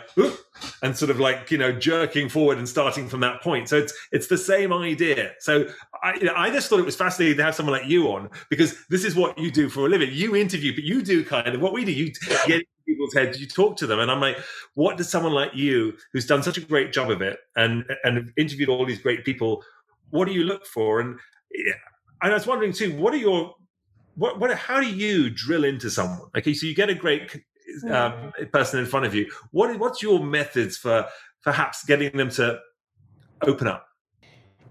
and 0.83 0.97
sort 0.97 1.11
of 1.11 1.19
like 1.19 1.51
you 1.51 1.59
know 1.59 1.73
jerking 1.73 2.29
forward 2.29 2.59
and 2.59 2.69
starting 2.69 3.09
from 3.09 3.21
that 3.21 3.43
point. 3.43 3.69
So 3.69 3.77
it's 3.79 3.93
it's 4.13 4.29
the 4.29 4.39
same 4.39 4.73
idea. 4.73 5.33
So 5.41 5.67
I, 6.03 6.15
you 6.15 6.25
know, 6.25 6.35
I 6.37 6.51
just 6.51 6.69
thought 6.69 6.79
it 6.79 6.87
was 6.87 6.97
fascinating 6.97 7.37
to 7.39 7.45
have 7.45 7.55
someone 7.55 7.73
like 7.73 7.89
you 7.89 8.13
on 8.13 8.31
because 8.49 8.77
this 8.87 9.05
is 9.05 9.17
what 9.17 9.37
you 9.39 9.51
do 9.51 9.69
for 9.69 9.87
a 9.87 9.89
living. 9.89 10.11
You 10.13 10.37
interview 10.37 10.75
but 10.75 10.85
you 10.85 11.03
do 11.03 11.25
kind 11.25 11.49
of 11.49 11.61
what 11.61 11.73
we 11.73 11.85
do 11.85 11.93
you 11.93 12.13
get 12.47 12.65
people's 12.91 13.15
heads 13.15 13.41
you 13.41 13.47
talk 13.47 13.77
to 13.77 13.87
them 13.87 14.01
and 14.01 14.11
i'm 14.11 14.21
like 14.21 14.37
what 14.75 14.97
does 14.97 15.09
someone 15.09 15.33
like 15.33 15.55
you 15.55 15.97
who's 16.13 16.27
done 16.27 16.43
such 16.43 16.59
a 16.59 16.61
great 16.61 16.93
job 16.93 17.11
of 17.11 17.23
it 17.23 17.39
and 17.55 17.85
and 18.03 18.33
interviewed 18.37 18.69
all 18.69 18.85
these 18.85 19.01
great 19.01 19.25
people 19.25 19.63
what 20.11 20.27
do 20.27 20.33
you 20.33 20.45
look 20.45 20.67
for? 20.67 21.01
And 21.01 21.19
and 22.23 22.33
I 22.33 22.35
was 22.35 22.47
wondering 22.47 22.73
too, 22.73 22.97
what 22.97 23.15
are 23.15 23.19
your 23.19 23.55
what 24.17 24.39
what 24.39 24.55
how 24.57 24.81
do 24.81 24.89
you 24.89 25.31
drill 25.31 25.65
into 25.65 25.91
someone? 25.91 26.29
Okay, 26.37 26.55
so 26.55 26.67
you 26.67 26.75
get 26.75 26.91
a 26.91 26.95
great 26.95 27.41
um, 27.91 28.33
person 28.53 28.81
in 28.81 28.87
front 28.87 29.07
of 29.07 29.15
you. 29.15 29.31
What 29.51 29.79
what's 29.79 30.03
your 30.03 30.23
methods 30.23 30.77
for 30.77 31.07
perhaps 31.43 31.85
getting 31.85 32.17
them 32.17 32.31
to 32.31 32.61
open 33.43 33.67
up? 33.67 33.87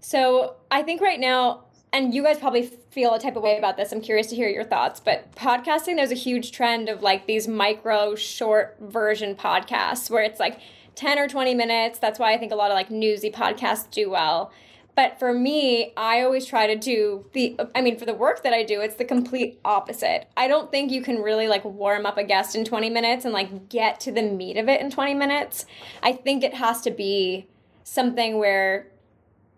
So 0.01 0.55
I 0.71 0.83
think 0.83 1.01
right 1.01 1.19
now, 1.19 1.65
and 1.91 2.13
you 2.13 2.23
guys 2.23 2.37
probably 2.37 2.63
feel 2.91 3.13
a 3.13 3.19
type 3.19 3.35
of 3.35 3.43
way 3.43 3.57
about 3.57 3.77
this. 3.77 3.91
I'm 3.91 4.01
curious 4.01 4.27
to 4.27 4.35
hear 4.35 4.49
your 4.49 4.63
thoughts. 4.63 4.99
But 4.99 5.35
podcasting, 5.35 5.95
there's 5.95 6.11
a 6.11 6.15
huge 6.15 6.51
trend 6.51 6.89
of 6.89 7.01
like 7.01 7.27
these 7.27 7.47
micro, 7.47 8.15
short 8.15 8.77
version 8.79 9.35
podcasts 9.35 10.09
where 10.09 10.23
it's 10.23 10.39
like 10.39 10.59
10 10.95 11.19
or 11.19 11.27
20 11.27 11.55
minutes. 11.55 11.99
That's 11.99 12.19
why 12.19 12.33
I 12.33 12.37
think 12.37 12.51
a 12.51 12.55
lot 12.55 12.71
of 12.71 12.75
like 12.75 12.91
newsy 12.91 13.31
podcasts 13.31 13.89
do 13.89 14.09
well. 14.09 14.51
But 14.99 15.17
for 15.17 15.31
me, 15.31 15.93
I 15.95 16.23
always 16.23 16.45
try 16.45 16.67
to 16.67 16.75
do 16.75 17.25
the, 17.31 17.57
I 17.73 17.79
mean, 17.79 17.97
for 17.97 18.03
the 18.03 18.13
work 18.13 18.43
that 18.43 18.51
I 18.51 18.63
do, 18.63 18.81
it's 18.81 18.95
the 18.95 19.05
complete 19.05 19.57
opposite. 19.63 20.27
I 20.35 20.49
don't 20.49 20.69
think 20.71 20.91
you 20.91 21.01
can 21.01 21.21
really 21.21 21.47
like 21.47 21.63
warm 21.63 22.05
up 22.05 22.17
a 22.17 22.23
guest 22.25 22.53
in 22.53 22.65
20 22.65 22.89
minutes 22.89 23.23
and 23.23 23.33
like 23.33 23.69
get 23.69 24.01
to 24.01 24.11
the 24.11 24.21
meat 24.21 24.57
of 24.57 24.67
it 24.67 24.81
in 24.81 24.91
20 24.91 25.13
minutes. 25.13 25.65
I 26.03 26.11
think 26.11 26.43
it 26.43 26.53
has 26.53 26.81
to 26.81 26.91
be 26.91 27.47
something 27.85 28.39
where 28.39 28.87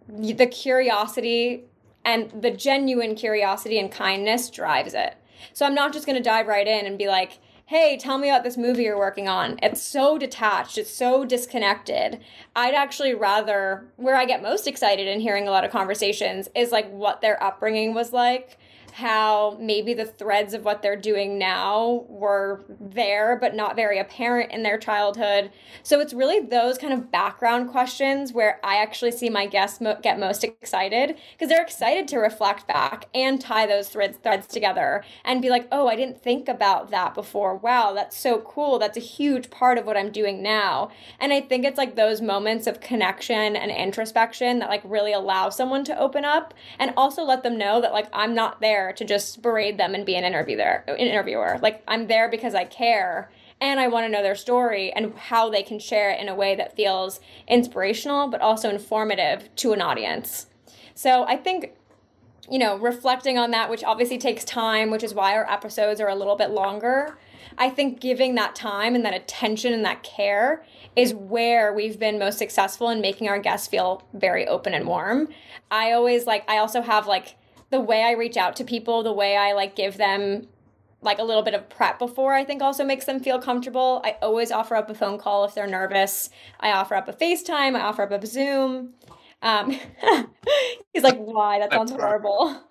the 0.07 0.45
curiosity 0.45 1.63
and 2.05 2.29
the 2.39 2.51
genuine 2.51 3.15
curiosity 3.15 3.79
and 3.79 3.91
kindness 3.91 4.47
drives 4.51 4.93
it. 4.93 5.15
So 5.53 5.65
I'm 5.65 5.73
not 5.73 5.91
just 5.91 6.05
going 6.05 6.17
to 6.17 6.23
dive 6.23 6.45
right 6.45 6.67
in 6.67 6.85
and 6.85 6.99
be 6.99 7.07
like, 7.07 7.39
hey, 7.71 7.95
tell 7.95 8.17
me 8.17 8.27
about 8.27 8.43
this 8.43 8.57
movie 8.57 8.83
you're 8.83 8.97
working 8.97 9.29
on. 9.29 9.57
It's 9.63 9.81
so 9.81 10.17
detached, 10.17 10.77
it's 10.77 10.93
so 10.93 11.23
disconnected. 11.23 12.19
I'd 12.53 12.73
actually 12.73 13.13
rather, 13.13 13.85
where 13.95 14.17
I 14.17 14.25
get 14.25 14.43
most 14.43 14.67
excited 14.67 15.07
in 15.07 15.21
hearing 15.21 15.47
a 15.47 15.51
lot 15.51 15.63
of 15.63 15.71
conversations 15.71 16.49
is 16.53 16.73
like 16.73 16.91
what 16.91 17.21
their 17.21 17.41
upbringing 17.41 17.93
was 17.93 18.11
like 18.11 18.57
how 18.91 19.57
maybe 19.59 19.93
the 19.93 20.05
threads 20.05 20.53
of 20.53 20.65
what 20.65 20.81
they're 20.81 20.95
doing 20.95 21.37
now 21.37 22.05
were 22.07 22.63
there 22.79 23.37
but 23.39 23.55
not 23.55 23.75
very 23.75 23.99
apparent 23.99 24.51
in 24.51 24.63
their 24.63 24.77
childhood. 24.77 25.51
So 25.83 25.99
it's 25.99 26.13
really 26.13 26.39
those 26.39 26.77
kind 26.77 26.93
of 26.93 27.11
background 27.11 27.69
questions 27.69 28.33
where 28.33 28.59
I 28.63 28.77
actually 28.77 29.11
see 29.11 29.29
my 29.29 29.45
guests 29.45 29.81
mo- 29.81 29.99
get 30.01 30.19
most 30.19 30.43
excited 30.43 31.17
because 31.33 31.49
they're 31.49 31.61
excited 31.61 32.07
to 32.09 32.17
reflect 32.17 32.67
back 32.67 33.05
and 33.13 33.39
tie 33.39 33.65
those 33.65 33.89
threads 33.89 34.17
threads 34.23 34.47
together 34.47 35.03
and 35.23 35.41
be 35.41 35.49
like, 35.49 35.67
"Oh, 35.71 35.87
I 35.87 35.95
didn't 35.95 36.21
think 36.21 36.49
about 36.49 36.91
that 36.91 37.13
before. 37.13 37.55
Wow, 37.55 37.93
that's 37.93 38.17
so 38.17 38.39
cool. 38.39 38.79
That's 38.79 38.97
a 38.97 39.01
huge 39.01 39.49
part 39.49 39.77
of 39.77 39.85
what 39.85 39.97
I'm 39.97 40.11
doing 40.11 40.41
now." 40.41 40.89
And 41.19 41.33
I 41.33 41.41
think 41.41 41.65
it's 41.65 41.77
like 41.77 41.95
those 41.95 42.21
moments 42.21 42.67
of 42.67 42.81
connection 42.81 43.55
and 43.55 43.71
introspection 43.71 44.59
that 44.59 44.69
like 44.69 44.81
really 44.83 45.13
allow 45.13 45.49
someone 45.49 45.83
to 45.85 45.99
open 45.99 46.25
up 46.25 46.53
and 46.79 46.93
also 46.97 47.23
let 47.23 47.43
them 47.43 47.57
know 47.57 47.81
that 47.81 47.93
like 47.93 48.07
I'm 48.13 48.33
not 48.33 48.61
there 48.61 48.80
there 48.81 48.93
to 48.93 49.05
just 49.05 49.41
berate 49.41 49.77
them 49.77 49.95
and 49.95 50.05
be 50.05 50.15
an 50.15 50.23
interview 50.23 50.57
there, 50.57 50.83
an 50.87 50.97
interviewer. 50.97 51.59
Like 51.61 51.83
I'm 51.87 52.07
there 52.07 52.29
because 52.29 52.55
I 52.55 52.65
care 52.65 53.31
and 53.59 53.79
I 53.79 53.87
want 53.87 54.05
to 54.05 54.09
know 54.09 54.23
their 54.23 54.35
story 54.35 54.91
and 54.91 55.15
how 55.15 55.49
they 55.49 55.63
can 55.63 55.79
share 55.79 56.11
it 56.11 56.19
in 56.19 56.27
a 56.27 56.35
way 56.35 56.55
that 56.55 56.75
feels 56.75 57.19
inspirational 57.47 58.27
but 58.27 58.41
also 58.41 58.69
informative 58.69 59.53
to 59.57 59.73
an 59.73 59.81
audience. 59.81 60.47
So 60.95 61.25
I 61.25 61.37
think 61.37 61.73
you 62.49 62.59
know, 62.59 62.77
reflecting 62.77 63.37
on 63.37 63.51
that, 63.51 63.69
which 63.69 63.81
obviously 63.81 64.17
takes 64.17 64.43
time, 64.43 64.91
which 64.91 65.03
is 65.03 65.13
why 65.13 65.35
our 65.35 65.49
episodes 65.49 66.01
are 66.01 66.09
a 66.09 66.15
little 66.15 66.35
bit 66.35 66.49
longer. 66.49 67.17
I 67.57 67.69
think 67.69 68.01
giving 68.01 68.35
that 68.35 68.55
time 68.55 68.93
and 68.93 69.05
that 69.05 69.13
attention 69.13 69.71
and 69.71 69.85
that 69.85 70.03
care 70.03 70.65
is 70.95 71.13
where 71.13 71.71
we've 71.73 71.97
been 71.97 72.19
most 72.19 72.37
successful 72.37 72.89
in 72.89 72.99
making 72.99 73.29
our 73.29 73.39
guests 73.39 73.67
feel 73.67 74.03
very 74.13 74.45
open 74.47 74.73
and 74.73 74.85
warm. 74.85 75.29
I 75.69 75.93
always 75.93 76.27
like, 76.27 76.49
I 76.49 76.57
also 76.57 76.81
have 76.81 77.07
like 77.07 77.35
the 77.71 77.79
way 77.79 78.03
I 78.03 78.11
reach 78.11 78.37
out 78.37 78.55
to 78.57 78.63
people, 78.63 79.01
the 79.01 79.13
way 79.13 79.35
I 79.35 79.53
like 79.53 79.75
give 79.75 79.97
them 79.97 80.47
like 81.01 81.17
a 81.17 81.23
little 81.23 81.41
bit 81.41 81.55
of 81.55 81.67
prep 81.69 81.97
before 81.97 82.33
I 82.33 82.43
think 82.43 82.61
also 82.61 82.83
makes 82.83 83.05
them 83.05 83.19
feel 83.19 83.39
comfortable. 83.39 84.01
I 84.03 84.17
always 84.21 84.51
offer 84.51 84.75
up 84.75 84.89
a 84.89 84.93
phone 84.93 85.17
call 85.17 85.45
if 85.45 85.55
they're 85.55 85.67
nervous. 85.67 86.29
I 86.59 86.71
offer 86.71 86.95
up 86.95 87.07
a 87.07 87.13
FaceTime, 87.13 87.75
I 87.75 87.81
offer 87.81 88.03
up 88.03 88.11
a 88.11 88.27
Zoom. 88.27 88.93
Um, 89.41 89.71
he's 90.93 91.01
like, 91.01 91.17
why? 91.17 91.59
That 91.59 91.71
sounds 91.71 91.91
horrible. 91.91 92.61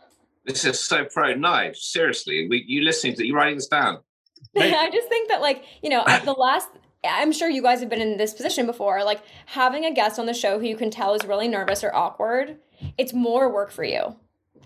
This 0.44 0.64
is 0.64 0.78
so 0.78 1.04
pro. 1.04 1.34
No, 1.34 1.72
seriously, 1.74 2.46
we, 2.48 2.64
you 2.68 2.82
listening 2.82 3.14
to 3.16 3.26
you 3.26 3.34
writing 3.34 3.56
this 3.56 3.66
down? 3.66 3.98
I 4.56 4.90
just 4.90 5.08
think 5.08 5.28
that 5.28 5.40
like, 5.40 5.64
you 5.82 5.90
know, 5.90 6.04
the 6.24 6.32
last 6.32 6.68
I'm 7.02 7.32
sure 7.32 7.48
you 7.48 7.62
guys 7.62 7.80
have 7.80 7.88
been 7.88 8.00
in 8.00 8.16
this 8.16 8.34
position 8.34 8.66
before, 8.66 9.02
like 9.04 9.22
having 9.46 9.84
a 9.84 9.92
guest 9.92 10.18
on 10.18 10.26
the 10.26 10.34
show 10.34 10.58
who 10.58 10.66
you 10.66 10.76
can 10.76 10.90
tell 10.90 11.14
is 11.14 11.24
really 11.24 11.48
nervous 11.48 11.82
or 11.82 11.94
awkward, 11.94 12.58
it's 12.98 13.12
more 13.12 13.52
work 13.52 13.70
for 13.70 13.84
you. 13.84 14.16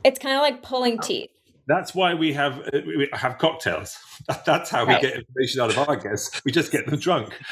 It's 0.04 0.18
kind 0.18 0.36
of 0.36 0.42
like 0.42 0.62
pulling 0.62 0.98
teeth. 0.98 1.30
That's 1.66 1.94
why 1.94 2.14
we 2.14 2.32
have 2.34 2.58
uh, 2.58 2.80
we 2.86 3.08
have 3.12 3.38
cocktails. 3.38 3.98
That's 4.46 4.70
how 4.70 4.84
right. 4.84 5.00
we 5.02 5.08
get 5.08 5.18
information 5.18 5.60
out 5.62 5.70
of 5.70 5.88
our 5.88 5.96
guests. 5.96 6.42
We 6.44 6.52
just 6.52 6.70
get 6.70 6.86
them 6.86 6.98
drunk. 6.98 7.32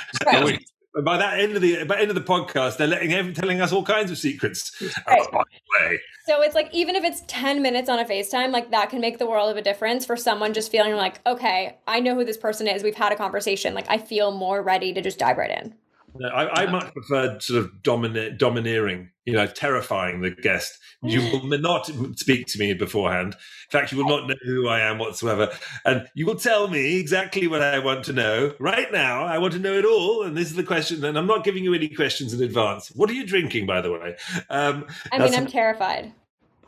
Right. 0.94 1.04
by 1.06 1.16
that 1.16 1.40
end 1.40 1.56
of 1.56 1.62
the 1.62 1.84
by 1.84 1.98
end 1.98 2.10
of 2.10 2.14
the 2.14 2.20
podcast, 2.20 2.76
they're 2.76 2.86
letting 2.86 3.32
telling 3.32 3.62
us 3.62 3.72
all 3.72 3.82
kinds 3.82 4.10
of 4.10 4.18
secrets. 4.18 4.70
Right. 5.08 5.26
Oh, 5.32 5.42
so 6.26 6.42
it's 6.42 6.54
like 6.54 6.68
even 6.74 6.96
if 6.96 7.02
it's 7.02 7.22
ten 7.26 7.62
minutes 7.62 7.88
on 7.88 7.98
a 7.98 8.04
FaceTime, 8.04 8.50
like 8.50 8.70
that 8.72 8.90
can 8.90 9.00
make 9.00 9.16
the 9.16 9.26
world 9.26 9.50
of 9.50 9.56
a 9.56 9.62
difference 9.62 10.04
for 10.04 10.18
someone 10.18 10.52
just 10.52 10.70
feeling 10.70 10.94
like, 10.94 11.20
okay, 11.26 11.78
I 11.88 12.00
know 12.00 12.14
who 12.14 12.26
this 12.26 12.36
person 12.36 12.68
is. 12.68 12.82
We've 12.82 12.94
had 12.94 13.10
a 13.10 13.16
conversation. 13.16 13.72
Like 13.72 13.86
I 13.88 13.96
feel 13.96 14.32
more 14.32 14.62
ready 14.62 14.92
to 14.92 15.00
just 15.00 15.18
dive 15.18 15.38
right 15.38 15.50
in. 15.50 15.74
No, 16.14 16.28
I, 16.28 16.62
I, 16.62 16.66
much 16.70 16.92
prefer 16.92 17.38
sort 17.40 17.64
of 17.64 17.82
dominate, 17.82 18.38
domineering, 18.38 19.10
you 19.24 19.32
know, 19.32 19.46
terrifying 19.46 20.20
the 20.20 20.30
guest. 20.30 20.78
You 21.02 21.20
will 21.20 21.58
not 21.58 21.90
speak 22.16 22.46
to 22.48 22.58
me 22.58 22.74
beforehand. 22.74 23.34
In 23.34 23.70
fact, 23.70 23.92
you 23.92 23.98
will 23.98 24.08
not 24.08 24.28
know 24.28 24.36
who 24.44 24.68
I 24.68 24.80
am 24.80 24.98
whatsoever. 24.98 25.50
And 25.84 26.06
you 26.14 26.26
will 26.26 26.36
tell 26.36 26.68
me 26.68 27.00
exactly 27.00 27.48
what 27.48 27.62
I 27.62 27.78
want 27.78 28.04
to 28.04 28.12
know. 28.12 28.54
Right 28.60 28.92
now, 28.92 29.24
I 29.24 29.38
want 29.38 29.54
to 29.54 29.58
know 29.58 29.72
it 29.72 29.84
all. 29.84 30.22
And 30.22 30.36
this 30.36 30.48
is 30.48 30.56
the 30.56 30.62
question. 30.62 31.04
And 31.04 31.18
I'm 31.18 31.26
not 31.26 31.44
giving 31.44 31.64
you 31.64 31.74
any 31.74 31.88
questions 31.88 32.32
in 32.32 32.42
advance. 32.42 32.88
What 32.94 33.10
are 33.10 33.14
you 33.14 33.26
drinking, 33.26 33.66
by 33.66 33.80
the 33.80 33.90
way? 33.90 34.16
Um, 34.50 34.86
I 35.10 35.18
mean, 35.18 35.34
I'm 35.34 35.46
terrified. 35.46 36.12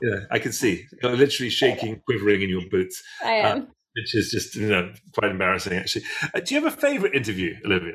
Yeah, 0.03 0.21
I 0.31 0.39
can 0.39 0.53
see. 0.53 0.87
You're 1.03 1.17
literally 1.17 1.51
shaking, 1.51 2.01
quivering 2.07 2.43
in 2.43 2.49
your 2.49 2.69
boots. 2.71 3.03
I 3.23 3.35
am. 3.35 3.59
Uh, 3.59 3.65
which 3.95 4.15
is 4.15 4.31
just, 4.31 4.57
you 4.57 4.69
know, 4.69 4.93
quite 5.17 5.31
embarrassing, 5.31 5.75
actually. 5.75 6.05
Uh, 6.35 6.41
do 6.41 6.55
you 6.55 6.65
have 6.65 6.73
a 6.73 6.77
favorite 6.77 7.15
interview, 7.15 7.55
Olivia? 7.65 7.95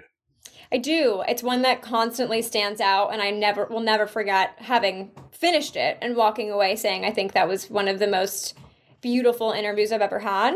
I 0.72 0.78
do. 0.78 1.24
It's 1.28 1.42
one 1.42 1.64
that 1.64 1.82
constantly 1.82 2.42
stands 2.42 2.80
out, 2.80 3.12
and 3.12 3.22
I 3.22 3.32
never 3.32 3.66
will 3.66 3.80
never 3.80 4.06
forget 4.06 4.54
having 4.58 5.12
finished 5.32 5.76
it 5.76 5.98
and 6.02 6.16
walking 6.16 6.52
away 6.52 6.76
saying, 6.76 7.06
I 7.06 7.12
think 7.12 7.34
that 7.34 7.48
was 7.48 7.70
one 7.70 7.88
of 7.88 8.00
the 8.00 8.08
most 8.08 8.58
beautiful 9.02 9.52
interviews 9.52 9.92
I've 9.92 10.02
ever 10.02 10.20
had. 10.20 10.56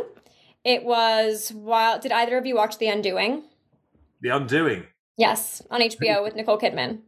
It 0.64 0.84
was 0.84 1.52
while 1.52 2.00
did 2.00 2.12
either 2.12 2.38
of 2.38 2.46
you 2.46 2.56
watch 2.56 2.78
The 2.78 2.88
Undoing? 2.88 3.44
The 4.22 4.30
Undoing. 4.30 4.86
Yes, 5.18 5.62
on 5.70 5.82
HBO 5.82 6.24
with 6.24 6.36
Nicole 6.36 6.60
Kidman. 6.60 7.00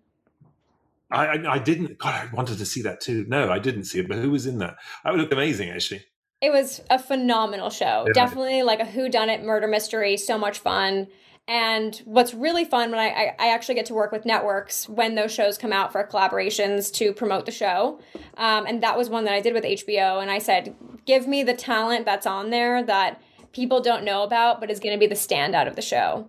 I, 1.11 1.25
I, 1.25 1.53
I 1.53 1.59
didn't. 1.59 1.97
God, 1.97 2.13
I 2.13 2.35
wanted 2.35 2.57
to 2.57 2.65
see 2.65 2.81
that 2.81 3.01
too. 3.01 3.25
No, 3.27 3.51
I 3.51 3.59
didn't 3.59 3.85
see 3.85 3.99
it. 3.99 4.07
But 4.07 4.17
who 4.17 4.31
was 4.31 4.45
in 4.45 4.57
that? 4.59 4.77
That 5.03 5.11
would 5.11 5.21
look 5.21 5.31
amazing, 5.31 5.69
actually. 5.69 6.03
It 6.41 6.51
was 6.51 6.81
a 6.89 6.99
phenomenal 6.99 7.69
show. 7.69 8.05
Yeah. 8.07 8.13
Definitely 8.13 8.63
like 8.63 8.79
a 8.79 8.85
who 8.85 9.09
done 9.09 9.29
it 9.29 9.43
murder 9.43 9.67
mystery. 9.67 10.17
So 10.17 10.37
much 10.37 10.59
fun. 10.59 11.07
And 11.47 12.01
what's 12.05 12.33
really 12.33 12.65
fun 12.65 12.89
when 12.89 12.99
I, 12.99 13.35
I, 13.37 13.49
actually 13.49 13.75
get 13.75 13.85
to 13.87 13.93
work 13.93 14.11
with 14.11 14.25
networks 14.25 14.89
when 14.89 15.13
those 15.13 15.31
shows 15.31 15.59
come 15.59 15.71
out 15.71 15.91
for 15.91 16.03
collaborations 16.03 16.91
to 16.95 17.13
promote 17.13 17.45
the 17.45 17.51
show. 17.51 17.99
Um, 18.37 18.65
and 18.65 18.81
that 18.81 18.97
was 18.97 19.11
one 19.11 19.25
that 19.25 19.33
I 19.35 19.41
did 19.41 19.53
with 19.53 19.63
HBO. 19.63 20.19
And 20.19 20.31
I 20.31 20.39
said, 20.39 20.75
give 21.05 21.27
me 21.27 21.43
the 21.43 21.53
talent 21.53 22.03
that's 22.05 22.25
on 22.25 22.49
there 22.49 22.81
that 22.83 23.21
people 23.51 23.79
don't 23.79 24.03
know 24.03 24.23
about, 24.23 24.59
but 24.59 24.71
is 24.71 24.79
going 24.79 24.95
to 24.95 24.99
be 24.99 25.05
the 25.05 25.13
standout 25.13 25.67
of 25.67 25.75
the 25.75 25.83
show. 25.83 26.27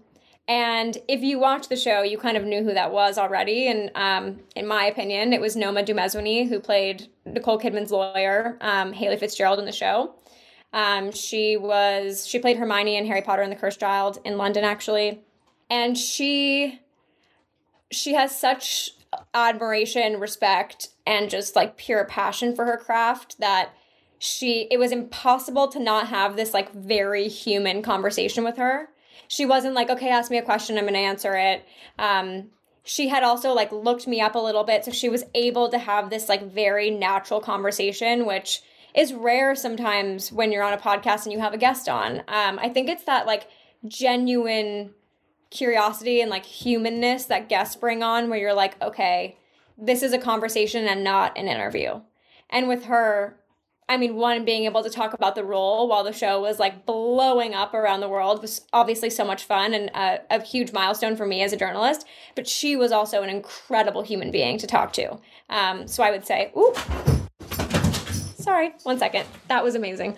And 0.48 0.96
if 1.08 1.22
you 1.22 1.38
watch 1.38 1.68
the 1.68 1.76
show, 1.76 2.02
you 2.02 2.18
kind 2.18 2.36
of 2.36 2.44
knew 2.44 2.62
who 2.62 2.74
that 2.74 2.92
was 2.92 3.18
already. 3.18 3.66
And 3.68 3.90
um, 3.94 4.40
in 4.54 4.66
my 4.66 4.84
opinion, 4.84 5.32
it 5.32 5.40
was 5.40 5.56
Noma 5.56 5.82
Dumezweni 5.82 6.48
who 6.48 6.60
played 6.60 7.08
Nicole 7.24 7.58
Kidman's 7.58 7.90
lawyer, 7.90 8.56
um, 8.60 8.92
Haley 8.92 9.16
Fitzgerald, 9.16 9.58
in 9.58 9.64
the 9.64 9.72
show. 9.72 10.14
Um, 10.77 11.11
she 11.11 11.57
was 11.57 12.24
she 12.29 12.39
played 12.39 12.59
Hermione 12.59 12.97
in 12.97 13.07
Harry 13.07 13.22
Potter 13.22 13.43
and 13.43 13.51
the 13.51 13.57
Cursed 13.57 13.81
Child 13.81 14.18
in 14.24 14.39
London, 14.39 14.62
actually, 14.62 15.22
and 15.68 15.99
she 15.99 16.81
she 17.91 18.14
has 18.14 18.39
such 18.39 18.91
admiration, 19.35 20.20
respect, 20.20 20.91
and 21.05 21.29
just 21.29 21.57
like 21.57 21.77
pure 21.77 22.05
passion 22.05 22.55
for 22.55 22.64
her 22.66 22.77
craft 22.77 23.41
that 23.41 23.70
she 24.20 24.68
it 24.70 24.79
was 24.79 24.93
impossible 24.93 25.66
to 25.68 25.81
not 25.81 26.07
have 26.07 26.37
this 26.37 26.55
like 26.55 26.72
very 26.72 27.27
human 27.27 27.83
conversation 27.83 28.45
with 28.45 28.57
her 28.57 28.89
she 29.29 29.47
wasn't 29.47 29.74
like, 29.74 29.91
okay, 29.91 30.11
ask 30.11 30.31
me 30.31 30.39
a 30.39 30.43
question, 30.43 30.79
I'm 30.79 30.87
to 30.87 30.97
answer 30.97 31.35
it. 31.37 31.64
Um, 31.99 32.51
she 32.85 33.09
had 33.09 33.24
also 33.24 33.53
like 33.53 33.72
looked 33.72 34.07
me 34.07 34.20
up 34.20 34.35
a 34.35 34.41
little 34.41 34.64
bit, 34.64 34.85
so 34.85 34.93
she 34.93 35.09
was 35.09 35.24
able 35.35 35.68
to 35.70 35.79
have 35.79 36.11
this 36.11 36.29
like 36.29 36.51
very 36.51 36.91
natural 36.91 37.41
conversation, 37.41 38.27
which 38.27 38.62
is 38.97 39.12
rare 39.12 39.55
sometimes 39.55 40.32
when 40.32 40.51
you're 40.51 40.62
on 40.62 40.72
a 40.72 40.78
podcast 40.78 41.24
and 41.24 41.32
you 41.32 41.38
have 41.38 41.53
a 41.53 41.59
guest 41.59 41.88
on. 41.88 42.20
Um, 42.28 42.59
I 42.59 42.70
think 42.70 42.88
it's 42.88 43.05
that 43.05 43.26
like 43.26 43.49
genuine 43.86 44.94
curiosity 45.51 46.20
and 46.20 46.30
like 46.30 46.47
humanness 46.47 47.26
that 47.26 47.49
guests 47.49 47.76
bring 47.76 48.03
on, 48.03 48.30
where 48.30 48.38
you're 48.38 48.55
like, 48.55 48.80
okay, 48.82 49.36
this 49.78 50.03
is 50.03 50.12
a 50.12 50.18
conversation 50.18 50.86
and 50.86 51.05
not 51.05 51.36
an 51.36 51.47
interview. 51.47 52.01
And 52.49 52.68
with 52.68 52.84
her, 52.84 53.38
I 53.88 53.99
mean, 53.99 54.16
one, 54.16 54.44
being 54.44 54.64
able 54.64 54.82
to 54.82 54.90
talk 54.90 55.12
about 55.12 55.34
the 55.34 55.44
role 55.44 55.88
while 55.88 56.03
the 56.03 56.12
show 56.12 56.40
was 56.40 56.59
like 56.59 56.86
blowing 56.86 57.55
up 57.55 57.74
around 57.74 58.01
the 58.01 58.09
world 58.09 58.42
was 58.42 58.62
obviously 58.72 59.11
so 59.11 59.24
much 59.24 59.44
fun 59.44 59.74
and 59.74 59.90
a, 59.90 60.20
a, 60.30 60.42
huge 60.42 60.72
milestone 60.72 61.14
for 61.14 61.24
me 61.24 61.42
as 61.42 61.53
a 61.53 61.57
journalist. 61.57 62.05
But 62.34 62.49
she 62.49 62.74
was 62.74 62.90
also 62.90 63.22
an 63.22 63.28
incredible 63.28 64.03
human 64.03 64.32
being 64.32 64.59
to 64.59 64.66
talk 64.66 64.92
to. 64.94 65.18
Um, 65.51 65.86
so 65.86 66.03
I 66.03 66.11
would 66.11 66.26
say, 66.26 66.51
ooh, 66.57 66.74
sorry, 68.47 68.72
one 68.84 68.99
second. 68.99 69.26
That 69.49 69.62
was 69.62 69.74
amazing. 69.74 70.16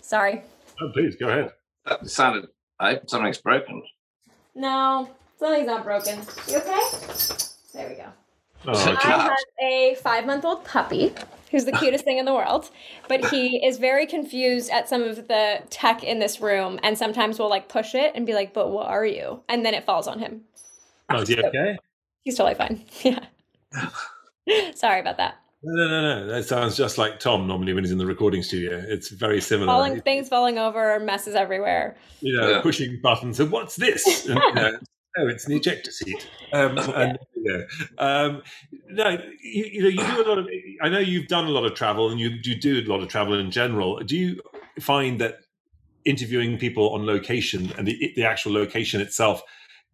Sorry. 0.00 0.42
Oh, 0.80 0.90
please 0.92 1.16
go 1.16 1.28
ahead. 1.28 1.52
That 1.86 2.10
sounded 2.10 2.48
like 2.80 3.02
something's 3.06 3.38
broken. 3.38 3.82
No, 4.54 5.08
something's 5.38 5.66
not 5.66 5.84
broken. 5.84 6.18
You 6.48 6.58
okay? 6.58 6.80
There 7.72 7.88
we 7.88 7.94
go. 7.94 8.06
Oh, 8.66 8.96
I 9.02 9.06
have 9.06 9.36
a 9.60 9.94
five 10.02 10.26
month 10.26 10.44
old 10.44 10.64
puppy 10.64 11.14
who's 11.50 11.64
the 11.64 11.72
cutest 11.72 12.04
thing 12.04 12.18
in 12.18 12.24
the 12.24 12.34
world, 12.34 12.70
but 13.08 13.30
he 13.30 13.64
is 13.64 13.78
very 13.78 14.06
confused 14.06 14.70
at 14.70 14.88
some 14.88 15.02
of 15.02 15.28
the 15.28 15.62
tech 15.70 16.02
in 16.02 16.18
this 16.18 16.40
room 16.40 16.80
and 16.82 16.98
sometimes 16.98 17.38
will 17.38 17.48
like 17.50 17.68
push 17.68 17.94
it 17.94 18.12
and 18.14 18.26
be 18.26 18.34
like, 18.34 18.52
But 18.52 18.70
what 18.70 18.88
are 18.88 19.06
you? 19.06 19.42
And 19.48 19.64
then 19.64 19.74
it 19.74 19.84
falls 19.84 20.08
on 20.08 20.18
him. 20.18 20.42
Oh, 21.10 21.20
is 21.20 21.28
he 21.28 21.38
okay? 21.38 21.78
He's 22.24 22.36
totally 22.36 22.56
fine. 22.56 22.84
Yeah. 23.02 23.24
Sorry 24.74 25.00
about 25.00 25.18
that. 25.18 25.41
No, 25.64 25.86
no, 25.86 25.88
no, 25.88 26.26
no. 26.26 26.26
That 26.26 26.44
sounds 26.44 26.76
just 26.76 26.98
like 26.98 27.20
Tom 27.20 27.46
normally 27.46 27.72
when 27.72 27.84
he's 27.84 27.92
in 27.92 27.98
the 27.98 28.06
recording 28.06 28.42
studio. 28.42 28.82
It's 28.86 29.10
very 29.10 29.40
similar. 29.40 29.68
Falling, 29.68 30.00
things 30.00 30.28
falling 30.28 30.58
over, 30.58 30.98
messes 30.98 31.34
everywhere. 31.34 31.96
You 32.20 32.36
know, 32.36 32.50
yeah. 32.50 32.62
pushing 32.62 33.00
buttons. 33.00 33.38
And 33.38 33.50
what's 33.50 33.76
this? 33.76 34.26
And, 34.28 34.40
you 34.40 34.54
know, 34.54 34.78
oh, 35.18 35.28
it's 35.28 35.46
an 35.46 35.52
ejector 35.52 35.92
seat. 35.92 36.28
Um, 36.52 36.78
and 36.96 37.18
yeah. 37.36 37.60
Um, 37.98 38.42
no, 38.88 39.10
you, 39.42 39.64
you, 39.64 39.82
know, 39.82 39.88
you 39.88 40.14
do 40.16 40.22
a 40.22 40.28
lot 40.28 40.38
of. 40.38 40.48
I 40.80 40.88
know 40.88 40.98
you've 40.98 41.28
done 41.28 41.46
a 41.46 41.50
lot 41.50 41.64
of 41.64 41.74
travel, 41.74 42.10
and 42.10 42.18
you 42.18 42.30
you 42.42 42.56
do 42.56 42.80
a 42.80 42.88
lot 42.90 43.02
of 43.02 43.08
travel 43.08 43.38
in 43.38 43.50
general. 43.50 43.98
Do 43.98 44.16
you 44.16 44.40
find 44.80 45.20
that 45.20 45.40
interviewing 46.04 46.58
people 46.58 46.90
on 46.90 47.06
location 47.06 47.72
and 47.78 47.86
the 47.86 48.12
the 48.16 48.24
actual 48.24 48.52
location 48.52 49.00
itself 49.00 49.42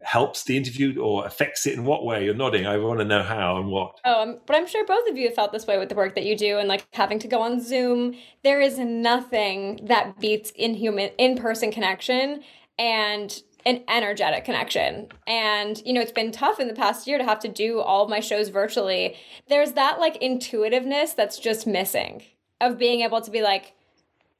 helps 0.03 0.45
the 0.45 0.57
interview 0.57 1.01
or 1.01 1.27
affects 1.27 1.67
it 1.67 1.75
in 1.75 1.85
what 1.85 2.05
way? 2.05 2.25
You're 2.25 2.35
nodding. 2.35 2.67
I 2.67 2.77
want 2.79 3.01
to 3.01 3.05
know 3.05 3.23
how 3.23 3.57
and 3.59 3.69
what. 3.69 4.01
Oh, 4.05 4.39
but 4.47 4.57
I'm 4.57 4.67
sure 4.67 4.87
both 4.87 5.09
of 5.09 5.17
you 5.17 5.27
have 5.27 5.35
felt 5.35 5.53
this 5.53 5.67
way 5.67 5.79
with 5.79 5.89
the 5.89 5.95
work 5.95 6.15
that 6.15 6.25
you 6.25 6.37
do 6.37 6.59
and 6.59 6.69
like 6.69 6.87
having 6.93 7.19
to 7.21 7.29
go 7.29 7.43
on 7.43 7.61
Zoom. 7.61 8.15
There 8.45 8.61
is 8.61 8.79
nothing 8.79 9.81
that 9.85 10.21
beats 10.21 10.53
in 10.55 10.75
human 10.75 11.11
in 11.19 11.37
person 11.37 11.73
connection 11.73 12.43
and 12.79 13.43
an 13.67 13.83
energetic 13.89 14.45
connection. 14.45 15.09
And, 15.27 15.83
you 15.85 15.93
know, 15.93 16.01
it's 16.01 16.13
been 16.13 16.33
tough 16.33 16.61
in 16.61 16.69
the 16.69 16.75
past 16.75 17.07
year 17.07 17.19
to 17.19 17.25
have 17.25 17.41
to 17.41 17.49
do 17.49 17.81
all 17.81 18.05
of 18.05 18.11
my 18.11 18.21
shows 18.21 18.49
virtually. 18.49 19.17
There's 19.49 19.73
that 19.73 19.99
like 19.99 20.17
intuitiveness 20.17 21.13
that's 21.13 21.39
just 21.39 21.67
missing 21.67 22.23
of 22.61 22.79
being 22.79 23.01
able 23.03 23.21
to 23.21 23.31
be 23.31 23.43
like, 23.43 23.75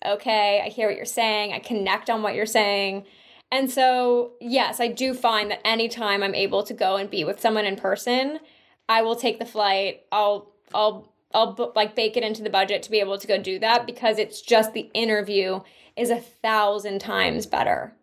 okay, 0.07 0.63
I 0.65 0.69
hear 0.69 0.87
what 0.87 0.97
you're 0.97 1.05
saying, 1.05 1.53
I 1.53 1.59
connect 1.59 2.09
on 2.09 2.23
what 2.23 2.35
you're 2.35 2.47
saying. 2.47 3.05
And 3.51 3.71
so, 3.71 4.33
yes, 4.41 4.79
I 4.81 4.89
do 4.89 5.15
find 5.15 5.51
that 5.51 5.67
anytime 5.67 6.23
I'm 6.23 6.35
able 6.35 6.63
to 6.65 6.75
go 6.75 6.97
and 6.97 7.09
be 7.09 7.25
with 7.25 7.41
someone 7.41 7.65
in 7.65 7.77
person, 7.77 8.41
I 8.89 9.03
will 9.03 9.17
take 9.17 9.39
the 9.39 9.47
flight. 9.47 10.03
I'll, 10.13 10.53
I'll, 10.75 11.13
I'll 11.33 11.73
like 11.75 11.97
bake 11.97 12.17
it 12.17 12.23
into 12.23 12.43
the 12.43 12.51
budget 12.51 12.83
to 12.83 12.91
be 12.91 13.01
able 13.01 13.19
to 13.19 13.27
go 13.27 13.41
do 13.41 13.59
that 13.61 13.87
because 13.87 14.19
it's 14.19 14.43
just 14.43 14.73
the 14.73 14.91
interview 14.95 15.61
is 15.97 16.11
a 16.11 16.21
thousand 16.21 17.01
times 17.01 17.47
better 17.47 17.95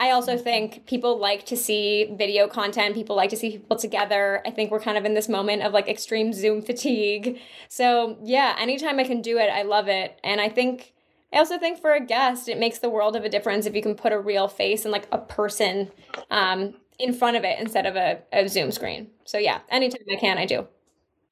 I 0.00 0.12
also 0.12 0.34
mm-hmm. 0.34 0.42
think 0.42 0.86
people 0.86 1.18
like 1.18 1.44
to 1.46 1.56
see 1.56 2.14
video 2.16 2.48
content. 2.48 2.94
People 2.94 3.14
like 3.14 3.30
to 3.30 3.36
see 3.36 3.50
people 3.52 3.76
together. 3.76 4.42
I 4.46 4.50
think 4.50 4.70
we're 4.70 4.80
kind 4.80 4.96
of 4.96 5.04
in 5.04 5.12
this 5.12 5.28
moment 5.28 5.62
of 5.62 5.74
like 5.74 5.88
extreme 5.88 6.32
Zoom 6.32 6.62
fatigue. 6.62 7.38
So, 7.68 8.16
yeah, 8.24 8.56
anytime 8.58 8.98
I 8.98 9.04
can 9.04 9.20
do 9.20 9.36
it, 9.36 9.50
I 9.50 9.62
love 9.62 9.88
it. 9.88 10.18
And 10.24 10.40
I 10.40 10.48
think, 10.48 10.94
I 11.32 11.38
also 11.38 11.58
think 11.58 11.80
for 11.80 11.92
a 11.92 12.00
guest, 12.04 12.48
it 12.48 12.58
makes 12.58 12.78
the 12.78 12.90
world 12.90 13.14
of 13.14 13.24
a 13.24 13.28
difference 13.28 13.66
if 13.66 13.74
you 13.74 13.82
can 13.82 13.94
put 13.94 14.12
a 14.12 14.18
real 14.18 14.48
face 14.48 14.84
and 14.84 14.92
like 14.92 15.06
a 15.12 15.18
person 15.18 15.90
um, 16.30 16.74
in 16.98 17.12
front 17.12 17.36
of 17.36 17.44
it 17.44 17.60
instead 17.60 17.86
of 17.86 17.96
a, 17.96 18.20
a 18.32 18.48
Zoom 18.48 18.72
screen. 18.72 19.08
So, 19.24 19.38
yeah, 19.38 19.60
anytime 19.68 20.02
I 20.10 20.16
can, 20.16 20.38
I 20.38 20.46
do. 20.46 20.66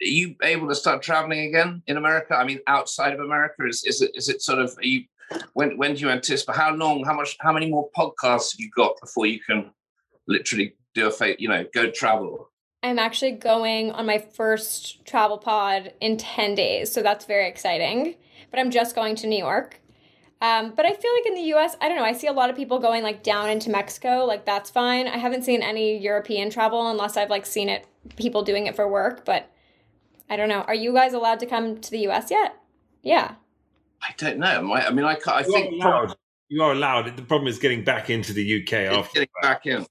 Are 0.00 0.06
you 0.06 0.36
able 0.44 0.68
to 0.68 0.74
start 0.76 1.02
traveling 1.02 1.48
again 1.48 1.82
in 1.88 1.96
America? 1.96 2.36
I 2.36 2.44
mean, 2.44 2.60
outside 2.68 3.12
of 3.12 3.18
America, 3.18 3.66
is, 3.66 3.82
is 3.84 4.00
it 4.00 4.12
is 4.14 4.28
it 4.28 4.40
sort 4.40 4.60
of 4.60 4.72
are 4.78 4.86
you 4.86 5.02
when 5.54 5.76
when 5.76 5.94
do 5.94 6.00
you 6.02 6.10
anticipate? 6.10 6.54
How 6.54 6.72
long? 6.72 7.02
How 7.04 7.14
much? 7.14 7.36
How 7.40 7.52
many 7.52 7.68
more 7.68 7.90
podcasts 7.96 8.52
have 8.52 8.60
you 8.60 8.70
got 8.76 8.92
before 9.00 9.26
you 9.26 9.40
can 9.40 9.72
literally 10.28 10.76
do 10.94 11.08
a 11.08 11.10
fate? 11.10 11.40
You 11.40 11.48
know, 11.48 11.66
go 11.74 11.90
travel. 11.90 12.48
I'm 12.84 13.00
actually 13.00 13.32
going 13.32 13.90
on 13.90 14.06
my 14.06 14.18
first 14.18 15.04
travel 15.04 15.36
pod 15.36 15.92
in 16.00 16.16
ten 16.16 16.54
days, 16.54 16.92
so 16.92 17.02
that's 17.02 17.24
very 17.24 17.48
exciting. 17.48 18.14
But 18.52 18.60
I'm 18.60 18.70
just 18.70 18.94
going 18.94 19.16
to 19.16 19.26
New 19.26 19.38
York. 19.38 19.80
Um, 20.40 20.72
but 20.76 20.86
I 20.86 20.92
feel 20.92 21.12
like 21.14 21.26
in 21.26 21.34
the 21.34 21.54
US, 21.54 21.76
I 21.80 21.88
don't 21.88 21.96
know, 21.96 22.04
I 22.04 22.12
see 22.12 22.28
a 22.28 22.32
lot 22.32 22.48
of 22.48 22.56
people 22.56 22.78
going 22.78 23.02
like 23.02 23.22
down 23.22 23.50
into 23.50 23.70
Mexico, 23.70 24.24
like 24.24 24.44
that's 24.44 24.70
fine. 24.70 25.08
I 25.08 25.16
haven't 25.16 25.42
seen 25.42 25.62
any 25.62 25.98
European 25.98 26.48
travel 26.50 26.88
unless 26.90 27.16
I've 27.16 27.30
like 27.30 27.44
seen 27.44 27.68
it, 27.68 27.86
people 28.16 28.42
doing 28.42 28.66
it 28.66 28.76
for 28.76 28.88
work, 28.88 29.24
but 29.24 29.50
I 30.30 30.36
don't 30.36 30.48
know. 30.48 30.60
Are 30.62 30.74
you 30.74 30.92
guys 30.92 31.12
allowed 31.12 31.40
to 31.40 31.46
come 31.46 31.80
to 31.80 31.90
the 31.90 32.06
US 32.08 32.30
yet? 32.30 32.56
Yeah. 33.02 33.34
I 34.00 34.14
don't 34.16 34.38
know. 34.38 34.72
I, 34.72 34.86
I 34.86 34.90
mean, 34.90 35.04
I, 35.04 35.18
I 35.26 35.40
you 35.40 35.52
think 35.52 35.84
are 35.84 36.04
allowed. 36.04 36.16
you 36.48 36.62
are 36.62 36.72
allowed. 36.72 37.16
The 37.16 37.22
problem 37.22 37.48
is 37.48 37.58
getting 37.58 37.82
back 37.82 38.08
into 38.08 38.32
the 38.32 38.62
UK 38.62 38.72
after 38.96 39.14
getting 39.14 39.28
back 39.42 39.66
in. 39.66 39.86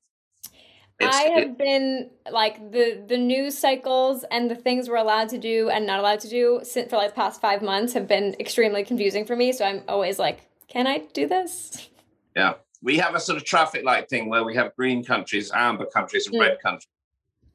It's, 0.99 1.15
I 1.15 1.23
have 1.23 1.43
it, 1.43 1.57
been 1.59 2.09
like 2.31 2.71
the 2.71 3.03
the 3.07 3.17
news 3.17 3.55
cycles 3.55 4.25
and 4.31 4.49
the 4.49 4.55
things 4.55 4.89
we're 4.89 4.95
allowed 4.95 5.29
to 5.29 5.37
do 5.37 5.69
and 5.69 5.85
not 5.85 5.99
allowed 5.99 6.21
to 6.21 6.29
do 6.29 6.61
since 6.63 6.89
for 6.89 6.97
like 6.97 7.09
the 7.09 7.15
past 7.15 7.39
five 7.39 7.61
months 7.61 7.93
have 7.93 8.07
been 8.07 8.35
extremely 8.39 8.83
confusing 8.83 9.23
for 9.23 9.35
me. 9.35 9.51
So 9.51 9.65
I'm 9.65 9.83
always 9.87 10.17
like, 10.17 10.41
can 10.67 10.87
I 10.87 10.99
do 11.13 11.27
this? 11.27 11.89
Yeah, 12.35 12.55
we 12.81 12.97
have 12.97 13.13
a 13.13 13.19
sort 13.19 13.37
of 13.37 13.45
traffic 13.45 13.83
light 13.83 14.09
thing 14.09 14.27
where 14.27 14.43
we 14.43 14.55
have 14.55 14.75
green 14.75 15.03
countries, 15.03 15.51
amber 15.53 15.85
countries, 15.85 16.25
and 16.25 16.35
mm. 16.35 16.41
red 16.41 16.57
countries. 16.61 16.87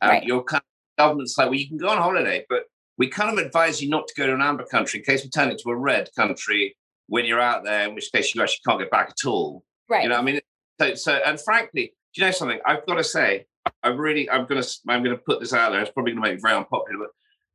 Um, 0.01 0.11
right. 0.11 0.25
Your 0.25 0.45
kind 0.45 0.63
of 0.63 1.05
government's 1.05 1.37
like, 1.37 1.47
well, 1.47 1.59
you 1.59 1.69
can 1.69 1.79
go 1.79 1.89
on 1.89 1.99
holiday, 1.99 2.45
but 2.49 2.65
we 2.97 3.09
kind 3.09 3.37
of 3.37 3.45
advise 3.45 3.83
you 3.83 3.89
not 3.89 4.07
to 4.07 4.15
go 4.15 4.27
to 4.27 4.35
an 4.35 4.43
amber 4.43 4.65
country 4.65 5.01
in 5.01 5.05
case 5.05 5.25
we 5.25 5.31
turn 5.31 5.51
it 5.51 5.61
to 5.65 5.71
a 5.71 5.77
red 5.77 6.11
country 6.15 6.77
when 7.09 7.25
you're 7.25 7.41
out 7.41 7.65
there, 7.65 7.89
in 7.89 7.95
which 7.95 8.11
case 8.13 8.35
you 8.35 8.43
actually 8.43 8.61
can't 8.67 8.79
get 8.79 8.91
back 8.91 9.11
at 9.11 9.29
all. 9.29 9.65
Right. 9.89 10.05
You 10.05 10.11
know, 10.11 10.17
I 10.17 10.23
mean, 10.23 10.41
so, 10.81 10.95
so 10.95 11.13
and 11.27 11.41
frankly, 11.41 11.95
do 12.15 12.21
you 12.21 12.27
know 12.27 12.33
something? 12.33 12.61
I've 12.67 12.87
got 12.87 12.97
to 12.97 13.05
say, 13.05 13.47
I'm 13.83 13.97
really, 13.97 14.29
I'm 14.29 14.47
gonna, 14.47 14.65
I'm 14.89 15.03
gonna 15.03 15.17
put 15.17 15.41
this 15.41 15.53
out 15.53 15.71
there. 15.73 15.81
It's 15.81 15.91
probably 15.91 16.13
gonna 16.13 16.23
make 16.23 16.35
me 16.35 16.41
very 16.41 16.55
unpopular, 16.55 16.99
but 16.99 17.11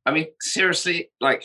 I 0.06 0.14
mean, 0.14 0.26
seriously, 0.40 1.10
like 1.20 1.44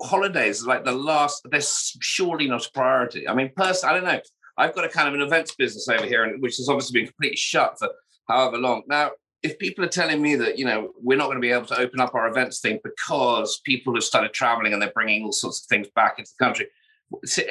holidays, 0.00 0.64
like 0.64 0.84
the 0.84 0.92
last, 0.92 1.42
they're 1.50 1.60
surely 1.62 2.48
not 2.48 2.66
a 2.66 2.70
priority. 2.72 3.28
I 3.28 3.34
mean, 3.34 3.50
personally, 3.54 3.90
I 3.90 4.00
don't 4.00 4.08
know. 4.08 4.20
I've 4.56 4.74
got 4.74 4.84
a 4.84 4.88
kind 4.88 5.08
of 5.08 5.14
an 5.14 5.20
events 5.20 5.54
business 5.54 5.88
over 5.88 6.06
here, 6.06 6.36
which 6.38 6.56
has 6.56 6.68
obviously 6.68 7.00
been 7.00 7.08
completely 7.08 7.36
shut 7.36 7.78
for 7.78 7.90
however 8.28 8.58
long. 8.58 8.82
Now, 8.88 9.10
if 9.42 9.58
people 9.58 9.84
are 9.84 9.88
telling 9.88 10.20
me 10.20 10.34
that 10.36 10.58
you 10.58 10.64
know 10.64 10.92
we're 11.00 11.18
not 11.18 11.26
going 11.26 11.36
to 11.36 11.42
be 11.42 11.52
able 11.52 11.66
to 11.66 11.78
open 11.78 12.00
up 12.00 12.14
our 12.14 12.28
events 12.28 12.60
thing 12.60 12.78
because 12.82 13.60
people 13.64 13.94
have 13.94 14.04
started 14.04 14.32
traveling 14.32 14.72
and 14.72 14.80
they're 14.80 14.92
bringing 14.94 15.24
all 15.24 15.32
sorts 15.32 15.62
of 15.62 15.66
things 15.66 15.88
back 15.94 16.18
into 16.18 16.30
the 16.38 16.44
country 16.44 16.66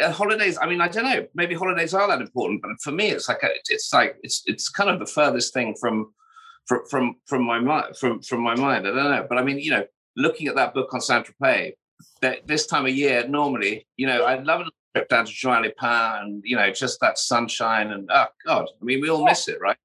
Uh, 0.01 0.11
holidays 0.11 0.57
i 0.61 0.65
mean 0.65 0.79
i 0.79 0.87
don't 0.87 1.03
know 1.03 1.25
maybe 1.35 1.53
holidays 1.53 1.93
are 1.93 2.07
that 2.07 2.21
important 2.21 2.61
but 2.61 2.71
for 2.81 2.91
me 2.91 3.09
it's 3.09 3.27
like 3.27 3.43
a, 3.43 3.49
it's 3.67 3.91
like 3.93 4.15
it's 4.23 4.41
it's 4.45 4.69
kind 4.69 4.89
of 4.89 4.99
the 4.99 5.05
furthest 5.05 5.53
thing 5.53 5.75
from 5.79 6.13
from 6.65 6.79
from 6.89 7.15
from 7.25 7.43
my 7.43 7.59
mind 7.59 7.97
from 7.97 8.21
from 8.21 8.41
my 8.41 8.55
mind 8.55 8.87
i 8.87 8.91
don't 8.91 9.11
know 9.11 9.25
but 9.27 9.37
i 9.37 9.43
mean 9.43 9.59
you 9.59 9.69
know 9.69 9.83
looking 10.15 10.47
at 10.47 10.55
that 10.55 10.73
book 10.73 10.93
on 10.93 11.01
saint 11.01 11.27
tropez 11.27 11.73
that 12.21 12.47
this 12.47 12.67
time 12.67 12.85
of 12.85 12.95
year 12.95 13.27
normally 13.27 13.85
you 13.97 14.07
know 14.07 14.25
i'd 14.27 14.45
love 14.45 14.65
trip 14.95 15.09
down 15.09 15.25
to 15.25 15.33
Juan 15.43 15.65
Pan 15.77 16.21
and 16.23 16.43
you 16.45 16.55
know 16.55 16.71
just 16.71 16.99
that 17.01 17.17
sunshine 17.17 17.91
and 17.91 18.09
oh 18.11 18.25
god, 18.45 18.67
I 18.81 18.85
mean 18.85 19.01
we 19.01 19.09
all 19.09 19.23
miss 19.23 19.47
it, 19.47 19.59
right? 19.61 19.77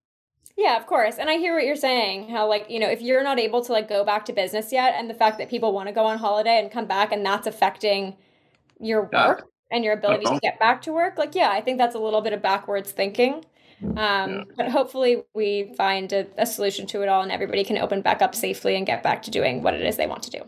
Yeah, 0.56 0.76
of 0.76 0.86
course. 0.86 1.18
And 1.18 1.28
I 1.28 1.36
hear 1.36 1.54
what 1.54 1.64
you're 1.64 1.74
saying. 1.74 2.28
How 2.28 2.48
like, 2.48 2.70
you 2.70 2.78
know, 2.78 2.88
if 2.88 3.00
you're 3.00 3.24
not 3.24 3.40
able 3.40 3.62
to 3.64 3.72
like 3.72 3.88
go 3.88 4.04
back 4.04 4.24
to 4.26 4.32
business 4.32 4.70
yet 4.70 4.94
and 4.96 5.10
the 5.10 5.14
fact 5.14 5.38
that 5.38 5.50
people 5.50 5.72
want 5.72 5.88
to 5.88 5.92
go 5.92 6.04
on 6.04 6.18
holiday 6.18 6.60
and 6.60 6.70
come 6.70 6.86
back 6.86 7.10
and 7.12 7.26
that's 7.26 7.46
affecting 7.46 8.16
your 8.78 9.02
work 9.02 9.12
yeah. 9.12 9.40
And 9.74 9.84
your 9.84 9.92
ability 9.92 10.24
to 10.24 10.38
get 10.40 10.58
back 10.58 10.80
to 10.82 10.92
work, 10.92 11.18
like 11.18 11.34
yeah, 11.34 11.50
I 11.50 11.60
think 11.60 11.78
that's 11.78 11.94
a 11.94 11.98
little 11.98 12.20
bit 12.22 12.32
of 12.32 12.40
backwards 12.40 12.92
thinking. 12.92 13.44
Um, 13.82 13.96
yeah. 13.96 14.42
but 14.56 14.68
hopefully 14.70 15.24
we 15.34 15.74
find 15.76 16.10
a, 16.12 16.26
a 16.38 16.46
solution 16.46 16.86
to 16.86 17.02
it 17.02 17.08
all 17.08 17.22
and 17.22 17.32
everybody 17.32 17.64
can 17.64 17.76
open 17.76 18.00
back 18.00 18.22
up 18.22 18.34
safely 18.34 18.76
and 18.76 18.86
get 18.86 19.02
back 19.02 19.22
to 19.24 19.30
doing 19.30 19.62
what 19.62 19.74
it 19.74 19.82
is 19.82 19.96
they 19.96 20.06
want 20.06 20.22
to 20.22 20.30
do 20.30 20.40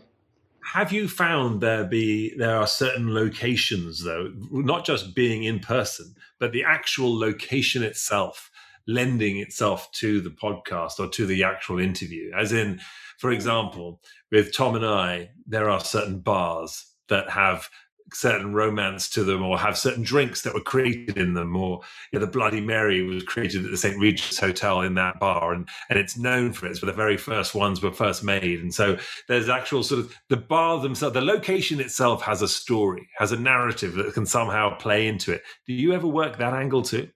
have 0.63 0.91
you 0.91 1.07
found 1.07 1.61
there 1.61 1.83
be 1.83 2.33
there 2.37 2.55
are 2.55 2.65
certain 2.65 3.13
locations 3.13 4.03
though 4.03 4.31
not 4.49 4.85
just 4.85 5.13
being 5.13 5.43
in 5.43 5.59
person 5.59 6.15
but 6.39 6.51
the 6.51 6.63
actual 6.63 7.19
location 7.19 7.83
itself 7.83 8.49
lending 8.87 9.37
itself 9.37 9.91
to 9.91 10.21
the 10.21 10.29
podcast 10.29 10.99
or 10.99 11.07
to 11.09 11.25
the 11.25 11.43
actual 11.43 11.79
interview. 11.79 12.31
As 12.35 12.53
in, 12.53 12.79
for 13.17 13.31
example, 13.31 14.01
with 14.31 14.53
Tom 14.55 14.75
and 14.75 14.85
I, 14.85 15.31
there 15.45 15.69
are 15.69 15.79
certain 15.79 16.19
bars 16.19 16.85
that 17.09 17.29
have 17.29 17.69
certain 18.13 18.53
romance 18.53 19.09
to 19.09 19.23
them 19.23 19.43
or 19.43 19.57
have 19.57 19.77
certain 19.77 20.03
drinks 20.03 20.41
that 20.41 20.53
were 20.53 20.61
created 20.61 21.17
in 21.17 21.33
them 21.33 21.55
or 21.55 21.81
you 22.11 22.19
know, 22.19 22.25
the 22.25 22.31
bloody 22.31 22.61
mary 22.61 23.01
was 23.01 23.23
created 23.23 23.65
at 23.65 23.71
the 23.71 23.77
st 23.77 23.99
regis 23.99 24.39
hotel 24.39 24.81
in 24.81 24.95
that 24.95 25.19
bar 25.19 25.53
and 25.53 25.67
and 25.89 25.99
it's 25.99 26.17
known 26.17 26.53
for 26.53 26.65
it. 26.65 26.71
It's 26.71 26.81
where 26.81 26.91
the 26.91 26.95
very 26.95 27.17
first 27.17 27.53
ones 27.53 27.81
were 27.81 27.91
first 27.91 28.23
made. 28.23 28.59
And 28.59 28.73
so 28.73 28.97
there's 29.27 29.49
actual 29.49 29.83
sort 29.83 29.99
of 29.99 30.15
the 30.29 30.37
bar 30.37 30.79
themselves 30.81 31.13
the 31.13 31.21
location 31.21 31.79
itself 31.79 32.21
has 32.21 32.41
a 32.41 32.47
story 32.47 33.09
has 33.17 33.31
a 33.31 33.39
narrative 33.39 33.93
that 33.95 34.13
can 34.13 34.25
somehow 34.25 34.77
play 34.77 35.07
into 35.07 35.33
it. 35.33 35.43
Do 35.65 35.73
you 35.73 35.93
ever 35.93 36.07
work 36.07 36.37
that 36.37 36.53
angle 36.53 36.81
too? 36.81 37.09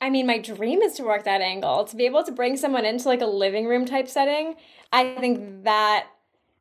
I 0.00 0.10
mean, 0.10 0.26
my 0.26 0.38
dream 0.38 0.82
is 0.82 0.94
to 0.94 1.02
work 1.02 1.24
that 1.24 1.40
angle, 1.40 1.84
to 1.84 1.96
be 1.96 2.04
able 2.04 2.24
to 2.24 2.32
bring 2.32 2.58
someone 2.58 2.84
into 2.84 3.08
like 3.08 3.22
a 3.22 3.26
living 3.26 3.64
room 3.64 3.86
type 3.86 4.06
setting. 4.06 4.56
I 4.92 5.14
think 5.18 5.64
that 5.64 6.08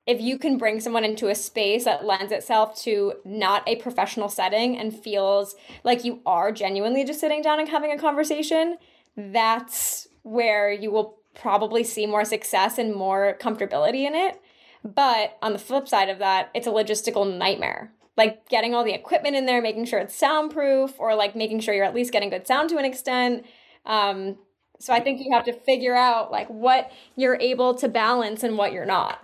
if 0.05 0.19
you 0.19 0.37
can 0.37 0.57
bring 0.57 0.79
someone 0.79 1.03
into 1.03 1.29
a 1.29 1.35
space 1.35 1.85
that 1.85 2.05
lends 2.05 2.31
itself 2.31 2.79
to 2.81 3.13
not 3.23 3.67
a 3.67 3.77
professional 3.77 4.29
setting 4.29 4.77
and 4.77 4.97
feels 4.97 5.55
like 5.83 6.03
you 6.03 6.21
are 6.25 6.51
genuinely 6.51 7.05
just 7.05 7.19
sitting 7.19 7.41
down 7.41 7.59
and 7.59 7.69
having 7.69 7.91
a 7.91 7.97
conversation, 7.97 8.77
that's 9.15 10.07
where 10.23 10.71
you 10.71 10.91
will 10.91 11.17
probably 11.33 11.83
see 11.83 12.05
more 12.05 12.25
success 12.25 12.77
and 12.77 12.93
more 12.93 13.37
comfortability 13.39 14.05
in 14.05 14.13
it. 14.13 14.41
But 14.83 15.37
on 15.41 15.53
the 15.53 15.59
flip 15.59 15.87
side 15.87 16.09
of 16.09 16.19
that, 16.19 16.49
it's 16.53 16.67
a 16.67 16.71
logistical 16.71 17.37
nightmare 17.37 17.93
like 18.17 18.47
getting 18.49 18.73
all 18.75 18.83
the 18.83 18.93
equipment 18.93 19.35
in 19.35 19.45
there, 19.45 19.61
making 19.61 19.85
sure 19.85 19.99
it's 19.99 20.15
soundproof, 20.15 20.99
or 20.99 21.15
like 21.15 21.35
making 21.35 21.59
sure 21.59 21.73
you're 21.73 21.85
at 21.85 21.95
least 21.95 22.11
getting 22.11 22.29
good 22.29 22.45
sound 22.45 22.69
to 22.69 22.77
an 22.77 22.85
extent. 22.85 23.45
Um, 23.85 24.37
so 24.79 24.93
I 24.93 24.99
think 24.99 25.19
you 25.21 25.31
have 25.33 25.45
to 25.45 25.53
figure 25.53 25.95
out 25.95 26.31
like 26.31 26.47
what 26.47 26.91
you're 27.15 27.37
able 27.39 27.73
to 27.75 27.87
balance 27.87 28.43
and 28.43 28.57
what 28.57 28.73
you're 28.73 28.85
not. 28.85 29.22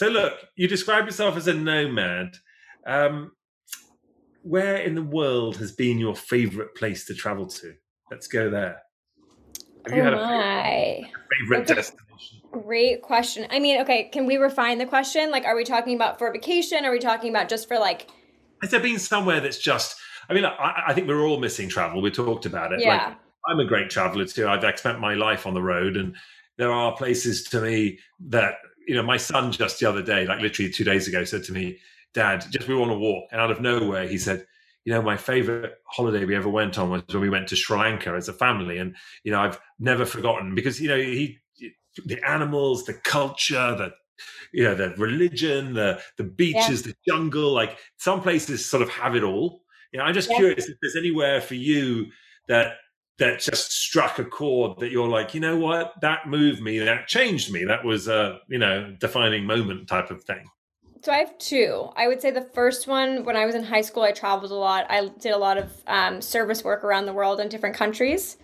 So 0.00 0.08
look, 0.08 0.32
you 0.56 0.66
describe 0.66 1.04
yourself 1.04 1.36
as 1.36 1.46
a 1.46 1.52
nomad. 1.52 2.38
Um, 2.86 3.32
where 4.40 4.76
in 4.76 4.94
the 4.94 5.02
world 5.02 5.58
has 5.58 5.72
been 5.72 5.98
your 5.98 6.16
favorite 6.16 6.74
place 6.74 7.04
to 7.04 7.14
travel 7.14 7.46
to? 7.46 7.74
Let's 8.10 8.26
go 8.26 8.48
there. 8.48 8.78
Have 9.84 9.94
you 9.94 10.00
oh 10.00 10.04
had 10.04 10.14
a 10.14 11.02
favorite, 11.30 11.66
favorite 11.66 11.66
destination? 11.66 12.40
Great 12.50 13.02
question. 13.02 13.46
I 13.50 13.58
mean, 13.58 13.78
okay, 13.82 14.04
can 14.04 14.24
we 14.24 14.38
refine 14.38 14.78
the 14.78 14.86
question? 14.86 15.30
Like, 15.30 15.44
are 15.44 15.54
we 15.54 15.64
talking 15.64 15.96
about 15.96 16.18
for 16.18 16.32
vacation? 16.32 16.86
Are 16.86 16.92
we 16.92 16.98
talking 16.98 17.28
about 17.28 17.50
just 17.50 17.68
for 17.68 17.78
like 17.78 18.08
has 18.62 18.70
there 18.70 18.80
been 18.80 18.98
somewhere 18.98 19.40
that's 19.40 19.58
just? 19.58 19.96
I 20.30 20.32
mean, 20.32 20.46
I, 20.46 20.84
I 20.86 20.94
think 20.94 21.08
we're 21.08 21.26
all 21.26 21.40
missing 21.40 21.68
travel. 21.68 22.00
We 22.00 22.10
talked 22.10 22.46
about 22.46 22.72
it. 22.72 22.80
Yeah. 22.80 23.08
Like, 23.08 23.16
I'm 23.48 23.60
a 23.60 23.66
great 23.66 23.90
traveler 23.90 24.24
too. 24.24 24.48
I've 24.48 24.78
spent 24.78 24.98
my 24.98 25.12
life 25.12 25.46
on 25.46 25.52
the 25.52 25.62
road, 25.62 25.98
and 25.98 26.16
there 26.56 26.72
are 26.72 26.96
places 26.96 27.44
to 27.44 27.60
me 27.60 27.98
that 28.28 28.54
you 28.90 28.96
know. 28.96 29.02
My 29.02 29.16
son 29.16 29.52
just 29.52 29.78
the 29.78 29.88
other 29.88 30.02
day, 30.02 30.26
like 30.26 30.40
literally 30.40 30.70
two 30.70 30.84
days 30.84 31.06
ago, 31.06 31.24
said 31.24 31.44
to 31.44 31.52
me, 31.52 31.78
"Dad, 32.12 32.44
just 32.50 32.66
we 32.66 32.74
want 32.74 32.90
to 32.90 32.98
walk," 32.98 33.28
and 33.30 33.40
out 33.40 33.52
of 33.52 33.60
nowhere, 33.60 34.08
he 34.08 34.18
said, 34.18 34.44
"You 34.84 34.92
know, 34.92 35.02
my 35.02 35.16
favorite 35.16 35.74
holiday 35.84 36.24
we 36.24 36.34
ever 36.34 36.48
went 36.48 36.78
on 36.78 36.90
was 36.90 37.02
when 37.08 37.20
we 37.20 37.30
went 37.30 37.48
to 37.48 37.56
Sri 37.56 37.78
Lanka 37.78 38.10
as 38.10 38.28
a 38.28 38.32
family, 38.32 38.78
and 38.78 38.96
you 39.22 39.30
know, 39.30 39.40
I've 39.40 39.60
never 39.78 40.04
forgotten 40.04 40.54
because 40.54 40.80
you 40.80 40.88
know 40.88 40.98
he." 40.98 41.38
The 42.06 42.20
animals, 42.26 42.84
the 42.84 42.94
culture, 42.94 43.74
the 43.76 43.92
you 44.52 44.64
know 44.64 44.74
the 44.74 44.90
religion 44.96 45.74
the 45.74 46.00
the 46.16 46.24
beaches 46.24 46.86
yeah. 46.86 46.92
the 46.92 46.94
jungle 47.08 47.52
like 47.52 47.78
some 47.96 48.20
places 48.20 48.68
sort 48.68 48.82
of 48.82 48.88
have 48.90 49.16
it 49.16 49.22
all 49.22 49.62
you 49.92 49.98
know 49.98 50.04
i'm 50.04 50.14
just 50.14 50.30
yeah. 50.30 50.36
curious 50.36 50.68
if 50.68 50.76
there's 50.82 50.96
anywhere 50.96 51.40
for 51.40 51.54
you 51.54 52.06
that 52.48 52.74
that 53.20 53.38
just 53.38 53.70
struck 53.70 54.18
a 54.18 54.24
chord 54.24 54.80
that 54.80 54.90
you're 54.90 55.08
like 55.08 55.34
you 55.34 55.40
know 55.40 55.56
what? 55.56 55.94
That 56.00 56.28
moved 56.28 56.60
me. 56.60 56.78
That 56.80 57.06
changed 57.06 57.52
me. 57.52 57.64
That 57.64 57.84
was 57.84 58.08
a 58.08 58.40
you 58.48 58.58
know 58.58 58.96
defining 58.98 59.44
moment 59.44 59.86
type 59.86 60.10
of 60.10 60.24
thing. 60.24 60.44
So 61.02 61.12
I 61.12 61.18
have 61.18 61.38
two. 61.38 61.88
I 61.96 62.08
would 62.08 62.20
say 62.20 62.30
the 62.30 62.42
first 62.42 62.86
one, 62.86 63.24
when 63.24 63.34
I 63.34 63.46
was 63.46 63.54
in 63.54 63.62
high 63.62 63.80
school, 63.80 64.02
I 64.02 64.12
traveled 64.12 64.50
a 64.50 64.56
lot. 64.56 64.86
I 64.90 65.08
did 65.18 65.32
a 65.32 65.38
lot 65.38 65.56
of 65.56 65.70
um, 65.86 66.20
service 66.20 66.62
work 66.62 66.84
around 66.84 67.06
the 67.06 67.12
world 67.14 67.40
in 67.40 67.48
different 67.48 67.74
countries. 67.74 68.36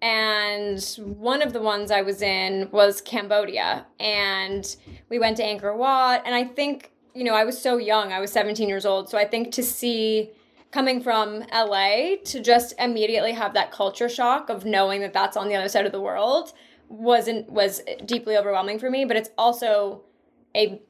And 0.00 0.82
one 0.96 1.42
of 1.42 1.52
the 1.52 1.60
ones 1.60 1.90
I 1.90 2.00
was 2.00 2.22
in 2.22 2.70
was 2.72 3.02
Cambodia, 3.02 3.84
and 3.98 4.64
we 5.10 5.18
went 5.18 5.36
to 5.38 5.42
Angkor 5.42 5.76
Wat, 5.76 6.22
and 6.24 6.34
I 6.34 6.44
think 6.44 6.92
you 7.14 7.24
know 7.24 7.34
I 7.34 7.44
was 7.44 7.60
so 7.60 7.76
young, 7.76 8.12
I 8.12 8.20
was 8.20 8.32
17 8.32 8.68
years 8.68 8.86
old, 8.86 9.10
so 9.10 9.18
I 9.18 9.26
think 9.26 9.52
to 9.52 9.62
see 9.62 10.30
coming 10.70 11.00
from 11.02 11.44
LA 11.52 12.16
to 12.24 12.40
just 12.40 12.74
immediately 12.78 13.32
have 13.32 13.54
that 13.54 13.72
culture 13.72 14.08
shock 14.08 14.48
of 14.48 14.64
knowing 14.64 15.00
that 15.00 15.12
that's 15.12 15.36
on 15.36 15.48
the 15.48 15.54
other 15.54 15.68
side 15.68 15.86
of 15.86 15.92
the 15.92 16.00
world 16.00 16.52
wasn't 16.88 17.48
was 17.50 17.80
deeply 18.04 18.36
overwhelming 18.36 18.78
for 18.78 18.90
me, 18.90 19.04
but 19.04 19.16
it's 19.16 19.30
also 19.38 20.02
a 20.56 20.80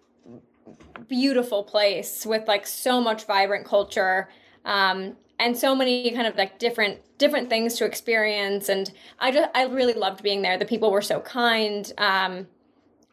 beautiful 1.08 1.62
place 1.62 2.24
with 2.24 2.46
like 2.46 2.66
so 2.66 3.00
much 3.00 3.26
vibrant 3.26 3.66
culture 3.66 4.28
um, 4.64 5.16
and 5.38 5.56
so 5.56 5.74
many 5.74 6.10
kind 6.12 6.26
of 6.26 6.36
like 6.36 6.58
different 6.58 6.98
different 7.18 7.50
things 7.50 7.74
to 7.74 7.84
experience 7.84 8.68
and 8.68 8.92
i 9.18 9.30
just 9.30 9.50
i 9.54 9.64
really 9.64 9.92
loved 9.92 10.22
being 10.22 10.42
there. 10.42 10.56
The 10.56 10.64
people 10.64 10.90
were 10.90 11.02
so 11.02 11.20
kind 11.20 11.92
um, 11.98 12.46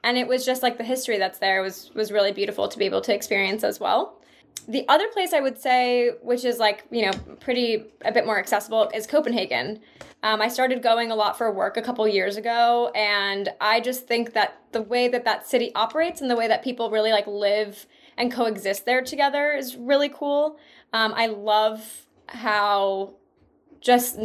and 0.03 0.17
it 0.17 0.27
was 0.27 0.45
just 0.45 0.63
like 0.63 0.77
the 0.77 0.83
history 0.83 1.17
that's 1.17 1.39
there 1.39 1.61
was 1.61 1.91
was 1.95 2.11
really 2.11 2.31
beautiful 2.31 2.67
to 2.67 2.77
be 2.77 2.85
able 2.85 3.01
to 3.01 3.13
experience 3.13 3.63
as 3.63 3.79
well 3.79 4.21
the 4.67 4.87
other 4.87 5.07
place 5.09 5.33
i 5.33 5.39
would 5.39 5.59
say 5.59 6.11
which 6.21 6.43
is 6.43 6.57
like 6.59 6.85
you 6.91 7.05
know 7.05 7.11
pretty 7.39 7.85
a 8.03 8.11
bit 8.11 8.25
more 8.25 8.39
accessible 8.39 8.89
is 8.93 9.07
copenhagen. 9.07 9.79
Um, 10.23 10.41
i 10.41 10.47
started 10.47 10.81
going 10.81 11.11
a 11.11 11.15
lot 11.15 11.37
for 11.37 11.51
work 11.51 11.77
a 11.77 11.81
couple 11.81 12.07
years 12.07 12.37
ago 12.37 12.91
and 12.95 13.49
i 13.61 13.79
just 13.79 14.07
think 14.07 14.33
that 14.33 14.61
the 14.71 14.81
way 14.81 15.07
that 15.07 15.25
that 15.25 15.47
city 15.47 15.71
operates 15.75 16.21
and 16.21 16.29
the 16.29 16.35
way 16.35 16.47
that 16.47 16.63
people 16.63 16.89
really 16.89 17.11
like 17.11 17.27
live 17.27 17.85
and 18.17 18.31
coexist 18.31 18.85
there 18.85 19.03
together 19.03 19.51
is 19.51 19.75
really 19.75 20.09
cool. 20.09 20.57
Um, 20.93 21.13
i 21.15 21.27
love 21.27 22.07
how 22.27 23.13
just 23.79 24.19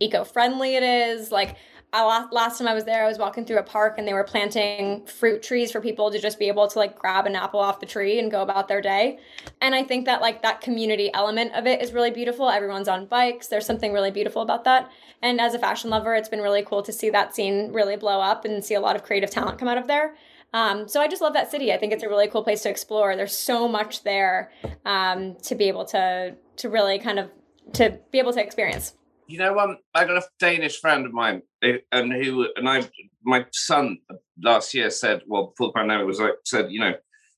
eco-friendly 0.00 0.76
it 0.76 0.82
is 0.82 1.30
like 1.30 1.56
I, 1.94 2.26
last 2.32 2.58
time 2.58 2.66
I 2.66 2.74
was 2.74 2.84
there, 2.84 3.04
I 3.04 3.08
was 3.08 3.18
walking 3.18 3.44
through 3.44 3.58
a 3.58 3.62
park 3.62 3.94
and 3.98 4.06
they 4.06 4.14
were 4.14 4.24
planting 4.24 5.06
fruit 5.06 5.42
trees 5.42 5.70
for 5.70 5.80
people 5.80 6.10
to 6.10 6.18
just 6.18 6.38
be 6.38 6.48
able 6.48 6.66
to 6.66 6.78
like 6.78 6.98
grab 6.98 7.26
an 7.26 7.36
apple 7.36 7.60
off 7.60 7.78
the 7.78 7.86
tree 7.86 8.18
and 8.18 8.30
go 8.30 8.42
about 8.42 8.66
their 8.66 8.80
day. 8.80 9.18
And 9.60 9.74
I 9.74 9.84
think 9.84 10.06
that 10.06 10.20
like 10.20 10.42
that 10.42 10.60
community 10.60 11.12
element 11.14 11.54
of 11.54 11.66
it 11.66 11.80
is 11.80 11.92
really 11.92 12.10
beautiful. 12.10 12.50
Everyone's 12.50 12.88
on 12.88 13.06
bikes. 13.06 13.46
There's 13.46 13.64
something 13.64 13.92
really 13.92 14.10
beautiful 14.10 14.42
about 14.42 14.64
that. 14.64 14.90
And 15.22 15.40
as 15.40 15.54
a 15.54 15.58
fashion 15.58 15.88
lover, 15.88 16.14
it's 16.14 16.28
been 16.28 16.40
really 16.40 16.64
cool 16.64 16.82
to 16.82 16.92
see 16.92 17.10
that 17.10 17.34
scene 17.34 17.72
really 17.72 17.96
blow 17.96 18.20
up 18.20 18.44
and 18.44 18.64
see 18.64 18.74
a 18.74 18.80
lot 18.80 18.96
of 18.96 19.04
creative 19.04 19.30
talent 19.30 19.58
come 19.58 19.68
out 19.68 19.78
of 19.78 19.86
there. 19.86 20.16
Um, 20.52 20.88
so 20.88 21.00
I 21.00 21.08
just 21.08 21.22
love 21.22 21.32
that 21.34 21.50
city. 21.50 21.72
I 21.72 21.78
think 21.78 21.92
it's 21.92 22.02
a 22.02 22.08
really 22.08 22.28
cool 22.28 22.42
place 22.42 22.62
to 22.62 22.70
explore. 22.70 23.16
There's 23.16 23.36
so 23.36 23.68
much 23.68 24.04
there 24.04 24.52
um, 24.84 25.36
to 25.42 25.54
be 25.54 25.68
able 25.68 25.84
to 25.86 26.36
to 26.56 26.68
really 26.68 26.98
kind 26.98 27.18
of 27.18 27.30
to 27.74 27.98
be 28.10 28.18
able 28.18 28.32
to 28.32 28.40
experience. 28.40 28.94
You 29.26 29.38
know, 29.38 29.58
um, 29.58 29.78
I 29.94 30.04
got 30.04 30.22
a 30.22 30.28
Danish 30.38 30.80
friend 30.80 31.06
of 31.06 31.12
mine, 31.12 31.42
eh, 31.62 31.78
and 31.92 32.12
who 32.12 32.46
and 32.56 32.68
I, 32.68 32.88
my 33.24 33.46
son 33.52 33.98
last 34.42 34.74
year 34.74 34.90
said, 34.90 35.22
well, 35.26 35.48
before 35.48 35.68
the 35.68 35.72
pandemic 35.72 36.06
was 36.06 36.20
like 36.20 36.34
said, 36.44 36.70
you 36.70 36.80
know, 36.80 36.92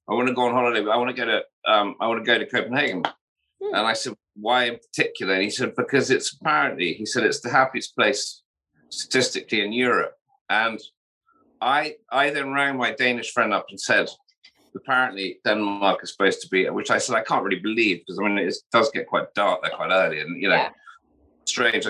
I 0.09 0.15
want 0.15 0.29
to 0.29 0.35
go 0.35 0.47
on 0.47 0.53
holiday, 0.53 0.83
but 0.83 0.91
I 0.91 0.97
want 0.97 1.15
to 1.15 1.17
go 1.17 1.27
to, 1.27 1.73
um, 1.73 1.95
I 2.01 2.09
want 2.09 2.25
to 2.25 2.27
go 2.27 2.39
to 2.39 2.47
Copenhagen. 2.47 3.05
Hmm. 3.63 3.75
And 3.75 3.87
I 3.87 3.93
said, 3.93 4.15
why 4.35 4.65
in 4.65 4.79
particular? 4.79 5.35
And 5.35 5.43
he 5.43 5.51
said, 5.51 5.75
because 5.77 6.11
it's 6.11 6.37
apparently, 6.41 6.93
he 6.95 7.07
said, 7.07 7.25
it's 7.25 7.41
the 7.41 7.51
happiest 7.51 7.95
place 7.95 8.43
statistically 8.91 9.63
in 9.63 9.73
Europe. 9.73 10.15
And 10.51 10.81
I, 11.61 11.97
I 12.11 12.31
then 12.31 12.53
rang 12.53 12.77
my 12.77 12.93
Danish 12.93 13.33
friend 13.33 13.55
up 13.55 13.67
and 13.71 13.81
said, 13.81 14.09
apparently 14.77 15.41
Denmark 15.45 16.01
is 16.03 16.13
supposed 16.13 16.41
to 16.43 16.49
be, 16.49 16.69
which 16.69 16.91
I 16.91 16.99
said 16.99 17.17
I 17.17 17.23
can't 17.23 17.43
really 17.43 17.61
believe 17.61 18.01
because 18.01 18.19
I 18.19 18.29
mean 18.29 18.39
it 18.39 18.55
does 18.73 18.91
get 18.91 19.07
quite 19.07 19.33
dark 19.35 19.63
there 19.63 19.73
quite 19.73 19.91
early, 19.91 20.21
and 20.21 20.41
you 20.41 20.49
know, 20.49 20.57
yeah. 20.57 20.71
Strange. 21.49 21.87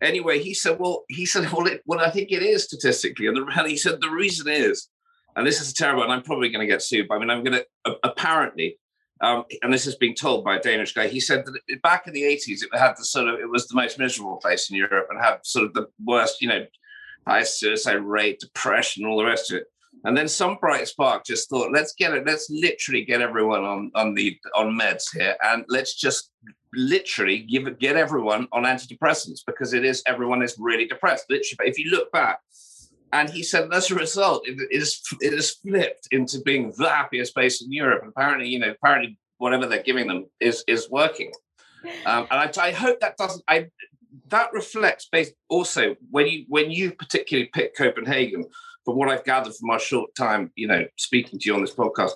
Anyway, 0.00 0.38
he 0.38 0.54
said, 0.54 0.78
well, 0.78 1.04
he 1.08 1.24
said, 1.26 1.50
well, 1.52 1.66
it, 1.66 1.82
well, 1.86 2.00
I 2.00 2.10
think 2.10 2.32
it 2.32 2.42
is 2.42 2.64
statistically, 2.64 3.26
and, 3.28 3.36
the, 3.36 3.46
and 3.56 3.68
he 3.68 3.76
said 3.76 4.00
the 4.00 4.10
reason 4.10 4.48
is, 4.48 4.88
and 5.36 5.46
this 5.46 5.60
is 5.60 5.72
terrible, 5.72 6.02
and 6.02 6.12
I'm 6.12 6.22
probably 6.22 6.50
going 6.50 6.66
to 6.66 6.72
get 6.72 6.82
sued. 6.82 7.06
But 7.08 7.16
I 7.16 7.18
mean, 7.20 7.30
I'm 7.30 7.44
going 7.44 7.58
to 7.60 7.66
uh, 7.84 7.94
apparently. 8.04 8.78
um, 9.22 9.44
and 9.62 9.72
this 9.72 9.86
is 9.86 9.94
being 9.96 10.14
told 10.14 10.44
by 10.44 10.56
a 10.56 10.60
Danish 10.60 10.92
guy. 10.94 11.06
He 11.06 11.20
said 11.20 11.44
that 11.46 11.82
back 11.82 12.06
in 12.06 12.12
the 12.12 12.22
80s, 12.22 12.62
it 12.62 12.76
had 12.76 12.94
the 12.98 13.04
sort 13.04 13.28
of 13.28 13.38
it 13.38 13.48
was 13.48 13.68
the 13.68 13.76
most 13.76 13.98
miserable 13.98 14.36
place 14.38 14.68
in 14.68 14.76
Europe 14.76 15.06
and 15.10 15.20
had 15.20 15.38
sort 15.44 15.66
of 15.66 15.74
the 15.74 15.86
worst, 16.04 16.42
you 16.42 16.48
know, 16.48 16.66
highest 17.26 17.60
suicide 17.60 18.00
rate, 18.02 18.40
depression, 18.40 19.06
all 19.06 19.16
the 19.16 19.24
rest 19.24 19.52
of 19.52 19.58
it. 19.58 19.66
And 20.04 20.16
then 20.16 20.26
some 20.26 20.56
bright 20.60 20.88
spark 20.88 21.24
just 21.24 21.48
thought, 21.48 21.70
let's 21.72 21.94
get 21.94 22.12
it, 22.12 22.26
let's 22.26 22.50
literally 22.50 23.04
get 23.04 23.20
everyone 23.20 23.62
on 23.62 23.92
on 23.94 24.14
the 24.14 24.36
on 24.56 24.76
meds 24.76 25.04
here, 25.16 25.36
and 25.44 25.64
let's 25.68 25.94
just 25.94 26.30
literally 26.74 27.38
give 27.38 27.78
get 27.78 27.96
everyone 27.96 28.48
on 28.52 28.64
antidepressants 28.64 29.40
because 29.46 29.72
it 29.72 29.84
is 29.84 30.02
everyone 30.06 30.42
is 30.42 30.56
really 30.58 30.86
depressed. 30.86 31.26
Literally, 31.28 31.70
if 31.70 31.78
you 31.78 31.90
look 31.90 32.10
back, 32.12 32.40
and 33.12 33.28
he 33.28 33.42
said 33.42 33.72
as 33.72 33.90
a 33.90 33.94
result, 33.94 34.46
it 34.46 34.58
is 34.70 35.00
it 35.20 35.32
is 35.32 35.50
flipped 35.50 36.08
into 36.10 36.40
being 36.40 36.72
the 36.76 36.88
happiest 36.88 37.34
place 37.34 37.62
in 37.62 37.72
Europe. 37.72 38.04
Apparently, 38.06 38.48
you 38.48 38.58
know, 38.58 38.70
apparently 38.70 39.18
whatever 39.38 39.66
they're 39.66 39.82
giving 39.82 40.06
them 40.06 40.26
is 40.40 40.64
is 40.66 40.88
working. 40.90 41.32
Um, 42.06 42.26
and 42.30 42.40
I, 42.40 42.50
I 42.60 42.70
hope 42.70 43.00
that 43.00 43.16
doesn't. 43.16 43.44
I 43.48 43.68
that 44.28 44.52
reflects 44.52 45.08
based 45.10 45.34
also 45.48 45.96
when 46.10 46.26
you 46.26 46.44
when 46.48 46.70
you 46.70 46.92
particularly 46.92 47.50
pick 47.52 47.76
Copenhagen 47.76 48.44
from 48.84 48.96
what 48.96 49.08
I've 49.08 49.24
gathered 49.24 49.54
from 49.54 49.70
our 49.70 49.78
short 49.78 50.14
time, 50.14 50.50
you 50.56 50.66
know, 50.66 50.84
speaking 50.96 51.38
to 51.38 51.46
you 51.46 51.54
on 51.54 51.60
this 51.60 51.74
podcast, 51.74 52.12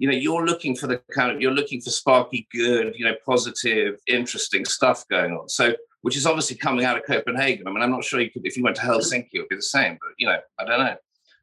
you 0.00 0.10
know, 0.10 0.16
you're 0.16 0.46
looking 0.46 0.74
for 0.74 0.86
the 0.86 0.98
kind 1.14 1.30
of 1.30 1.42
you're 1.42 1.52
looking 1.52 1.78
for 1.78 1.90
sparky, 1.90 2.48
good, 2.50 2.94
you 2.96 3.04
know, 3.04 3.14
positive, 3.24 4.00
interesting 4.06 4.64
stuff 4.64 5.06
going 5.08 5.32
on. 5.34 5.46
So, 5.50 5.74
which 6.00 6.16
is 6.16 6.24
obviously 6.24 6.56
coming 6.56 6.86
out 6.86 6.96
of 6.96 7.04
Copenhagen. 7.04 7.68
I 7.68 7.70
mean, 7.70 7.82
I'm 7.82 7.90
not 7.90 8.02
sure 8.02 8.18
you 8.18 8.30
could 8.30 8.46
if 8.46 8.56
you 8.56 8.62
went 8.62 8.76
to 8.76 8.82
Helsinki, 8.82 9.28
it 9.34 9.40
would 9.40 9.50
be 9.50 9.56
the 9.56 9.62
same. 9.62 9.98
But 10.00 10.12
you 10.16 10.26
know, 10.26 10.38
I 10.58 10.64
don't 10.64 10.80
know. 10.80 10.96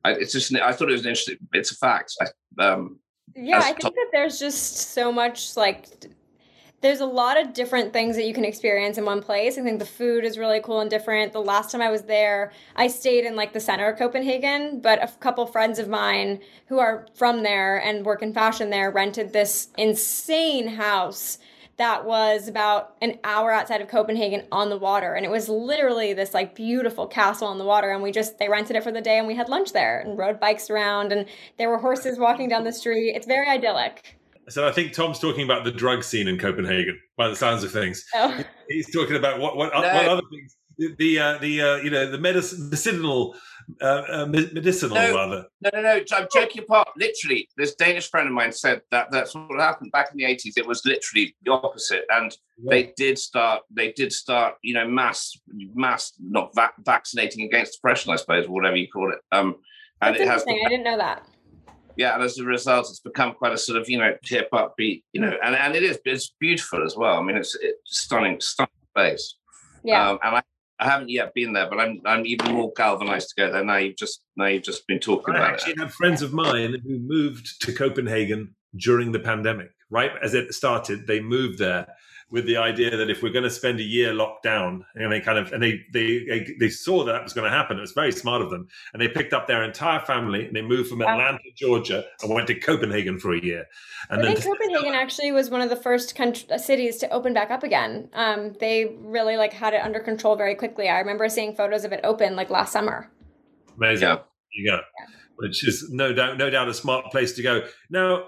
I, 0.04 0.12
it's 0.14 0.34
just 0.34 0.54
I 0.56 0.74
thought 0.74 0.90
it 0.90 0.94
was 0.94 1.06
interesting. 1.06 1.38
It's 1.54 1.72
a 1.72 1.76
fact. 1.76 2.16
I, 2.20 2.64
um, 2.64 3.00
yeah, 3.36 3.60
I 3.60 3.74
think 3.74 3.94
that 3.94 4.08
there's 4.12 4.40
just 4.40 4.92
so 4.92 5.12
much 5.12 5.56
like 5.56 5.90
there's 6.82 7.00
a 7.00 7.06
lot 7.06 7.42
of 7.42 7.54
different 7.54 7.92
things 7.92 8.16
that 8.16 8.26
you 8.26 8.34
can 8.34 8.46
experience 8.46 8.98
in 9.00 9.06
one 9.06 9.22
place. 9.22 9.58
I 9.58 9.64
think 9.64 9.80
the 9.80 9.86
food 9.86 10.24
is 10.24 10.38
really 10.38 10.62
cool 10.62 10.80
and 10.80 10.90
different. 10.90 11.34
The 11.34 11.42
last 11.42 11.72
time 11.72 11.82
I 11.82 11.90
was 11.90 12.04
there, 12.04 12.52
I 12.76 12.88
stayed 12.88 13.26
in 13.26 13.36
like 13.36 13.54
the 13.54 13.60
center 13.60 13.90
of 13.90 13.98
Copenhagen, 13.98 14.80
but 14.82 15.04
a 15.04 15.12
couple 15.20 15.46
friends 15.48 15.80
of 15.80 15.88
mine 15.88 16.40
who 16.68 16.78
are 16.78 17.08
from 17.16 17.42
there 17.42 17.78
and 17.78 18.06
work 18.06 18.22
in 18.22 18.32
fashion 18.32 18.70
there 18.70 18.92
rented 18.92 19.34
this 19.34 19.70
insane 19.78 20.68
house 20.68 21.40
that 21.78 22.06
was 22.06 22.48
about 22.48 22.96
an 23.02 23.20
hour 23.24 23.52
outside 23.52 23.82
of 23.82 23.88
Copenhagen 23.88 24.44
on 24.52 24.70
the 24.70 24.78
water. 24.78 25.14
And 25.14 25.26
it 25.26 25.30
was 25.30 25.48
literally 25.48 26.14
this 26.14 26.34
like 26.34 26.56
beautiful 26.56 27.08
castle 27.08 27.48
on 27.48 27.60
the 27.60 27.66
water. 27.66 27.92
And 27.92 28.02
we 28.02 28.12
just, 28.12 28.40
they 28.40 28.50
rented 28.50 28.76
it 28.76 28.84
for 28.84 28.92
the 28.92 29.02
day 29.02 29.20
and 29.20 29.28
we 29.28 29.36
had 29.36 29.48
lunch 29.48 29.74
there 29.74 30.00
and 30.00 30.18
rode 30.18 30.40
bikes 30.40 30.70
around 30.70 31.12
and 31.12 31.28
there 31.58 31.70
were 31.70 31.78
horses 31.78 32.18
walking 32.18 32.50
down 32.50 32.64
the 32.64 32.74
street. 32.74 33.14
It's 33.16 33.28
very 33.28 33.48
idyllic. 33.48 34.17
So 34.50 34.68
I 34.68 34.72
think 34.72 34.94
Tom's 34.94 35.20
talking 35.20 35.44
about 35.44 35.66
the 35.66 35.72
drug 35.72 36.04
scene 36.04 36.28
in 36.28 36.38
Copenhagen, 36.38 37.00
by 37.18 37.28
the 37.28 37.36
sounds 37.36 37.64
of 37.64 37.72
things. 37.72 38.06
Oh. 38.16 38.44
He's 38.70 38.92
talking 38.94 39.16
about 39.16 39.40
what 39.40 39.58
what, 39.58 39.74
no. 39.74 39.82
what 39.82 40.08
other 40.08 40.22
things 40.32 40.56
the 40.78 40.96
the, 40.98 41.20
uh, 41.20 41.38
the 41.40 41.62
uh, 41.62 41.76
you 41.78 41.90
know 41.90 42.10
the 42.10 42.18
medic- 42.18 42.58
medicinal 42.58 43.36
uh, 43.82 44.04
uh 44.10 44.26
medicinal 44.28 44.96
no, 44.96 45.16
rather. 45.16 45.46
No, 45.62 45.70
no, 45.74 45.82
no. 45.82 46.02
I'm 46.14 46.28
joking 46.34 46.64
apart. 46.64 46.90
Literally, 46.96 47.50
this 47.58 47.76
Danish 47.76 48.10
friend 48.10 48.28
of 48.28 48.34
mine 48.34 48.52
said 48.52 48.82
that 48.92 49.12
that's 49.12 49.36
what 49.36 49.60
happened 49.60 49.92
back 49.92 50.10
in 50.12 50.18
the 50.18 50.24
80s. 50.24 50.54
It 50.58 50.66
was 50.66 50.86
literally 50.86 51.36
the 51.44 51.52
opposite, 51.52 52.06
and 52.10 52.36
yeah. 52.58 52.70
they 52.70 52.94
did 52.96 53.18
start. 53.18 53.64
They 53.72 53.92
did 53.92 54.14
start. 54.14 54.56
You 54.62 54.76
know, 54.76 54.88
mass 54.88 55.38
mass 55.74 56.14
not 56.20 56.54
va- 56.56 56.74
vaccinating 56.80 57.46
against 57.46 57.74
depression, 57.74 58.14
I 58.14 58.18
suppose, 58.18 58.46
or 58.46 58.52
whatever 58.52 58.78
you 58.78 58.88
call 58.88 59.12
it. 59.12 59.20
Um, 59.32 59.56
and 60.02 60.16
that's 60.16 60.22
it 60.22 60.28
has. 60.28 60.46
I 60.48 60.70
didn't 60.70 60.84
know 60.84 60.98
that 60.98 61.28
yeah, 61.98 62.14
and 62.14 62.24
as 62.24 62.38
a 62.38 62.44
result, 62.44 62.88
it's 62.90 63.00
become 63.00 63.34
quite 63.34 63.54
a 63.54 63.58
sort 63.58 63.82
of 63.82 63.90
you 63.90 63.98
know 63.98 64.16
hip 64.24 64.50
upbeat, 64.54 65.04
you 65.14 65.20
know, 65.20 65.36
and, 65.44 65.56
and 65.56 65.76
it 65.76 65.84
is 65.84 66.00
it's 66.06 66.34
beautiful 66.40 66.86
as 66.86 66.96
well. 66.96 67.18
I 67.18 67.24
mean, 67.24 67.36
it's, 67.36 67.58
it's 67.60 67.80
stunning, 67.86 68.40
stunning 68.40 68.70
place. 68.96 69.36
Yeah, 69.84 70.12
um, 70.12 70.20
and 70.24 70.36
I, 70.38 70.44
I 70.80 70.86
haven't 70.86 71.10
yet 71.10 71.34
been 71.34 71.54
there, 71.54 71.68
but 71.68 71.80
I'm 71.80 72.00
I'm 72.06 72.26
even 72.28 72.54
more 72.54 72.72
galvanized 72.76 73.30
to 73.30 73.36
go 73.42 73.52
there 73.52 73.64
now. 73.64 73.78
You've 73.78 73.98
just 73.98 74.22
now 74.36 74.46
you've 74.46 74.64
just 74.64 74.86
been 74.88 75.00
talking 75.00 75.34
I 75.34 75.40
about 75.40 75.54
actually 75.54 75.74
it. 75.74 75.80
have 75.80 75.94
friends 75.94 76.22
of 76.22 76.34
mine 76.34 76.76
who 76.86 77.00
moved 77.00 77.62
to 77.64 77.74
Copenhagen 77.74 78.56
during 78.76 79.12
the 79.12 79.20
pandemic. 79.20 79.72
Right 79.90 80.12
as 80.22 80.36
it 80.36 80.54
started, 80.54 81.08
they 81.08 81.20
moved 81.20 81.58
there 81.58 81.88
with 82.30 82.46
the 82.46 82.58
idea 82.58 82.96
that 82.96 83.10
if 83.10 83.24
we're 83.24 83.32
going 83.32 83.44
to 83.44 83.50
spend 83.50 83.80
a 83.80 83.84
year 83.84 84.14
locked 84.14 84.44
down, 84.44 84.86
and 84.96 85.12
they 85.12 85.22
kind 85.22 85.38
of 85.38 85.54
and 85.54 85.64
they 85.64 85.82
they 85.94 86.56
they 86.60 86.70
saw 86.70 87.06
that, 87.06 87.14
that 87.14 87.24
was 87.24 87.34
going 87.34 87.50
to 87.50 87.56
happen. 87.56 87.78
It 87.78 87.82
was 87.82 87.94
very 87.94 88.12
smart 88.12 88.42
of 88.42 88.50
them, 88.50 88.68
and 88.94 89.02
they 89.02 89.08
picked 89.08 89.34
up 89.34 89.48
their 89.48 89.64
entire 89.64 90.02
family 90.02 90.46
and 90.46 90.56
they 90.56 90.62
moved 90.62 90.90
from 90.90 91.02
Atlanta, 91.02 91.40
Georgia, 91.56 92.04
and 92.22 92.34
went 92.34 92.48
to 92.48 92.56
Copenhagen 92.56 93.18
for 93.18 93.34
a 93.34 93.42
year. 93.42 93.66
And 94.10 94.26
I 94.26 94.34
think 94.34 94.44
Copenhagen 94.44 94.94
actually 94.94 95.32
was 95.32 95.50
one 95.50 95.62
of 95.62 95.70
the 95.70 95.76
first 95.76 96.16
country, 96.16 96.48
uh, 96.52 96.58
cities 96.58 96.98
to 96.98 97.10
open 97.10 97.34
back 97.34 97.50
up 97.50 97.64
again. 97.64 98.10
Um, 98.14 98.54
they 98.60 98.98
really 99.00 99.38
like 99.38 99.54
had 99.54 99.74
it 99.74 99.82
under 99.82 100.00
control 100.00 100.36
very 100.36 100.56
quickly. 100.56 100.90
I 100.90 101.00
remember 101.00 101.30
seeing 101.30 101.56
photos 101.56 101.86
of 101.86 101.94
it 101.94 102.02
open 102.04 102.36
like 102.36 102.50
last 102.50 102.74
summer. 102.74 103.10
Amazing. 103.78 104.08
Yeah. 104.08 104.18
You 104.54 104.72
go. 104.72 104.76
Yeah. 104.76 105.06
Which 105.38 105.66
is 105.68 105.90
no 105.92 106.14
doubt, 106.14 106.38
no 106.38 106.50
doubt, 106.50 106.68
a 106.68 106.74
smart 106.74 107.06
place 107.12 107.34
to 107.34 107.44
go. 107.44 107.62
Now, 107.90 108.26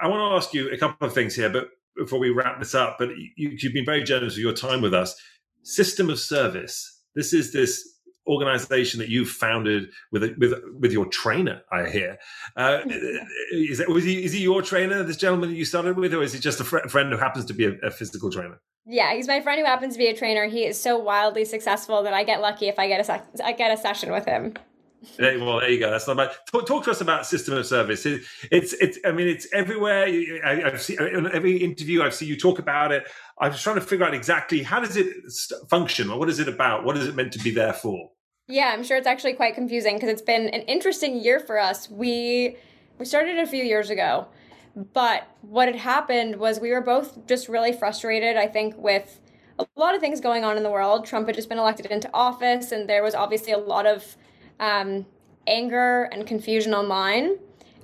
I 0.00 0.08
want 0.08 0.30
to 0.30 0.36
ask 0.36 0.54
you 0.54 0.70
a 0.70 0.78
couple 0.78 1.06
of 1.06 1.12
things 1.12 1.34
here, 1.34 1.50
but 1.50 1.68
before 1.96 2.18
we 2.18 2.30
wrap 2.30 2.58
this 2.58 2.74
up, 2.74 2.96
but 2.98 3.10
you, 3.36 3.56
have 3.62 3.72
been 3.72 3.84
very 3.84 4.02
generous 4.02 4.34
with 4.34 4.42
your 4.42 4.52
time 4.52 4.80
with 4.80 4.94
us. 4.94 5.14
System 5.62 6.10
of 6.10 6.18
Service. 6.18 7.02
This 7.14 7.32
is 7.32 7.52
this 7.52 7.90
organization 8.26 8.98
that 9.00 9.08
you've 9.08 9.28
founded 9.28 9.90
with 10.10 10.22
with 10.38 10.54
with 10.78 10.92
your 10.92 11.06
trainer. 11.06 11.62
I 11.70 11.88
hear. 11.88 12.18
Uh, 12.56 12.80
is 13.52 13.78
that 13.78 13.88
was 13.88 14.04
he? 14.04 14.24
Is 14.24 14.32
he 14.32 14.40
your 14.40 14.62
trainer? 14.62 15.02
This 15.02 15.16
gentleman 15.16 15.50
that 15.50 15.56
you 15.56 15.64
started 15.64 15.96
with, 15.96 16.12
or 16.14 16.22
is 16.22 16.32
he 16.32 16.38
just 16.38 16.60
a 16.60 16.64
fr- 16.64 16.88
friend 16.88 17.12
who 17.12 17.18
happens 17.18 17.44
to 17.46 17.54
be 17.54 17.66
a, 17.66 17.72
a 17.82 17.90
physical 17.90 18.30
trainer? 18.30 18.60
Yeah, 18.86 19.14
he's 19.14 19.28
my 19.28 19.40
friend 19.40 19.58
who 19.58 19.64
happens 19.64 19.94
to 19.94 19.98
be 19.98 20.08
a 20.08 20.16
trainer. 20.16 20.46
He 20.46 20.64
is 20.64 20.80
so 20.80 20.98
wildly 20.98 21.44
successful 21.44 22.02
that 22.02 22.12
I 22.12 22.24
get 22.24 22.40
lucky 22.40 22.68
if 22.68 22.78
I 22.78 22.88
get 22.88 23.00
a 23.00 23.04
sec- 23.04 23.26
I 23.42 23.52
get 23.52 23.72
a 23.72 23.80
session 23.80 24.10
with 24.12 24.26
him 24.26 24.54
well, 25.18 25.60
there 25.60 25.70
you 25.70 25.78
go. 25.78 25.90
That's 25.90 26.06
not 26.06 26.16
bad. 26.16 26.30
Talk, 26.50 26.66
talk, 26.66 26.84
to 26.84 26.90
us 26.90 27.00
about 27.00 27.26
system 27.26 27.54
of 27.54 27.66
service. 27.66 28.06
It, 28.06 28.22
it's, 28.50 28.72
it's. 28.74 28.98
I 29.04 29.12
mean, 29.12 29.28
it's 29.28 29.46
everywhere. 29.52 30.04
I, 30.44 30.70
have 30.70 30.80
seen 30.80 31.00
in 31.00 31.30
every 31.32 31.56
interview 31.56 32.02
I've 32.02 32.14
seen 32.14 32.28
you 32.28 32.36
talk 32.36 32.58
about 32.58 32.92
it. 32.92 33.04
I 33.38 33.48
was 33.48 33.62
trying 33.62 33.76
to 33.76 33.80
figure 33.80 34.04
out 34.04 34.14
exactly 34.14 34.62
how 34.62 34.80
does 34.80 34.96
it 34.96 35.08
function, 35.68 36.10
or 36.10 36.18
what 36.18 36.28
is 36.28 36.38
it 36.38 36.48
about? 36.48 36.84
What 36.84 36.96
is 36.96 37.06
it 37.06 37.14
meant 37.14 37.32
to 37.32 37.38
be 37.38 37.50
there 37.50 37.72
for? 37.72 38.10
Yeah, 38.46 38.72
I'm 38.74 38.84
sure 38.84 38.96
it's 38.96 39.06
actually 39.06 39.34
quite 39.34 39.54
confusing 39.54 39.96
because 39.96 40.10
it's 40.10 40.22
been 40.22 40.48
an 40.48 40.62
interesting 40.62 41.16
year 41.18 41.40
for 41.40 41.58
us. 41.58 41.88
We 41.90 42.56
we 42.98 43.04
started 43.04 43.38
a 43.38 43.46
few 43.46 43.64
years 43.64 43.90
ago, 43.90 44.28
but 44.92 45.28
what 45.40 45.68
had 45.68 45.76
happened 45.76 46.36
was 46.36 46.60
we 46.60 46.70
were 46.70 46.80
both 46.80 47.26
just 47.26 47.48
really 47.48 47.72
frustrated. 47.72 48.36
I 48.36 48.46
think 48.46 48.76
with 48.76 49.20
a 49.58 49.66
lot 49.76 49.94
of 49.94 50.00
things 50.00 50.20
going 50.20 50.44
on 50.44 50.56
in 50.56 50.62
the 50.62 50.70
world. 50.70 51.06
Trump 51.06 51.26
had 51.26 51.36
just 51.36 51.48
been 51.48 51.58
elected 51.58 51.86
into 51.86 52.10
office, 52.12 52.72
and 52.72 52.88
there 52.88 53.02
was 53.02 53.14
obviously 53.14 53.52
a 53.52 53.58
lot 53.58 53.86
of 53.86 54.16
um, 54.60 55.06
anger 55.46 56.04
and 56.12 56.26
confusion 56.26 56.74
online. 56.74 57.38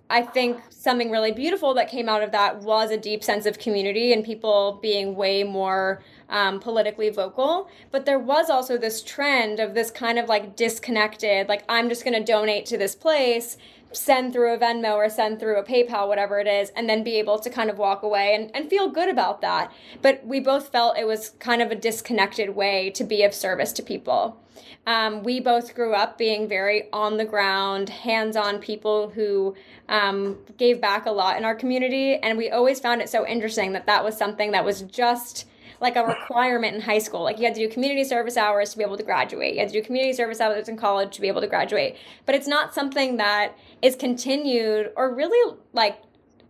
I 0.08 0.22
think 0.22 0.60
something 0.70 1.10
really 1.10 1.30
beautiful 1.30 1.72
that 1.74 1.88
came 1.88 2.08
out 2.08 2.22
of 2.22 2.32
that 2.32 2.62
was 2.62 2.90
a 2.90 2.96
deep 2.96 3.22
sense 3.22 3.46
of 3.46 3.60
community 3.60 4.12
and 4.12 4.24
people 4.24 4.80
being 4.82 5.14
way 5.14 5.44
more 5.44 6.02
um, 6.28 6.58
politically 6.58 7.10
vocal. 7.10 7.68
But 7.92 8.06
there 8.06 8.18
was 8.18 8.50
also 8.50 8.76
this 8.76 9.02
trend 9.02 9.60
of 9.60 9.74
this 9.74 9.90
kind 9.92 10.18
of 10.18 10.28
like 10.28 10.56
disconnected, 10.56 11.48
like, 11.48 11.62
I'm 11.68 11.88
just 11.88 12.02
going 12.02 12.14
to 12.14 12.24
donate 12.24 12.66
to 12.66 12.76
this 12.76 12.96
place, 12.96 13.56
send 13.92 14.32
through 14.32 14.54
a 14.54 14.58
Venmo 14.58 14.94
or 14.94 15.08
send 15.08 15.40
through 15.40 15.58
a 15.58 15.64
PayPal, 15.64 16.08
whatever 16.08 16.38
it 16.38 16.46
is, 16.46 16.70
and 16.70 16.88
then 16.88 17.02
be 17.02 17.16
able 17.16 17.38
to 17.38 17.50
kind 17.50 17.70
of 17.70 17.78
walk 17.78 18.02
away 18.02 18.34
and, 18.34 18.50
and 18.54 18.70
feel 18.70 18.88
good 18.88 19.08
about 19.08 19.40
that. 19.40 19.72
But 20.02 20.24
we 20.24 20.40
both 20.40 20.68
felt 20.68 20.98
it 20.98 21.06
was 21.06 21.30
kind 21.38 21.62
of 21.62 21.70
a 21.70 21.74
disconnected 21.74 22.50
way 22.50 22.90
to 22.90 23.04
be 23.04 23.22
of 23.22 23.34
service 23.34 23.72
to 23.74 23.82
people. 23.82 24.40
Um, 24.86 25.22
we 25.22 25.40
both 25.40 25.74
grew 25.74 25.94
up 25.94 26.16
being 26.16 26.48
very 26.48 26.90
on 26.92 27.16
the 27.16 27.24
ground, 27.24 27.88
hands 27.88 28.36
on 28.36 28.58
people 28.58 29.10
who 29.10 29.54
um, 29.88 30.38
gave 30.56 30.80
back 30.80 31.06
a 31.06 31.10
lot 31.10 31.36
in 31.36 31.44
our 31.44 31.54
community. 31.54 32.16
And 32.16 32.38
we 32.38 32.50
always 32.50 32.80
found 32.80 33.02
it 33.02 33.08
so 33.08 33.26
interesting 33.26 33.72
that 33.72 33.86
that 33.86 34.04
was 34.04 34.16
something 34.16 34.52
that 34.52 34.64
was 34.64 34.82
just 34.82 35.46
like 35.80 35.96
a 35.96 36.04
requirement 36.04 36.74
in 36.74 36.80
high 36.82 36.98
school. 36.98 37.22
Like 37.22 37.38
you 37.38 37.44
had 37.44 37.54
to 37.54 37.66
do 37.66 37.72
community 37.72 38.04
service 38.04 38.36
hours 38.36 38.70
to 38.70 38.78
be 38.78 38.84
able 38.84 38.96
to 38.98 39.02
graduate. 39.02 39.54
You 39.54 39.60
had 39.60 39.68
to 39.70 39.80
do 39.80 39.82
community 39.82 40.12
service 40.12 40.40
hours 40.40 40.68
in 40.68 40.76
college 40.76 41.14
to 41.14 41.20
be 41.20 41.28
able 41.28 41.40
to 41.40 41.46
graduate. 41.46 41.96
But 42.26 42.34
it's 42.34 42.46
not 42.46 42.74
something 42.74 43.16
that 43.16 43.56
is 43.82 43.96
continued 43.96 44.92
or 44.96 45.14
really 45.14 45.56
like 45.72 46.02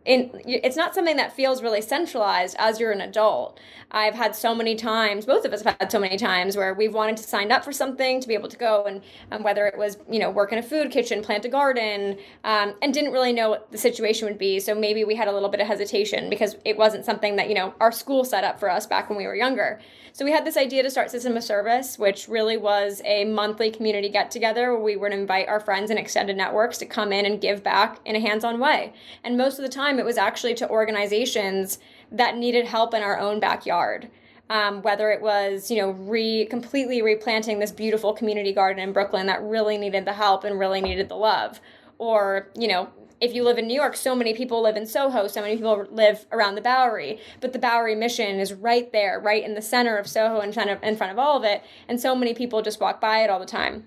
in, 0.04 0.30
it's 0.44 0.76
not 0.76 0.94
something 0.94 1.16
that 1.16 1.34
feels 1.34 1.62
really 1.62 1.82
centralized 1.82 2.56
as 2.58 2.80
you're 2.80 2.92
an 2.92 3.02
adult. 3.02 3.60
I've 3.92 4.14
had 4.14 4.34
so 4.34 4.54
many 4.54 4.76
times, 4.76 5.26
both 5.26 5.44
of 5.44 5.52
us 5.52 5.62
have 5.62 5.76
had 5.78 5.92
so 5.92 5.98
many 5.98 6.16
times 6.16 6.56
where 6.56 6.72
we've 6.74 6.94
wanted 6.94 7.16
to 7.18 7.22
sign 7.24 7.50
up 7.52 7.64
for 7.64 7.72
something 7.72 8.20
to 8.20 8.28
be 8.28 8.34
able 8.34 8.48
to 8.48 8.56
go 8.56 8.84
and, 8.84 9.02
and 9.30 9.44
whether 9.44 9.66
it 9.66 9.76
was, 9.76 9.98
you 10.08 10.18
know, 10.18 10.30
work 10.30 10.52
in 10.52 10.58
a 10.58 10.62
food 10.62 10.90
kitchen, 10.90 11.22
plant 11.22 11.44
a 11.44 11.48
garden, 11.48 12.16
um, 12.44 12.74
and 12.82 12.94
didn't 12.94 13.12
really 13.12 13.32
know 13.32 13.50
what 13.50 13.70
the 13.72 13.78
situation 13.78 14.26
would 14.28 14.38
be. 14.38 14.60
So 14.60 14.74
maybe 14.74 15.04
we 15.04 15.16
had 15.16 15.28
a 15.28 15.32
little 15.32 15.48
bit 15.48 15.60
of 15.60 15.66
hesitation 15.66 16.30
because 16.30 16.56
it 16.64 16.76
wasn't 16.78 17.04
something 17.04 17.36
that, 17.36 17.48
you 17.48 17.54
know, 17.54 17.74
our 17.80 17.92
school 17.92 18.24
set 18.24 18.44
up 18.44 18.60
for 18.60 18.70
us 18.70 18.86
back 18.86 19.10
when 19.10 19.18
we 19.18 19.26
were 19.26 19.34
younger. 19.34 19.80
So 20.12 20.24
we 20.24 20.32
had 20.32 20.44
this 20.44 20.56
idea 20.56 20.82
to 20.82 20.90
start 20.90 21.10
System 21.10 21.36
of 21.36 21.44
Service, 21.44 21.98
which 21.98 22.28
really 22.28 22.56
was 22.56 23.00
a 23.04 23.24
monthly 23.24 23.70
community 23.70 24.08
get 24.08 24.30
together 24.30 24.72
where 24.72 24.82
we 24.82 24.96
would 24.96 25.12
invite 25.12 25.48
our 25.48 25.60
friends 25.60 25.90
and 25.90 25.98
extended 25.98 26.36
networks 26.36 26.78
to 26.78 26.86
come 26.86 27.12
in 27.12 27.26
and 27.26 27.40
give 27.40 27.62
back 27.62 28.00
in 28.04 28.16
a 28.16 28.20
hands 28.20 28.44
on 28.44 28.58
way. 28.58 28.92
And 29.22 29.36
most 29.36 29.58
of 29.58 29.62
the 29.62 29.68
time, 29.68 29.89
time, 29.90 29.98
it 29.98 30.04
was 30.04 30.18
actually 30.18 30.54
to 30.54 30.68
organizations 30.68 31.78
that 32.12 32.36
needed 32.36 32.66
help 32.66 32.94
in 32.94 33.02
our 33.02 33.18
own 33.18 33.40
backyard. 33.40 34.10
Um, 34.48 34.82
whether 34.82 35.12
it 35.12 35.22
was, 35.22 35.70
you 35.70 35.76
know, 35.76 35.90
re 35.90 36.44
completely 36.46 37.02
replanting 37.02 37.60
this 37.60 37.70
beautiful 37.70 38.12
community 38.12 38.52
garden 38.52 38.82
in 38.82 38.92
Brooklyn 38.92 39.26
that 39.26 39.40
really 39.42 39.78
needed 39.78 40.04
the 40.04 40.12
help 40.12 40.42
and 40.42 40.58
really 40.58 40.80
needed 40.80 41.08
the 41.08 41.14
love, 41.14 41.60
or 41.98 42.48
you 42.56 42.66
know, 42.66 42.88
if 43.20 43.32
you 43.32 43.44
live 43.44 43.58
in 43.58 43.68
New 43.68 43.74
York, 43.74 43.94
so 43.94 44.12
many 44.16 44.34
people 44.34 44.60
live 44.60 44.76
in 44.76 44.86
Soho, 44.86 45.28
so 45.28 45.40
many 45.40 45.54
people 45.54 45.86
live 45.92 46.26
around 46.32 46.56
the 46.56 46.62
Bowery, 46.62 47.20
but 47.40 47.52
the 47.52 47.60
Bowery 47.60 47.94
mission 47.94 48.40
is 48.40 48.52
right 48.52 48.90
there, 48.90 49.20
right 49.20 49.44
in 49.44 49.54
the 49.54 49.62
center 49.62 49.96
of 49.96 50.08
Soho, 50.08 50.40
in 50.40 50.52
front 50.52 50.70
of 50.70 50.82
in 50.82 50.96
front 50.96 51.12
of 51.12 51.18
all 51.20 51.36
of 51.36 51.44
it, 51.44 51.62
and 51.86 52.00
so 52.00 52.16
many 52.16 52.34
people 52.34 52.60
just 52.60 52.80
walk 52.80 53.00
by 53.00 53.22
it 53.22 53.30
all 53.30 53.38
the 53.38 53.46
time. 53.46 53.86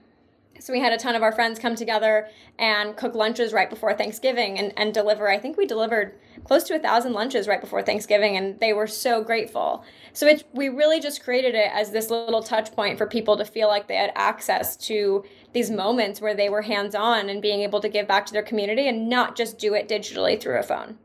So 0.59 0.71
we 0.71 0.79
had 0.79 0.93
a 0.93 0.97
ton 0.97 1.15
of 1.15 1.23
our 1.23 1.31
friends 1.31 1.59
come 1.59 1.75
together 1.75 2.29
and 2.59 2.95
cook 2.95 3.15
lunches 3.15 3.53
right 3.53 3.69
before 3.69 3.93
Thanksgiving 3.93 4.59
and, 4.59 4.71
and 4.77 4.93
deliver. 4.93 5.29
I 5.29 5.39
think 5.39 5.57
we 5.57 5.65
delivered 5.65 6.13
close 6.45 6.63
to 6.65 6.75
a 6.75 6.79
thousand 6.79 7.13
lunches 7.13 7.47
right 7.47 7.59
before 7.59 7.81
Thanksgiving, 7.81 8.37
and 8.37 8.59
they 8.59 8.71
were 8.71 8.87
so 8.87 9.23
grateful. 9.23 9.83
So 10.13 10.27
it, 10.27 10.43
we 10.53 10.69
really 10.69 10.99
just 10.99 11.23
created 11.23 11.55
it 11.55 11.69
as 11.73 11.91
this 11.91 12.09
little 12.09 12.43
touch 12.43 12.71
point 12.71 12.97
for 12.97 13.07
people 13.07 13.35
to 13.37 13.45
feel 13.45 13.67
like 13.67 13.87
they 13.87 13.95
had 13.95 14.11
access 14.15 14.77
to 14.77 15.25
these 15.53 15.71
moments 15.71 16.21
where 16.21 16.35
they 16.35 16.49
were 16.49 16.61
hands 16.61 16.95
on 16.95 17.29
and 17.29 17.41
being 17.41 17.61
able 17.61 17.81
to 17.81 17.89
give 17.89 18.07
back 18.07 18.25
to 18.27 18.33
their 18.33 18.43
community 18.43 18.87
and 18.87 19.09
not 19.09 19.35
just 19.35 19.57
do 19.57 19.73
it 19.73 19.89
digitally 19.89 20.39
through 20.39 20.59
a 20.59 20.63
phone. 20.63 20.97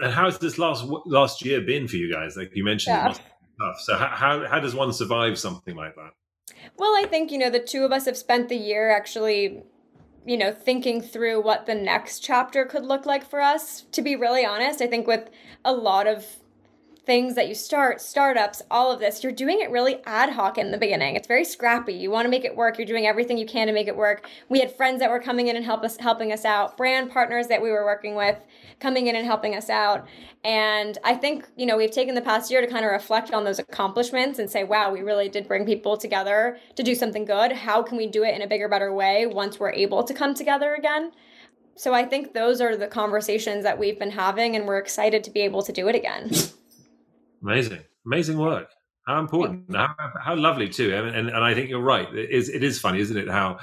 And 0.00 0.12
how 0.12 0.24
has 0.24 0.38
this 0.38 0.58
last 0.58 0.84
last 1.06 1.44
year 1.44 1.60
been 1.62 1.88
for 1.88 1.96
you 1.96 2.12
guys? 2.12 2.36
Like 2.36 2.50
you 2.54 2.64
mentioned, 2.64 2.96
yeah. 2.96 3.06
tough. 3.06 3.80
So 3.80 3.96
how 3.96 4.46
how 4.46 4.60
does 4.60 4.74
one 4.74 4.92
survive 4.92 5.38
something 5.38 5.74
like 5.74 5.94
that? 5.94 6.10
Well, 6.76 6.94
I 6.96 7.06
think, 7.08 7.30
you 7.30 7.38
know, 7.38 7.50
the 7.50 7.60
two 7.60 7.84
of 7.84 7.92
us 7.92 8.06
have 8.06 8.16
spent 8.16 8.48
the 8.48 8.56
year 8.56 8.90
actually, 8.90 9.62
you 10.26 10.36
know, 10.36 10.52
thinking 10.52 11.00
through 11.00 11.42
what 11.42 11.66
the 11.66 11.74
next 11.74 12.20
chapter 12.20 12.64
could 12.64 12.84
look 12.84 13.06
like 13.06 13.28
for 13.28 13.40
us. 13.40 13.82
To 13.92 14.02
be 14.02 14.16
really 14.16 14.44
honest, 14.44 14.80
I 14.80 14.86
think 14.86 15.06
with 15.06 15.30
a 15.64 15.72
lot 15.72 16.06
of 16.06 16.26
things 17.06 17.34
that 17.34 17.48
you 17.48 17.54
start, 17.54 18.00
startups, 18.00 18.62
all 18.70 18.92
of 18.92 19.00
this, 19.00 19.22
you're 19.22 19.32
doing 19.32 19.60
it 19.60 19.70
really 19.70 19.98
ad 20.04 20.30
hoc 20.30 20.58
in 20.58 20.70
the 20.70 20.78
beginning. 20.78 21.16
It's 21.16 21.26
very 21.26 21.44
scrappy. 21.44 21.94
You 21.94 22.10
want 22.10 22.26
to 22.26 22.30
make 22.30 22.44
it 22.44 22.54
work. 22.54 22.78
You're 22.78 22.86
doing 22.86 23.06
everything 23.06 23.38
you 23.38 23.46
can 23.46 23.66
to 23.66 23.72
make 23.72 23.88
it 23.88 23.96
work. 23.96 24.28
We 24.48 24.60
had 24.60 24.74
friends 24.76 25.00
that 25.00 25.10
were 25.10 25.20
coming 25.20 25.48
in 25.48 25.56
and 25.56 25.64
help 25.64 25.82
us 25.82 25.96
helping 25.96 26.32
us 26.32 26.44
out, 26.44 26.76
brand 26.76 27.10
partners 27.10 27.48
that 27.48 27.62
we 27.62 27.70
were 27.70 27.84
working 27.84 28.14
with 28.14 28.38
coming 28.80 29.06
in 29.06 29.16
and 29.16 29.26
helping 29.26 29.54
us 29.54 29.68
out. 29.68 30.06
And 30.44 30.96
I 31.04 31.14
think, 31.14 31.46
you 31.56 31.66
know, 31.66 31.76
we've 31.76 31.90
taken 31.90 32.14
the 32.14 32.22
past 32.22 32.50
year 32.50 32.60
to 32.60 32.66
kind 32.66 32.84
of 32.84 32.90
reflect 32.90 33.32
on 33.32 33.44
those 33.44 33.58
accomplishments 33.58 34.38
and 34.38 34.48
say, 34.50 34.64
wow, 34.64 34.92
we 34.92 35.02
really 35.02 35.28
did 35.28 35.46
bring 35.46 35.66
people 35.66 35.96
together 35.96 36.58
to 36.76 36.82
do 36.82 36.94
something 36.94 37.24
good. 37.24 37.52
How 37.52 37.82
can 37.82 37.98
we 37.98 38.06
do 38.06 38.24
it 38.24 38.34
in 38.34 38.42
a 38.42 38.46
bigger, 38.46 38.68
better 38.68 38.92
way 38.92 39.26
once 39.26 39.60
we're 39.60 39.72
able 39.72 40.02
to 40.04 40.14
come 40.14 40.34
together 40.34 40.74
again? 40.74 41.12
So 41.76 41.94
I 41.94 42.04
think 42.04 42.34
those 42.34 42.60
are 42.60 42.76
the 42.76 42.86
conversations 42.86 43.64
that 43.64 43.78
we've 43.78 43.98
been 43.98 44.10
having, 44.10 44.54
and 44.54 44.66
we're 44.66 44.78
excited 44.78 45.24
to 45.24 45.30
be 45.30 45.40
able 45.40 45.62
to 45.62 45.72
do 45.72 45.88
it 45.88 45.94
again. 45.94 46.30
Amazing, 47.42 47.80
amazing 48.06 48.38
work. 48.38 48.68
How 49.06 49.18
important, 49.18 49.74
how, 49.74 49.94
how 50.22 50.36
lovely 50.36 50.68
too. 50.68 50.94
And, 50.94 51.08
and, 51.08 51.28
and 51.28 51.44
I 51.44 51.54
think 51.54 51.70
you're 51.70 51.80
right. 51.80 52.12
It 52.14 52.30
is, 52.30 52.48
it 52.48 52.62
is 52.62 52.78
funny, 52.78 53.00
isn't 53.00 53.16
it? 53.16 53.28
How 53.28 53.58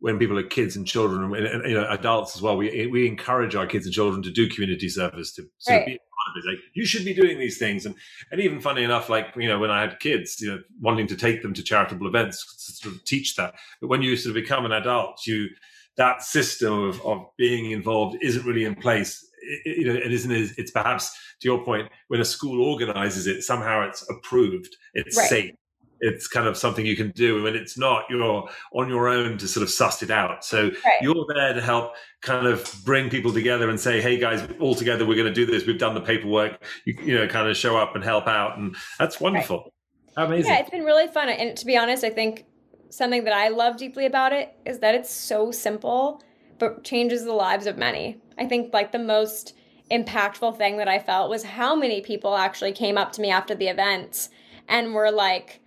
when 0.00 0.18
people 0.18 0.38
are 0.38 0.44
kids 0.44 0.76
and 0.76 0.86
children 0.86 1.34
and, 1.34 1.46
and, 1.46 1.68
you 1.68 1.74
know 1.74 1.86
adults 1.90 2.36
as 2.36 2.42
well, 2.42 2.56
we 2.56 2.86
we 2.86 3.06
encourage 3.06 3.54
our 3.54 3.66
kids 3.66 3.84
and 3.84 3.94
children 3.94 4.22
to 4.22 4.30
do 4.30 4.48
community 4.48 4.88
service 4.88 5.32
to 5.34 5.42
sort 5.58 5.78
right. 5.78 5.86
be 5.86 5.92
part 5.92 6.36
of 6.36 6.44
it. 6.44 6.48
Like 6.48 6.58
you 6.74 6.86
should 6.86 7.04
be 7.04 7.14
doing 7.14 7.38
these 7.38 7.58
things, 7.58 7.86
and 7.86 7.94
and 8.30 8.40
even 8.40 8.60
funny 8.60 8.84
enough, 8.84 9.08
like 9.08 9.34
you 9.36 9.48
know 9.48 9.58
when 9.58 9.70
I 9.70 9.80
had 9.80 9.98
kids, 10.00 10.40
you 10.40 10.50
know 10.50 10.60
wanting 10.80 11.06
to 11.08 11.16
take 11.16 11.42
them 11.42 11.54
to 11.54 11.62
charitable 11.62 12.06
events 12.06 12.66
to 12.66 12.72
sort 12.72 12.94
of 12.94 13.04
teach 13.04 13.34
that. 13.36 13.54
But 13.80 13.88
when 13.88 14.02
you 14.02 14.16
sort 14.16 14.36
of 14.36 14.42
become 14.42 14.64
an 14.64 14.72
adult, 14.72 15.26
you 15.26 15.48
that 15.96 16.22
system 16.22 16.84
of, 16.84 17.04
of 17.04 17.26
being 17.36 17.72
involved 17.72 18.18
isn't 18.22 18.46
really 18.46 18.64
in 18.64 18.76
place. 18.76 19.24
It, 19.64 19.78
you 19.78 19.86
know, 19.86 19.94
it 19.94 20.12
isn't. 20.12 20.30
It's 20.30 20.70
perhaps 20.70 21.10
to 21.40 21.48
your 21.48 21.64
point 21.64 21.88
when 22.08 22.20
a 22.20 22.24
school 22.24 22.62
organizes 22.62 23.26
it, 23.26 23.42
somehow 23.42 23.86
it's 23.88 24.08
approved, 24.10 24.76
it's 24.94 25.16
right. 25.16 25.28
safe, 25.28 25.54
it's 26.00 26.28
kind 26.28 26.46
of 26.46 26.56
something 26.56 26.86
you 26.86 26.96
can 26.96 27.10
do. 27.12 27.36
And 27.36 27.44
when 27.44 27.56
it's 27.56 27.76
not, 27.76 28.04
you're 28.08 28.48
on 28.72 28.88
your 28.88 29.08
own 29.08 29.38
to 29.38 29.48
sort 29.48 29.62
of 29.62 29.70
suss 29.70 30.02
it 30.02 30.10
out. 30.10 30.44
So 30.44 30.64
right. 30.64 31.00
you're 31.00 31.26
there 31.34 31.54
to 31.54 31.60
help 31.60 31.94
kind 32.20 32.46
of 32.46 32.72
bring 32.84 33.10
people 33.10 33.32
together 33.32 33.68
and 33.68 33.78
say, 33.80 34.00
hey 34.00 34.18
guys, 34.18 34.46
all 34.60 34.74
together, 34.74 35.06
we're 35.06 35.16
going 35.16 35.32
to 35.32 35.34
do 35.34 35.46
this. 35.46 35.66
We've 35.66 35.78
done 35.78 35.94
the 35.94 36.00
paperwork, 36.00 36.62
you, 36.84 36.96
you 37.02 37.14
know, 37.16 37.26
kind 37.26 37.48
of 37.48 37.56
show 37.56 37.76
up 37.76 37.94
and 37.94 38.04
help 38.04 38.26
out. 38.26 38.58
And 38.58 38.76
that's 38.98 39.20
wonderful. 39.20 39.72
Right. 40.16 40.26
Amazing. 40.26 40.52
Yeah, 40.52 40.60
it's 40.60 40.70
been 40.70 40.84
really 40.84 41.08
fun. 41.08 41.28
And 41.28 41.56
to 41.56 41.66
be 41.66 41.76
honest, 41.76 42.04
I 42.04 42.10
think 42.10 42.44
something 42.90 43.24
that 43.24 43.32
I 43.32 43.48
love 43.48 43.76
deeply 43.76 44.06
about 44.06 44.32
it 44.32 44.54
is 44.66 44.80
that 44.80 44.94
it's 44.94 45.10
so 45.10 45.52
simple, 45.52 46.22
but 46.58 46.84
changes 46.84 47.24
the 47.24 47.32
lives 47.32 47.66
of 47.66 47.76
many. 47.76 48.20
I 48.38 48.46
think 48.46 48.72
like 48.72 48.92
the 48.92 48.98
most 48.98 49.54
impactful 49.90 50.56
thing 50.56 50.76
that 50.78 50.88
I 50.88 50.98
felt 50.98 51.30
was 51.30 51.42
how 51.42 51.74
many 51.74 52.00
people 52.00 52.36
actually 52.36 52.72
came 52.72 52.98
up 52.98 53.12
to 53.12 53.20
me 53.20 53.30
after 53.30 53.54
the 53.54 53.68
events 53.68 54.28
and 54.68 54.94
were 54.94 55.10
like, 55.10 55.60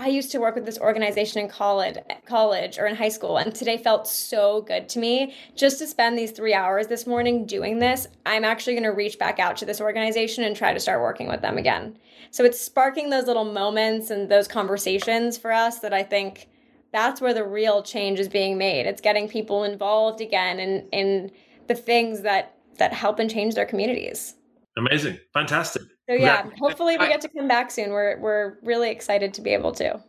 I 0.00 0.06
used 0.06 0.30
to 0.30 0.38
work 0.38 0.54
with 0.54 0.64
this 0.64 0.78
organization 0.78 1.40
in 1.40 1.48
college, 1.48 1.96
college 2.24 2.78
or 2.78 2.86
in 2.86 2.94
high 2.94 3.08
school, 3.08 3.36
and 3.36 3.52
today 3.52 3.76
felt 3.76 4.06
so 4.06 4.62
good 4.62 4.88
to 4.90 5.00
me. 5.00 5.34
Just 5.56 5.80
to 5.80 5.88
spend 5.88 6.16
these 6.16 6.30
three 6.30 6.54
hours 6.54 6.86
this 6.86 7.04
morning 7.04 7.46
doing 7.46 7.80
this, 7.80 8.06
I'm 8.24 8.44
actually 8.44 8.74
going 8.74 8.84
to 8.84 8.90
reach 8.90 9.18
back 9.18 9.40
out 9.40 9.56
to 9.56 9.64
this 9.64 9.80
organization 9.80 10.44
and 10.44 10.54
try 10.54 10.72
to 10.72 10.78
start 10.78 11.02
working 11.02 11.26
with 11.26 11.42
them 11.42 11.58
again. 11.58 11.98
So 12.30 12.44
it's 12.44 12.60
sparking 12.60 13.10
those 13.10 13.26
little 13.26 13.44
moments 13.44 14.10
and 14.10 14.28
those 14.28 14.46
conversations 14.46 15.36
for 15.36 15.50
us 15.50 15.80
that 15.80 15.92
I 15.92 16.04
think 16.04 16.48
that's 16.92 17.20
where 17.20 17.34
the 17.34 17.44
real 17.44 17.82
change 17.82 18.20
is 18.20 18.28
being 18.28 18.56
made. 18.56 18.86
It's 18.86 19.00
getting 19.00 19.28
people 19.28 19.64
involved 19.64 20.20
again 20.20 20.60
in 20.60 20.88
in 20.92 21.32
the 21.68 21.74
things 21.74 22.22
that 22.22 22.56
that 22.78 22.92
help 22.92 23.18
and 23.18 23.30
change 23.30 23.54
their 23.54 23.66
communities. 23.66 24.34
Amazing, 24.76 25.18
fantastic. 25.34 25.82
So 26.08 26.14
yeah, 26.14 26.48
hopefully 26.58 26.96
we 26.96 27.08
get 27.08 27.20
to 27.22 27.28
come 27.28 27.48
back 27.48 27.70
soon. 27.70 27.90
We're 27.90 28.18
we're 28.18 28.58
really 28.62 28.90
excited 28.90 29.34
to 29.34 29.40
be 29.40 29.50
able 29.50 29.72
to. 29.72 30.02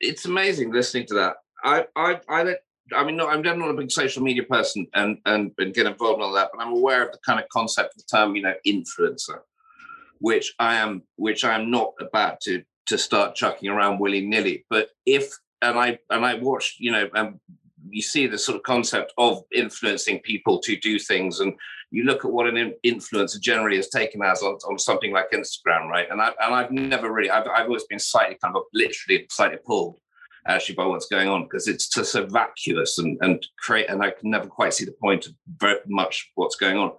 It's 0.00 0.24
amazing 0.26 0.72
listening 0.72 1.06
to 1.06 1.14
that. 1.14 1.36
I 1.64 1.86
I 1.96 2.20
I 2.28 2.44
don't 2.44 2.58
I 2.94 3.04
mean, 3.04 3.16
no, 3.16 3.28
I'm 3.28 3.42
not 3.42 3.70
a 3.70 3.74
big 3.74 3.90
social 3.90 4.22
media 4.22 4.44
person 4.44 4.86
and, 4.94 5.18
and 5.26 5.50
and 5.58 5.74
get 5.74 5.86
involved 5.86 6.18
in 6.18 6.22
all 6.22 6.32
that, 6.32 6.50
but 6.52 6.62
I'm 6.62 6.72
aware 6.72 7.04
of 7.04 7.12
the 7.12 7.18
kind 7.24 7.40
of 7.40 7.48
concept 7.48 7.94
of 7.94 8.02
the 8.02 8.16
term, 8.16 8.36
you 8.36 8.42
know, 8.42 8.54
influencer, 8.66 9.40
which 10.18 10.54
I 10.58 10.76
am, 10.76 11.02
which 11.16 11.44
I 11.44 11.54
am 11.54 11.70
not 11.70 11.94
about 12.00 12.40
to 12.42 12.62
to 12.86 12.98
start 12.98 13.34
chucking 13.34 13.68
around 13.68 13.98
willy 13.98 14.24
nilly. 14.24 14.64
But 14.70 14.90
if 15.04 15.32
and 15.62 15.78
I 15.78 15.98
and 16.10 16.24
I 16.24 16.34
watched, 16.34 16.78
you 16.78 16.92
know, 16.92 17.08
um, 17.14 17.40
you 17.90 18.02
see 18.02 18.26
the 18.26 18.38
sort 18.38 18.56
of 18.56 18.62
concept 18.62 19.12
of 19.18 19.42
influencing 19.54 20.20
people 20.20 20.58
to 20.60 20.76
do 20.76 20.98
things 20.98 21.40
and 21.40 21.54
you 21.90 22.04
look 22.04 22.24
at 22.24 22.30
what 22.30 22.46
an 22.46 22.74
influencer 22.84 23.40
generally 23.40 23.78
is 23.78 23.88
taken 23.88 24.22
as 24.22 24.42
on, 24.42 24.54
on 24.68 24.78
something 24.78 25.12
like 25.12 25.30
Instagram, 25.30 25.88
right? 25.88 26.08
And 26.10 26.20
I 26.20 26.32
and 26.40 26.54
I've 26.54 26.70
never 26.70 27.12
really, 27.12 27.30
I've, 27.30 27.46
I've 27.46 27.66
always 27.66 27.84
been 27.84 27.98
slightly 27.98 28.36
kind 28.42 28.56
of 28.56 28.64
literally 28.74 29.26
slightly 29.30 29.58
pulled 29.64 29.98
actually 30.48 30.74
by 30.74 30.84
what's 30.84 31.06
going 31.06 31.28
on 31.28 31.44
because 31.44 31.68
it's 31.68 31.88
just 31.88 32.12
so 32.12 32.26
vacuous 32.26 32.98
and 32.98 33.18
and 33.20 33.46
create, 33.58 33.88
and 33.88 34.02
I 34.02 34.10
can 34.10 34.30
never 34.30 34.46
quite 34.46 34.74
see 34.74 34.84
the 34.84 34.96
point 35.00 35.26
of 35.26 35.32
very 35.58 35.80
much 35.86 36.30
what's 36.34 36.56
going 36.56 36.76
on. 36.76 36.92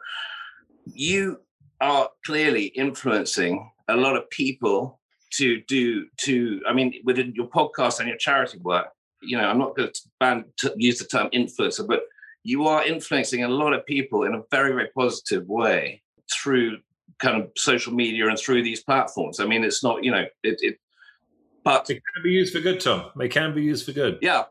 You 0.86 1.42
are 1.82 2.10
clearly 2.26 2.68
influencing 2.68 3.70
a 3.88 3.96
lot 3.96 4.16
of 4.16 4.30
people 4.30 5.00
to 5.34 5.62
do 5.68 6.08
to. 6.22 6.62
I 6.68 6.74
mean, 6.74 6.94
within 7.04 7.34
your 7.36 7.50
podcast 7.50 8.00
and 8.00 8.08
your 8.08 8.18
charity 8.18 8.60
work, 8.60 8.88
you 9.22 9.38
know, 9.38 9.44
I'm 9.44 9.58
not 9.58 9.76
going 9.76 9.92
to 9.92 10.02
ban 10.20 10.46
to 10.58 10.74
use 10.78 11.00
the 11.00 11.06
term 11.06 11.30
influencer, 11.32 11.88
but 11.88 12.02
you 12.44 12.68
are 12.68 12.86
influencing 12.86 13.44
a 13.44 13.48
lot 13.50 13.74
of 13.74 13.86
people 13.86 14.24
in 14.24 14.34
a 14.36 14.42
very, 14.52 14.72
very 14.72 14.90
positive 14.96 15.48
way 15.48 16.02
through 16.32 16.78
kind 17.20 17.42
of 17.42 17.52
social 17.56 17.94
media 17.94 18.28
and 18.28 18.38
through 18.38 18.64
these 18.64 18.84
platforms. 18.84 19.40
I 19.40 19.46
mean, 19.46 19.64
it's 19.64 19.84
not, 19.84 20.04
you 20.04 20.12
know, 20.12 20.26
it, 20.44 20.60
it 20.62 20.78
but 21.64 21.90
it 21.90 22.02
can 22.14 22.24
be 22.24 22.32
used 22.32 22.54
for 22.54 22.62
good, 22.62 22.80
Tom. 22.80 23.12
They 23.18 23.28
can 23.28 23.54
be 23.54 23.62
used 23.62 23.86
for 23.86 23.92
good. 23.92 24.20
Yeah, 24.22 24.44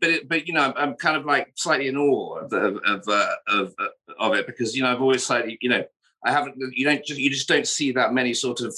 but 0.00 0.10
it, 0.10 0.28
but 0.28 0.46
you 0.46 0.54
know, 0.54 0.72
I'm 0.76 0.94
kind 0.94 1.16
of 1.16 1.24
like 1.24 1.50
slightly 1.56 1.88
in 1.88 1.96
awe 1.96 2.38
of 2.38 2.52
of 2.52 2.76
of, 2.84 3.08
uh, 3.08 3.34
of, 3.48 3.74
uh, 3.78 3.88
of 4.20 4.34
it 4.34 4.46
because 4.46 4.76
you 4.76 4.84
know 4.84 4.92
I've 4.92 5.00
always 5.00 5.24
slightly, 5.24 5.58
you 5.60 5.68
know, 5.68 5.84
I 6.24 6.30
haven't, 6.30 6.54
you 6.72 6.84
don't 6.84 7.04
just 7.04 7.18
you 7.18 7.28
just 7.28 7.48
don't 7.48 7.66
see 7.66 7.90
that 7.92 8.14
many 8.14 8.34
sort 8.34 8.60
of, 8.60 8.72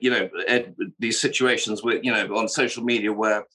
you 0.00 0.10
know, 0.10 0.28
ed, 0.48 0.74
these 0.98 1.20
situations 1.20 1.84
with 1.84 2.04
you 2.04 2.12
know 2.12 2.36
on 2.36 2.48
social 2.48 2.82
media 2.82 3.12
where 3.12 3.46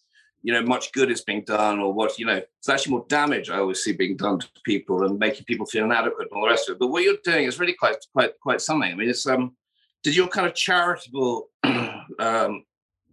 you 0.44 0.54
know 0.54 0.62
much 0.62 0.92
good 0.92 1.12
is 1.12 1.22
being 1.22 1.44
done 1.44 1.80
or 1.80 1.94
what 1.94 2.18
you 2.20 2.26
know 2.26 2.42
it's 2.60 2.70
actually 2.70 2.92
more 2.92 3.06
damage 3.10 3.50
i 3.50 3.58
always 3.58 3.84
see 3.84 3.92
being 3.92 4.16
done 4.16 4.40
to 4.40 4.48
people 4.64 5.04
and 5.06 5.20
making 5.20 5.44
people 5.46 5.66
feel 5.66 5.84
inadequate 5.84 6.28
and 6.30 6.38
all 6.38 6.44
the 6.44 6.50
rest 6.50 6.70
of 6.70 6.76
it. 6.76 6.80
But 6.80 6.88
what 6.88 7.04
you're 7.04 7.18
doing 7.24 7.46
is 7.46 7.60
really 7.60 7.74
quite 7.74 7.98
quite 8.14 8.40
quite 8.40 8.62
something. 8.62 8.92
I 8.92 8.96
mean 8.96 9.10
it's 9.10 9.28
um 9.28 9.56
did 10.04 10.16
your 10.16 10.28
kind 10.28 10.48
of 10.48 10.54
charitable 10.54 11.50
um 11.64 12.64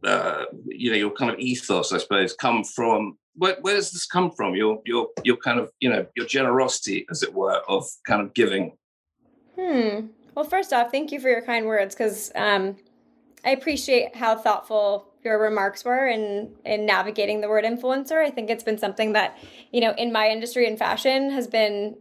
uh 0.04 0.44
you 0.66 0.90
know 0.90 0.96
your 0.96 1.10
kind 1.12 1.30
of 1.30 1.38
ethos 1.38 1.92
i 1.92 1.98
suppose 1.98 2.34
come 2.34 2.62
from 2.62 3.16
where, 3.36 3.56
where 3.60 3.74
does 3.74 3.90
this 3.90 4.06
come 4.06 4.30
from? 4.30 4.54
Your 4.54 4.80
your 4.84 5.08
your 5.22 5.36
kind 5.36 5.60
of 5.60 5.70
you 5.80 5.90
know 5.90 6.06
your 6.16 6.26
generosity 6.26 7.06
as 7.10 7.22
it 7.22 7.32
were 7.32 7.60
of 7.68 7.86
kind 8.06 8.22
of 8.22 8.34
giving. 8.34 8.76
Hmm. 9.58 10.06
Well 10.34 10.44
first 10.44 10.72
off 10.72 10.90
thank 10.90 11.12
you 11.12 11.20
for 11.20 11.28
your 11.28 11.42
kind 11.42 11.66
words 11.66 11.94
because 11.94 12.32
um 12.34 12.76
i 13.44 13.50
appreciate 13.50 14.16
how 14.16 14.36
thoughtful 14.36 15.14
your 15.24 15.40
remarks 15.40 15.84
were 15.84 16.06
in 16.06 16.54
in 16.64 16.84
navigating 16.86 17.40
the 17.40 17.48
word 17.48 17.64
influencer. 17.64 18.24
I 18.24 18.30
think 18.30 18.50
it's 18.50 18.62
been 18.62 18.78
something 18.78 19.14
that, 19.14 19.36
you 19.72 19.80
know, 19.80 19.94
in 19.96 20.12
my 20.12 20.28
industry 20.28 20.66
in 20.66 20.76
fashion 20.76 21.30
has 21.30 21.46
been 21.46 21.96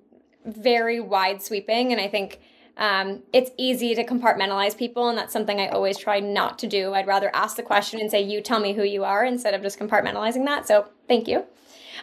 very 0.45 0.99
wide 0.99 1.41
sweeping 1.41 1.91
and 1.91 2.01
I 2.01 2.09
think 2.09 2.41
um, 2.75 3.21
it's 3.31 3.51
easy 3.55 3.93
to 3.93 4.03
compartmentalize 4.03 4.75
people, 4.75 5.07
and 5.07 5.15
that's 5.15 5.31
something 5.31 5.59
I 5.59 5.67
always 5.67 5.95
try 5.95 6.19
not 6.19 6.57
to 6.57 6.67
do. 6.67 6.95
I'd 6.95 7.05
rather 7.05 7.29
ask 7.35 7.55
the 7.55 7.61
question 7.61 7.99
and 7.99 8.09
say, 8.09 8.23
"You 8.23 8.41
tell 8.41 8.59
me 8.59 8.73
who 8.73 8.81
you 8.81 9.03
are," 9.03 9.23
instead 9.23 9.53
of 9.53 9.61
just 9.61 9.77
compartmentalizing 9.77 10.43
that. 10.45 10.67
So, 10.67 10.87
thank 11.07 11.27
you. 11.27 11.45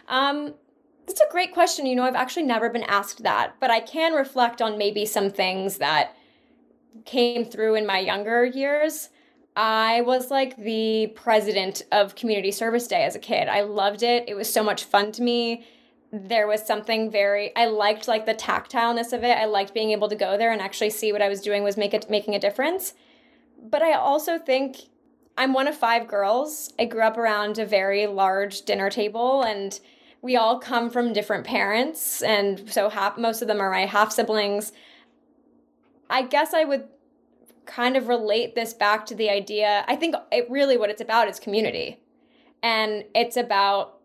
Um, 0.07 0.53
that's 1.05 1.19
a 1.19 1.29
great 1.29 1.53
question. 1.53 1.85
You 1.85 1.97
know, 1.97 2.03
I've 2.03 2.15
actually 2.15 2.43
never 2.43 2.69
been 2.69 2.83
asked 2.83 3.23
that, 3.23 3.55
but 3.59 3.69
I 3.69 3.81
can 3.81 4.13
reflect 4.13 4.61
on 4.61 4.77
maybe 4.77 5.05
some 5.05 5.29
things 5.29 5.77
that 5.79 6.15
came 7.03 7.43
through 7.43 7.75
in 7.75 7.85
my 7.85 7.99
younger 7.99 8.45
years. 8.45 9.09
I 9.55 10.01
was 10.01 10.31
like 10.31 10.55
the 10.57 11.07
president 11.15 11.83
of 11.91 12.15
Community 12.15 12.51
Service 12.51 12.87
Day 12.87 13.03
as 13.03 13.15
a 13.15 13.19
kid. 13.19 13.47
I 13.47 13.61
loved 13.61 14.01
it. 14.01 14.25
It 14.27 14.35
was 14.35 14.51
so 14.51 14.63
much 14.63 14.85
fun 14.85 15.11
to 15.13 15.21
me 15.21 15.65
there 16.11 16.47
was 16.47 16.65
something 16.65 17.09
very 17.09 17.55
I 17.55 17.65
liked 17.65 18.07
like 18.07 18.25
the 18.25 18.33
tactileness 18.33 19.13
of 19.13 19.23
it. 19.23 19.37
I 19.37 19.45
liked 19.45 19.73
being 19.73 19.91
able 19.91 20.09
to 20.09 20.15
go 20.15 20.37
there 20.37 20.51
and 20.51 20.61
actually 20.61 20.89
see 20.89 21.13
what 21.13 21.21
I 21.21 21.29
was 21.29 21.41
doing 21.41 21.63
was 21.63 21.77
make 21.77 21.93
it 21.93 22.09
making 22.09 22.35
a 22.35 22.39
difference. 22.39 22.93
But 23.61 23.81
I 23.81 23.93
also 23.93 24.37
think 24.37 24.77
I'm 25.37 25.53
one 25.53 25.67
of 25.67 25.77
five 25.77 26.07
girls. 26.07 26.73
I 26.77 26.85
grew 26.85 27.01
up 27.01 27.17
around 27.17 27.57
a 27.57 27.65
very 27.65 28.07
large 28.07 28.63
dinner 28.63 28.89
table 28.89 29.41
and 29.43 29.79
we 30.21 30.35
all 30.35 30.59
come 30.59 30.89
from 30.89 31.13
different 31.13 31.45
parents 31.45 32.21
and 32.21 32.69
so 32.69 32.89
half 32.89 33.17
most 33.17 33.41
of 33.41 33.47
them 33.47 33.61
are 33.61 33.71
my 33.71 33.85
half 33.85 34.11
siblings. 34.11 34.73
I 36.09 36.23
guess 36.23 36.53
I 36.53 36.65
would 36.65 36.89
kind 37.73 37.95
of 37.95 38.07
relate 38.07 38.53
this 38.55 38.73
back 38.73 39.05
to 39.07 39.15
the 39.15 39.29
idea. 39.29 39.85
I 39.87 39.95
think 39.95 40.15
it 40.31 40.49
really 40.49 40.77
what 40.77 40.89
it's 40.89 41.01
about 41.01 41.27
is 41.29 41.39
community. 41.39 41.99
And 42.61 43.05
it's 43.15 43.37
about 43.37 43.97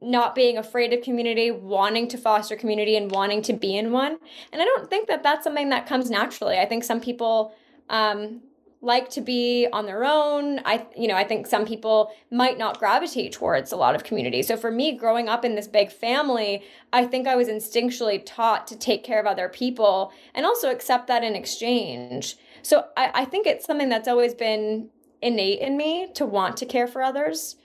not 0.00 0.34
being 0.34 0.58
afraid 0.58 0.92
of 0.92 1.02
community, 1.02 1.50
wanting 1.50 2.08
to 2.08 2.18
foster 2.18 2.56
community, 2.56 2.96
and 2.96 3.10
wanting 3.10 3.42
to 3.42 3.52
be 3.52 3.76
in 3.76 3.92
one. 3.92 4.18
And 4.52 4.60
I 4.60 4.64
don't 4.64 4.88
think 4.90 5.08
that 5.08 5.22
that's 5.22 5.44
something 5.44 5.70
that 5.70 5.86
comes 5.86 6.10
naturally. 6.10 6.58
I 6.58 6.66
think 6.66 6.84
some 6.84 7.00
people 7.00 7.54
um, 7.88 8.40
like 8.84 9.08
to 9.10 9.20
be 9.20 9.66
on 9.72 9.86
their 9.86 10.04
own. 10.04 10.60
I, 10.64 10.86
you 10.96 11.08
know, 11.08 11.14
I 11.14 11.24
think 11.24 11.46
some 11.46 11.64
people 11.64 12.12
might 12.30 12.58
not 12.58 12.78
gravitate 12.78 13.32
towards 13.32 13.72
a 13.72 13.76
lot 13.76 13.94
of 13.94 14.04
community. 14.04 14.42
So 14.42 14.56
for 14.56 14.70
me, 14.70 14.92
growing 14.92 15.28
up 15.28 15.44
in 15.44 15.54
this 15.54 15.66
big 15.66 15.90
family, 15.90 16.62
I 16.92 17.06
think 17.06 17.26
I 17.26 17.34
was 17.34 17.48
instinctually 17.48 18.22
taught 18.24 18.66
to 18.68 18.76
take 18.76 19.02
care 19.02 19.20
of 19.20 19.26
other 19.26 19.48
people 19.48 20.12
and 20.34 20.44
also 20.44 20.70
accept 20.70 21.06
that 21.06 21.24
in 21.24 21.34
exchange. 21.34 22.36
So 22.64 22.86
I, 22.96 23.10
I 23.14 23.24
think 23.26 23.46
it's 23.46 23.66
something 23.66 23.88
that's 23.88 24.08
always 24.08 24.34
been 24.34 24.90
innate 25.20 25.60
in 25.60 25.76
me 25.76 26.10
to 26.14 26.26
want 26.26 26.56
to 26.58 26.66
care 26.66 26.86
for 26.86 27.02
others. 27.02 27.56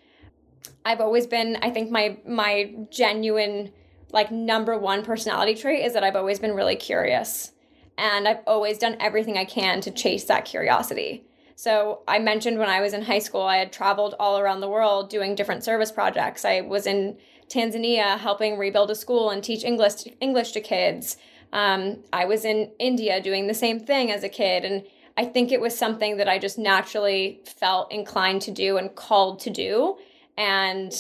I've 0.85 1.01
always 1.01 1.25
been, 1.25 1.57
I 1.61 1.69
think 1.71 1.89
my 1.89 2.17
my 2.27 2.73
genuine 2.91 3.71
like 4.11 4.31
number 4.31 4.77
one 4.77 5.03
personality 5.03 5.55
trait 5.55 5.85
is 5.85 5.93
that 5.93 6.03
I've 6.03 6.15
always 6.15 6.39
been 6.39 6.53
really 6.53 6.75
curious. 6.75 7.51
And 7.97 8.27
I've 8.27 8.39
always 8.47 8.77
done 8.77 8.97
everything 8.99 9.37
I 9.37 9.45
can 9.45 9.81
to 9.81 9.91
chase 9.91 10.25
that 10.25 10.45
curiosity. 10.45 11.25
So 11.55 12.01
I 12.07 12.19
mentioned 12.19 12.57
when 12.57 12.69
I 12.69 12.79
was 12.79 12.93
in 12.93 13.01
high 13.01 13.19
school, 13.19 13.41
I 13.41 13.57
had 13.57 13.73
traveled 13.73 14.15
all 14.19 14.39
around 14.39 14.61
the 14.61 14.69
world 14.69 15.09
doing 15.09 15.35
different 15.35 15.63
service 15.63 15.91
projects. 15.91 16.45
I 16.45 16.61
was 16.61 16.87
in 16.87 17.17
Tanzania 17.49 18.17
helping 18.17 18.57
rebuild 18.57 18.91
a 18.91 18.95
school 18.95 19.29
and 19.29 19.43
teach 19.43 19.63
English 19.63 20.05
English 20.21 20.51
to 20.53 20.61
kids. 20.61 21.17
Um, 21.51 22.03
I 22.13 22.25
was 22.25 22.45
in 22.45 22.71
India 22.79 23.21
doing 23.21 23.47
the 23.47 23.53
same 23.53 23.79
thing 23.79 24.11
as 24.11 24.23
a 24.23 24.29
kid, 24.29 24.65
and 24.65 24.83
I 25.19 25.25
think 25.25 25.51
it 25.51 25.59
was 25.59 25.77
something 25.77 26.15
that 26.15 26.29
I 26.29 26.39
just 26.39 26.57
naturally 26.57 27.41
felt 27.45 27.91
inclined 27.91 28.41
to 28.43 28.51
do 28.51 28.77
and 28.77 28.95
called 28.95 29.41
to 29.41 29.49
do 29.49 29.97
and 30.37 30.93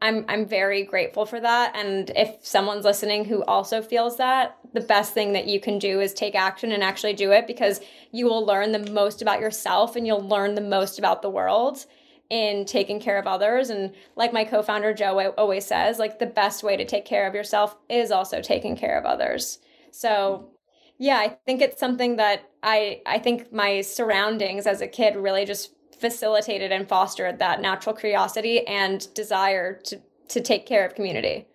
I'm 0.00 0.24
I'm 0.28 0.46
very 0.46 0.82
grateful 0.82 1.26
for 1.26 1.38
that 1.38 1.76
and 1.76 2.10
if 2.16 2.38
someone's 2.42 2.86
listening 2.86 3.26
who 3.26 3.44
also 3.44 3.82
feels 3.82 4.16
that 4.16 4.56
the 4.72 4.80
best 4.80 5.12
thing 5.12 5.34
that 5.34 5.46
you 5.46 5.60
can 5.60 5.78
do 5.78 6.00
is 6.00 6.14
take 6.14 6.34
action 6.34 6.72
and 6.72 6.82
actually 6.82 7.12
do 7.12 7.32
it 7.32 7.46
because 7.46 7.82
you 8.12 8.24
will 8.24 8.46
learn 8.46 8.72
the 8.72 8.90
most 8.90 9.20
about 9.20 9.40
yourself 9.40 9.94
and 9.94 10.06
you'll 10.06 10.26
learn 10.26 10.54
the 10.54 10.62
most 10.62 10.98
about 10.98 11.20
the 11.20 11.30
world 11.30 11.84
in 12.30 12.64
taking 12.64 13.00
care 13.00 13.18
of 13.18 13.26
others 13.26 13.70
and 13.70 13.94
like 14.16 14.32
my 14.32 14.44
co-founder 14.44 14.92
Joe 14.92 15.32
always 15.38 15.64
says 15.64 15.98
like 15.98 16.18
the 16.18 16.26
best 16.26 16.62
way 16.62 16.76
to 16.76 16.84
take 16.84 17.04
care 17.04 17.26
of 17.26 17.34
yourself 17.34 17.76
is 17.88 18.10
also 18.10 18.40
taking 18.40 18.76
care 18.76 18.98
of 18.98 19.04
others. 19.04 19.58
So 19.92 20.50
yeah, 20.98 21.18
I 21.18 21.28
think 21.46 21.60
it's 21.60 21.78
something 21.78 22.16
that 22.16 22.50
I 22.62 23.02
I 23.06 23.18
think 23.18 23.52
my 23.52 23.80
surroundings 23.82 24.66
as 24.66 24.80
a 24.80 24.88
kid 24.88 25.16
really 25.16 25.44
just 25.44 25.72
facilitated 25.98 26.72
and 26.72 26.88
fostered 26.88 27.38
that 27.38 27.60
natural 27.60 27.94
curiosity 27.94 28.66
and 28.66 29.12
desire 29.14 29.80
to 29.84 30.00
to 30.28 30.40
take 30.40 30.66
care 30.66 30.84
of 30.84 30.94
community. 30.94 31.46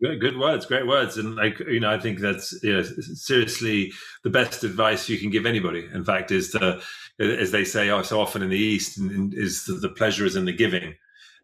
Good, 0.00 0.20
good 0.20 0.38
words, 0.38 0.66
great 0.66 0.86
words, 0.86 1.16
and 1.16 1.36
like 1.36 1.58
you 1.60 1.80
know, 1.80 1.90
I 1.90 1.98
think 1.98 2.18
that's 2.18 2.58
you 2.62 2.74
know, 2.74 2.82
seriously 2.82 3.92
the 4.24 4.30
best 4.30 4.64
advice 4.64 5.08
you 5.08 5.18
can 5.18 5.30
give 5.30 5.46
anybody. 5.46 5.86
In 5.92 6.04
fact, 6.04 6.30
is 6.30 6.50
to, 6.52 6.80
as 7.22 7.50
they 7.50 7.64
say 7.64 7.90
oh, 7.90 8.02
so 8.02 8.20
often 8.20 8.42
in 8.42 8.50
the 8.50 8.58
East, 8.58 8.98
is 9.32 9.64
the 9.64 9.88
pleasure 9.88 10.24
is 10.24 10.36
in 10.36 10.44
the 10.44 10.52
giving, 10.52 10.94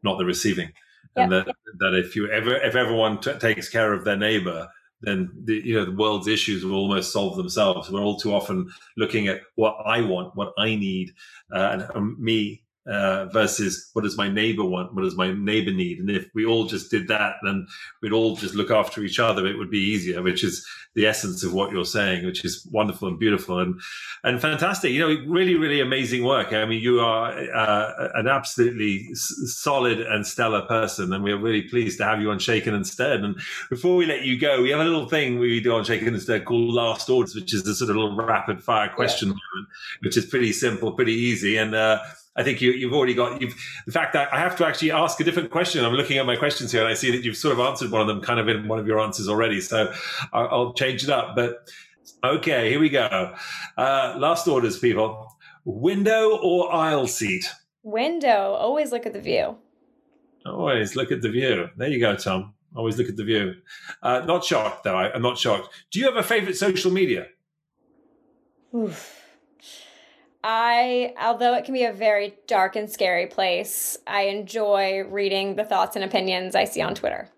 not 0.02 0.18
the 0.18 0.24
receiving, 0.24 0.68
yep. 1.16 1.24
and 1.24 1.32
that 1.32 1.46
that 1.78 1.94
if 1.94 2.16
you 2.16 2.30
ever 2.30 2.56
if 2.56 2.74
everyone 2.74 3.20
t- 3.20 3.32
takes 3.34 3.68
care 3.68 3.92
of 3.92 4.04
their 4.04 4.16
neighbor, 4.16 4.68
then 5.00 5.30
the 5.44 5.54
you 5.54 5.74
know 5.74 5.84
the 5.84 5.96
world's 5.96 6.28
issues 6.28 6.64
will 6.64 6.74
almost 6.74 7.12
solve 7.12 7.36
themselves. 7.36 7.90
We're 7.90 8.02
all 8.02 8.18
too 8.18 8.34
often 8.34 8.70
looking 8.96 9.28
at 9.28 9.42
what 9.54 9.76
I 9.84 10.00
want, 10.02 10.34
what 10.36 10.52
I 10.58 10.74
need, 10.74 11.12
uh, 11.52 11.70
and 11.72 11.86
um, 11.94 12.16
me 12.18 12.62
uh, 12.88 13.26
versus 13.26 13.90
what 13.92 14.02
does 14.02 14.16
my 14.16 14.28
neighbor 14.28 14.64
want? 14.64 14.94
What 14.94 15.02
does 15.02 15.16
my 15.16 15.32
neighbor 15.32 15.72
need? 15.72 15.98
And 15.98 16.10
if 16.10 16.28
we 16.34 16.46
all 16.46 16.64
just 16.64 16.90
did 16.90 17.08
that, 17.08 17.36
then 17.44 17.66
we'd 18.02 18.12
all 18.12 18.36
just 18.36 18.54
look 18.54 18.70
after 18.70 19.02
each 19.02 19.18
other. 19.18 19.46
It 19.46 19.58
would 19.58 19.70
be 19.70 19.78
easier, 19.78 20.22
which 20.22 20.42
is 20.42 20.66
the 20.94 21.06
essence 21.06 21.44
of 21.44 21.52
what 21.52 21.70
you're 21.70 21.84
saying, 21.84 22.24
which 22.24 22.44
is 22.44 22.66
wonderful 22.72 23.08
and 23.08 23.18
beautiful 23.18 23.60
and 23.60 23.80
and 24.24 24.40
fantastic. 24.40 24.90
You 24.92 25.00
know, 25.00 25.30
really, 25.30 25.54
really 25.54 25.80
amazing 25.80 26.24
work. 26.24 26.52
I 26.52 26.64
mean, 26.64 26.82
you 26.82 27.00
are 27.00 27.30
uh, 27.54 28.08
an 28.14 28.26
absolutely 28.26 29.14
solid 29.14 30.00
and 30.00 30.26
stellar 30.26 30.62
person, 30.62 31.12
and 31.12 31.22
we're 31.22 31.38
really 31.38 31.62
pleased 31.62 31.98
to 31.98 32.04
have 32.04 32.20
you 32.20 32.30
on 32.30 32.38
Shaken 32.38 32.74
Instead. 32.74 33.20
And 33.20 33.36
before 33.68 33.96
we 33.96 34.06
let 34.06 34.24
you 34.24 34.38
go, 34.40 34.62
we 34.62 34.70
have 34.70 34.80
a 34.80 34.84
little 34.84 35.08
thing 35.08 35.38
we 35.38 35.60
do 35.60 35.74
on 35.74 35.84
Shaken 35.84 36.14
Instead 36.14 36.46
called 36.46 36.74
Last 36.74 37.08
Orders, 37.08 37.34
which 37.34 37.54
is 37.54 37.66
a 37.66 37.74
sort 37.74 37.90
of 37.90 37.96
little 37.96 38.16
rapid 38.16 38.62
fire 38.62 38.88
question 38.88 39.28
yeah. 39.28 39.34
moment, 39.34 39.68
which 40.00 40.16
is 40.16 40.26
pretty 40.26 40.52
simple, 40.52 40.92
pretty 40.92 41.14
easy, 41.14 41.58
and. 41.58 41.74
Uh, 41.74 42.00
I 42.38 42.44
think 42.44 42.60
you, 42.60 42.88
have 42.88 42.96
already 42.96 43.14
got 43.14 43.42
you've 43.42 43.56
the 43.84 43.90
fact 43.90 44.12
that 44.12 44.32
I 44.32 44.38
have 44.38 44.56
to 44.58 44.66
actually 44.66 44.92
ask 44.92 45.18
a 45.18 45.24
different 45.24 45.50
question. 45.50 45.84
I'm 45.84 45.92
looking 45.92 46.18
at 46.18 46.24
my 46.24 46.36
questions 46.36 46.70
here 46.70 46.82
and 46.82 46.88
I 46.88 46.94
see 46.94 47.10
that 47.10 47.24
you've 47.24 47.36
sort 47.36 47.52
of 47.52 47.58
answered 47.58 47.90
one 47.90 48.00
of 48.00 48.06
them 48.06 48.20
kind 48.20 48.38
of 48.38 48.48
in 48.48 48.68
one 48.68 48.78
of 48.78 48.86
your 48.86 49.00
answers 49.00 49.28
already. 49.28 49.60
So 49.60 49.92
I'll, 50.32 50.48
I'll 50.48 50.72
change 50.72 51.02
it 51.02 51.10
up. 51.10 51.34
But 51.34 51.68
okay, 52.22 52.70
here 52.70 52.78
we 52.78 52.90
go. 52.90 53.34
Uh, 53.76 54.14
last 54.18 54.46
orders, 54.46 54.78
people. 54.78 55.36
Window 55.64 56.38
or 56.40 56.72
aisle 56.72 57.08
seat? 57.08 57.44
Window. 57.82 58.54
Always 58.54 58.92
look 58.92 59.04
at 59.04 59.12
the 59.12 59.20
view. 59.20 59.58
Always 60.46 60.94
look 60.94 61.10
at 61.10 61.20
the 61.20 61.30
view. 61.30 61.68
There 61.76 61.88
you 61.88 61.98
go, 61.98 62.14
Tom. 62.14 62.54
Always 62.76 62.98
look 62.98 63.08
at 63.08 63.16
the 63.16 63.24
view. 63.24 63.54
Uh, 64.00 64.20
not 64.20 64.44
shocked, 64.44 64.84
though. 64.84 64.96
I, 64.96 65.12
am 65.12 65.22
not 65.22 65.38
shocked. 65.38 65.74
Do 65.90 65.98
you 65.98 66.04
have 66.04 66.16
a 66.16 66.22
favorite 66.22 66.56
social 66.56 66.92
media? 66.92 67.26
Oof. 68.72 69.17
I, 70.50 71.12
although 71.20 71.52
it 71.56 71.66
can 71.66 71.74
be 71.74 71.84
a 71.84 71.92
very 71.92 72.34
dark 72.46 72.74
and 72.74 72.90
scary 72.90 73.26
place, 73.26 73.98
I 74.06 74.22
enjoy 74.22 75.02
reading 75.02 75.56
the 75.56 75.64
thoughts 75.64 75.94
and 75.94 76.02
opinions 76.02 76.54
I 76.54 76.64
see 76.64 76.80
on 76.80 76.94
Twitter. 76.94 77.28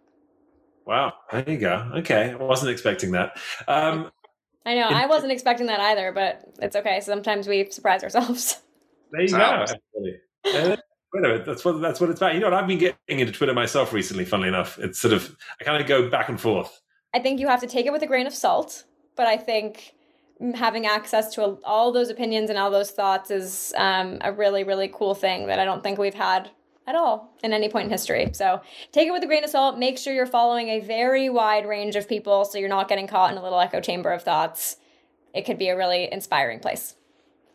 Wow, 0.87 1.15
there 1.33 1.51
you 1.51 1.59
go. 1.59 1.91
Okay, 1.97 2.31
I 2.31 2.37
wasn't 2.37 2.71
expecting 2.71 3.11
that. 3.11 3.37
Um, 3.67 4.13
I 4.65 4.77
know, 4.77 4.87
I 4.87 5.07
wasn't 5.07 5.33
expecting 5.33 5.67
that 5.67 5.81
either, 5.81 6.13
but 6.13 6.45
it's 6.63 6.77
okay. 6.77 7.01
Sometimes 7.01 7.49
we 7.49 7.69
surprise 7.71 8.05
ourselves. 8.05 8.63
There 9.13 9.23
you 9.23 9.29
go. 9.31 10.77
Twitter, 11.11 11.43
that's 11.45 11.65
what 11.65 11.81
that's 11.81 12.01
what 12.01 12.11
it's 12.11 12.21
about. 12.21 12.35
You 12.35 12.39
know 12.39 12.47
what? 12.47 12.55
I've 12.55 12.69
been 12.69 12.79
getting 12.79 13.19
into 13.19 13.33
Twitter 13.33 13.53
myself 13.53 13.93
recently. 13.93 14.25
Funnily 14.25 14.51
enough, 14.51 14.79
it's 14.79 15.01
sort 15.01 15.13
of 15.13 15.37
I 15.61 15.65
kind 15.65 15.83
of 15.83 15.89
go 15.89 16.09
back 16.09 16.29
and 16.29 16.41
forth. 16.41 16.81
I 17.13 17.19
think 17.19 17.41
you 17.41 17.49
have 17.49 17.61
to 17.63 17.67
take 17.67 17.87
it 17.87 17.93
with 17.93 18.05
a 18.05 18.07
grain 18.07 18.29
of 18.29 18.33
salt, 18.33 18.85
but 19.17 19.27
I 19.27 19.37
think 19.37 19.95
having 20.55 20.87
access 20.87 21.35
to 21.35 21.59
all 21.65 21.93
those 21.93 22.09
opinions 22.09 22.51
and 22.51 22.59
all 22.59 22.71
those 22.71 22.91
thoughts 22.91 23.31
is 23.31 23.75
um, 23.77 24.19
a 24.23 24.33
really 24.33 24.65
really 24.65 24.89
cool 24.93 25.15
thing 25.15 25.47
that 25.47 25.59
i 25.59 25.65
don't 25.65 25.83
think 25.83 25.99
we've 25.99 26.15
had 26.15 26.51
at 26.91 26.97
all 26.97 27.33
in 27.43 27.53
any 27.53 27.69
point 27.69 27.85
in 27.85 27.91
history. 27.91 28.31
So 28.33 28.61
take 28.93 29.09
it 29.09 29.13
with 29.13 29.23
a 29.23 29.27
grain 29.27 29.45
of 29.45 29.51
salt. 29.51 29.79
Make 29.79 29.97
sure 29.97 30.13
you're 30.13 30.27
following 30.27 30.69
a 30.69 30.81
very 30.81 31.31
wide 31.31 31.67
range 31.67 31.97
of 31.97 32.09
people 32.09 32.45
so 32.45 32.59
you're 32.59 32.69
not 32.69 32.89
getting 32.89 33.07
caught 33.07 33.31
in 33.31 33.39
a 33.39 33.43
little 33.43 33.61
echo 33.61 33.81
chamber 33.81 34.11
of 34.11 34.23
thoughts. 34.23 34.77
It 35.33 35.47
could 35.47 35.59
be 35.59 35.69
a 35.69 35.77
really 35.77 36.13
inspiring 36.13 36.59
place. 36.59 36.97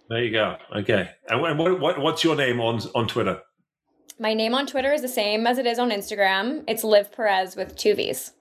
There 0.10 0.24
you 0.24 0.32
go. 0.32 0.58
Okay. 0.74 1.10
And 1.28 1.42
what, 1.42 1.80
what, 1.80 2.00
what's 2.00 2.24
your 2.24 2.36
name 2.36 2.60
on 2.60 2.80
on 2.96 3.08
twitter? 3.08 3.42
My 4.20 4.34
name 4.34 4.54
on 4.54 4.66
twitter 4.66 4.94
is 4.94 5.02
the 5.02 5.10
same 5.10 5.46
as 5.46 5.58
it 5.58 5.66
is 5.66 5.80
on 5.80 5.90
instagram. 5.90 6.64
It's 6.68 6.84
liv 6.84 7.12
perez 7.12 7.56
with 7.56 7.76
two 7.76 7.96
v's 7.96 8.32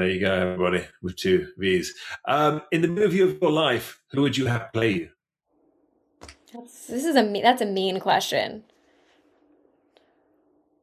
there 0.00 0.10
you 0.10 0.20
go, 0.20 0.32
everybody, 0.32 0.84
with 1.02 1.16
two 1.16 1.48
V's. 1.58 1.94
Um, 2.26 2.62
in 2.72 2.82
the 2.82 2.88
movie 2.88 3.20
of 3.20 3.38
your 3.40 3.50
life, 3.50 4.00
who 4.10 4.22
would 4.22 4.36
you 4.36 4.46
have 4.46 4.72
play 4.72 4.90
you? 4.92 5.08
That's, 6.52 6.86
this 6.86 7.04
is 7.04 7.16
a 7.16 7.42
that's 7.42 7.62
a 7.62 7.66
mean 7.66 8.00
question. 8.00 8.64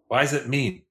Why 0.07 0.23
is 0.23 0.33
it 0.33 0.47
mean? 0.47 0.83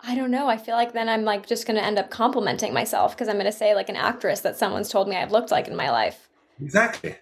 I 0.00 0.14
don't 0.14 0.30
know. 0.30 0.48
I 0.48 0.58
feel 0.58 0.76
like 0.76 0.92
then 0.92 1.08
I'm 1.08 1.24
like 1.24 1.46
just 1.46 1.66
going 1.66 1.76
to 1.76 1.84
end 1.84 1.98
up 1.98 2.10
complimenting 2.10 2.72
myself 2.72 3.14
because 3.14 3.28
I'm 3.28 3.36
going 3.36 3.46
to 3.46 3.52
say 3.52 3.74
like 3.74 3.88
an 3.88 3.96
actress 3.96 4.40
that 4.40 4.56
someone's 4.56 4.90
told 4.90 5.08
me 5.08 5.16
I've 5.16 5.32
looked 5.32 5.50
like 5.50 5.66
in 5.66 5.76
my 5.76 5.90
life. 5.90 6.28
Exactly. 6.60 7.16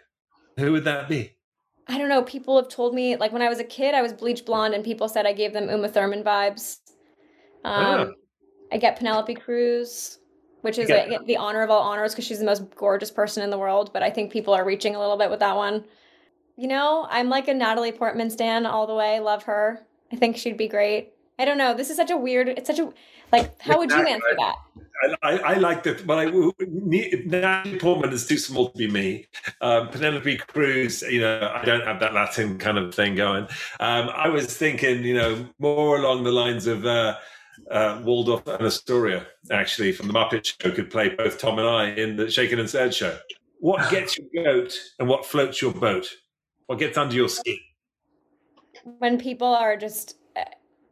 Who 0.58 0.72
would 0.72 0.84
that 0.84 1.08
be? 1.08 1.32
I 1.88 1.98
don't 1.98 2.08
know. 2.08 2.22
People 2.22 2.56
have 2.56 2.68
told 2.68 2.94
me 2.94 3.16
like 3.16 3.32
when 3.32 3.42
I 3.42 3.48
was 3.48 3.60
a 3.60 3.64
kid, 3.64 3.94
I 3.94 4.02
was 4.02 4.12
bleach 4.12 4.44
blonde, 4.44 4.74
and 4.74 4.84
people 4.84 5.08
said 5.08 5.26
I 5.26 5.32
gave 5.32 5.52
them 5.52 5.70
Uma 5.70 5.88
Thurman 5.88 6.24
vibes. 6.24 6.78
Um, 7.64 8.00
oh. 8.00 8.12
I 8.72 8.78
get 8.78 8.96
Penelope 8.96 9.34
Cruz, 9.34 10.18
which 10.62 10.78
is 10.78 10.90
a, 10.90 11.18
the 11.26 11.36
honor 11.36 11.62
of 11.62 11.70
all 11.70 11.82
honors 11.82 12.12
because 12.12 12.24
she's 12.24 12.38
the 12.38 12.44
most 12.44 12.64
gorgeous 12.74 13.10
person 13.10 13.42
in 13.42 13.50
the 13.50 13.58
world. 13.58 13.92
But 13.92 14.02
I 14.02 14.10
think 14.10 14.32
people 14.32 14.54
are 14.54 14.64
reaching 14.64 14.94
a 14.94 14.98
little 14.98 15.16
bit 15.16 15.30
with 15.30 15.40
that 15.40 15.56
one. 15.56 15.84
You 16.56 16.68
know, 16.68 17.06
I'm 17.10 17.28
like 17.28 17.48
a 17.48 17.54
Natalie 17.54 17.92
Portman 17.92 18.30
stan 18.30 18.66
all 18.66 18.86
the 18.86 18.94
way. 18.94 19.20
Love 19.20 19.44
her. 19.44 19.86
I 20.12 20.16
think 20.16 20.36
she'd 20.36 20.56
be 20.56 20.68
great. 20.68 21.12
I 21.38 21.44
don't 21.44 21.58
know. 21.58 21.74
This 21.74 21.90
is 21.90 21.96
such 21.96 22.10
a 22.10 22.16
weird. 22.16 22.48
It's 22.48 22.66
such 22.66 22.78
a 22.78 22.92
like. 23.30 23.60
How 23.60 23.78
would 23.78 23.90
you 23.90 23.98
answer 23.98 24.36
that? 24.38 24.54
I, 25.22 25.30
I, 25.30 25.36
I 25.36 25.54
like 25.54 25.82
that, 25.82 26.06
but 26.06 26.18
I 26.18 26.24
Natalie 26.60 27.78
Portman 27.78 28.12
is 28.12 28.26
too 28.26 28.38
small 28.38 28.70
to 28.70 28.78
be 28.78 28.90
me. 28.90 29.26
Um, 29.60 29.88
Penelope 29.88 30.38
Cruz, 30.38 31.02
you 31.02 31.20
know, 31.20 31.52
I 31.54 31.64
don't 31.64 31.84
have 31.84 32.00
that 32.00 32.14
Latin 32.14 32.56
kind 32.58 32.78
of 32.78 32.94
thing 32.94 33.14
going. 33.14 33.44
Um, 33.80 34.10
I 34.14 34.28
was 34.28 34.56
thinking, 34.56 35.04
you 35.04 35.14
know, 35.14 35.46
more 35.58 35.98
along 35.98 36.24
the 36.24 36.32
lines 36.32 36.66
of 36.66 36.86
uh, 36.86 37.16
uh, 37.70 38.00
Waldorf 38.04 38.46
and 38.46 38.66
Astoria, 38.66 39.26
actually, 39.50 39.92
from 39.92 40.08
the 40.08 40.14
Muppet 40.14 40.44
Show, 40.60 40.70
could 40.70 40.90
play 40.90 41.10
both 41.10 41.38
Tom 41.38 41.58
and 41.58 41.68
I 41.68 41.90
in 41.90 42.16
the 42.16 42.30
Shaken 42.30 42.58
and 42.58 42.68
Stirred 42.68 42.94
show. 42.94 43.18
What 43.60 43.90
gets 43.90 44.18
your 44.18 44.44
goat 44.44 44.72
and 44.98 45.08
what 45.08 45.26
floats 45.26 45.60
your 45.60 45.72
boat? 45.72 46.08
What 46.66 46.78
gets 46.78 46.98
under 46.98 47.14
your 47.14 47.28
skin? 47.28 47.58
When 48.98 49.18
people 49.18 49.48
are 49.48 49.76
just 49.76 50.16
uh, 50.36 50.44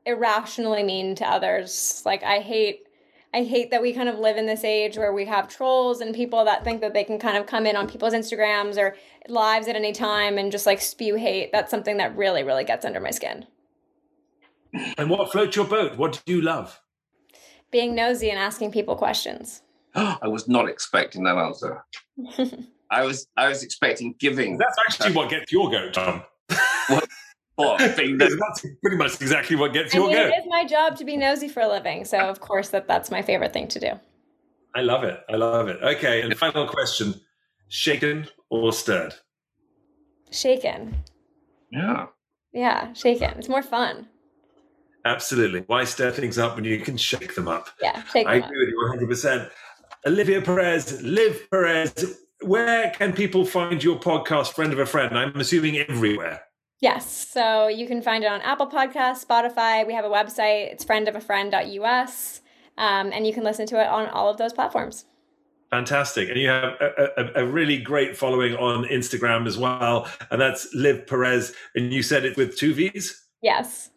irrationally 0.06 0.82
mean 0.82 1.14
to 1.16 1.28
others, 1.28 2.02
like 2.04 2.22
I 2.22 2.40
hate 2.40 2.84
I 3.34 3.42
hate 3.42 3.72
that 3.72 3.82
we 3.82 3.92
kind 3.92 4.08
of 4.08 4.20
live 4.20 4.36
in 4.36 4.46
this 4.46 4.62
age 4.62 4.96
where 4.96 5.12
we 5.12 5.24
have 5.24 5.48
trolls 5.48 6.00
and 6.00 6.14
people 6.14 6.44
that 6.44 6.62
think 6.62 6.80
that 6.82 6.94
they 6.94 7.02
can 7.02 7.18
kind 7.18 7.36
of 7.36 7.46
come 7.46 7.66
in 7.66 7.74
on 7.74 7.88
people's 7.88 8.14
Instagrams 8.14 8.78
or 8.78 8.94
lives 9.28 9.66
at 9.66 9.74
any 9.74 9.92
time 9.92 10.38
and 10.38 10.52
just 10.52 10.66
like 10.66 10.80
spew 10.80 11.16
hate. 11.16 11.50
That's 11.50 11.68
something 11.68 11.96
that 11.96 12.16
really, 12.16 12.44
really 12.44 12.62
gets 12.62 12.84
under 12.84 13.00
my 13.00 13.10
skin. 13.10 13.44
And 14.98 15.08
what 15.10 15.30
floats 15.30 15.56
your 15.56 15.66
boat? 15.66 15.96
What 15.96 16.22
do 16.26 16.34
you 16.34 16.42
love? 16.42 16.80
Being 17.70 17.94
nosy 17.94 18.30
and 18.30 18.38
asking 18.38 18.72
people 18.72 18.96
questions. 18.96 19.62
I 19.94 20.28
was 20.28 20.48
not 20.48 20.68
expecting 20.68 21.24
that 21.24 21.36
answer. 21.36 21.84
I 22.90 23.04
was 23.04 23.26
I 23.36 23.48
was 23.48 23.62
expecting 23.62 24.14
giving. 24.18 24.58
That's 24.58 24.76
actually 24.88 25.14
what 25.14 25.30
gets 25.30 25.50
your 25.50 25.70
goat, 25.70 25.94
Tom. 25.94 26.22
Um, 26.48 26.56
what? 26.88 27.08
Oh, 27.56 27.64
well, 27.66 27.78
that's 27.78 28.66
pretty 28.82 28.96
much 28.96 29.20
exactly 29.20 29.56
what 29.56 29.72
gets 29.72 29.94
I 29.94 29.98
your 29.98 30.08
mean, 30.08 30.16
goat. 30.16 30.32
It 30.32 30.38
is 30.40 30.46
my 30.48 30.64
job 30.64 30.96
to 30.98 31.04
be 31.04 31.16
nosy 31.16 31.48
for 31.48 31.60
a 31.60 31.68
living, 31.68 32.04
so 32.04 32.18
of 32.18 32.40
course 32.40 32.70
that 32.70 32.88
that's 32.88 33.10
my 33.10 33.22
favorite 33.22 33.52
thing 33.52 33.68
to 33.68 33.80
do. 33.80 33.92
I 34.74 34.80
love 34.80 35.04
it. 35.04 35.20
I 35.28 35.36
love 35.36 35.68
it. 35.68 35.80
Okay, 35.82 36.22
and 36.22 36.36
final 36.36 36.66
question: 36.66 37.14
shaken 37.68 38.28
or 38.50 38.72
stirred? 38.72 39.14
Shaken. 40.30 40.96
Yeah. 41.70 42.06
Yeah, 42.52 42.92
shaken. 42.92 43.34
It's 43.38 43.48
more 43.48 43.62
fun. 43.62 44.08
Absolutely. 45.04 45.64
Why 45.66 45.84
stir 45.84 46.10
things 46.10 46.38
up 46.38 46.56
when 46.56 46.64
you 46.64 46.80
can 46.80 46.96
shake 46.96 47.34
them 47.34 47.48
up? 47.48 47.68
Yeah, 47.80 48.02
shake 48.04 48.26
I 48.26 48.36
agree 48.36 48.46
up. 48.46 48.98
with 48.98 49.04
you 49.04 49.06
100%. 49.08 49.50
Olivia 50.06 50.40
Perez, 50.42 51.02
Liv 51.02 51.46
Perez, 51.50 52.18
where 52.42 52.90
can 52.90 53.12
people 53.12 53.44
find 53.44 53.82
your 53.82 53.98
podcast, 53.98 54.52
Friend 54.52 54.72
of 54.72 54.78
a 54.78 54.86
Friend? 54.86 55.16
I'm 55.16 55.38
assuming 55.38 55.78
everywhere. 55.78 56.42
Yes. 56.80 57.28
So 57.28 57.68
you 57.68 57.86
can 57.86 58.02
find 58.02 58.24
it 58.24 58.26
on 58.26 58.42
Apple 58.42 58.66
Podcasts, 58.66 59.24
Spotify. 59.24 59.86
We 59.86 59.94
have 59.94 60.04
a 60.04 60.08
website. 60.08 60.72
It's 60.72 60.84
friendofafriend.us. 60.84 62.40
Um, 62.76 63.12
and 63.12 63.26
you 63.26 63.32
can 63.32 63.44
listen 63.44 63.66
to 63.68 63.80
it 63.80 63.86
on 63.86 64.08
all 64.08 64.28
of 64.28 64.36
those 64.36 64.52
platforms. 64.52 65.06
Fantastic. 65.70 66.28
And 66.28 66.38
you 66.38 66.48
have 66.48 66.74
a, 66.80 67.08
a, 67.16 67.42
a, 67.42 67.46
really 67.46 67.78
great 67.78 68.16
following 68.16 68.54
on 68.56 68.84
Instagram 68.84 69.46
as 69.46 69.56
well. 69.56 70.08
And 70.30 70.40
that's 70.40 70.72
Liv 70.74 71.06
Perez. 71.06 71.54
And 71.74 71.92
you 71.92 72.02
said 72.02 72.24
it 72.24 72.36
with 72.36 72.56
two 72.56 72.74
V's? 72.74 73.24
Yes. 73.42 73.90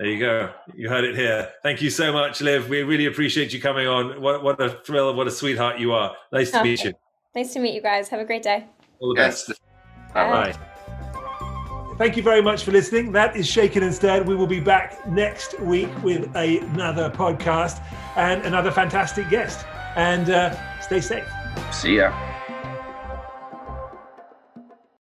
There 0.00 0.08
you 0.08 0.18
go. 0.18 0.50
You 0.74 0.88
heard 0.88 1.04
it 1.04 1.14
here. 1.14 1.50
Thank 1.62 1.82
you 1.82 1.90
so 1.90 2.10
much, 2.10 2.40
Liv. 2.40 2.70
We 2.70 2.82
really 2.82 3.04
appreciate 3.04 3.52
you 3.52 3.60
coming 3.60 3.86
on. 3.86 4.18
What, 4.22 4.42
what 4.42 4.58
a 4.58 4.70
thrill. 4.82 5.12
What 5.14 5.26
a 5.26 5.30
sweetheart 5.30 5.78
you 5.78 5.92
are. 5.92 6.16
Nice 6.32 6.50
to 6.52 6.64
meet 6.64 6.82
you. 6.82 6.94
Nice 7.34 7.52
to 7.52 7.60
meet 7.60 7.74
you 7.74 7.82
guys. 7.82 8.08
Have 8.08 8.18
a 8.18 8.24
great 8.24 8.42
day. 8.42 8.64
All 8.98 9.10
the 9.10 9.14
best. 9.14 9.52
Bye. 10.14 10.54
Thank 11.98 12.16
you 12.16 12.22
very 12.22 12.40
much 12.40 12.64
for 12.64 12.72
listening. 12.72 13.12
That 13.12 13.36
is 13.36 13.46
Shaken 13.46 13.82
and 13.82 13.92
Stirred. 13.92 14.26
We 14.26 14.34
will 14.34 14.46
be 14.46 14.58
back 14.58 15.06
next 15.06 15.60
week 15.60 15.90
with 16.02 16.34
another 16.34 17.10
podcast 17.10 17.84
and 18.16 18.42
another 18.46 18.70
fantastic 18.70 19.28
guest. 19.28 19.66
And 19.96 20.30
uh, 20.30 20.80
stay 20.80 21.02
safe. 21.02 21.28
See 21.72 21.96
ya. 21.96 22.29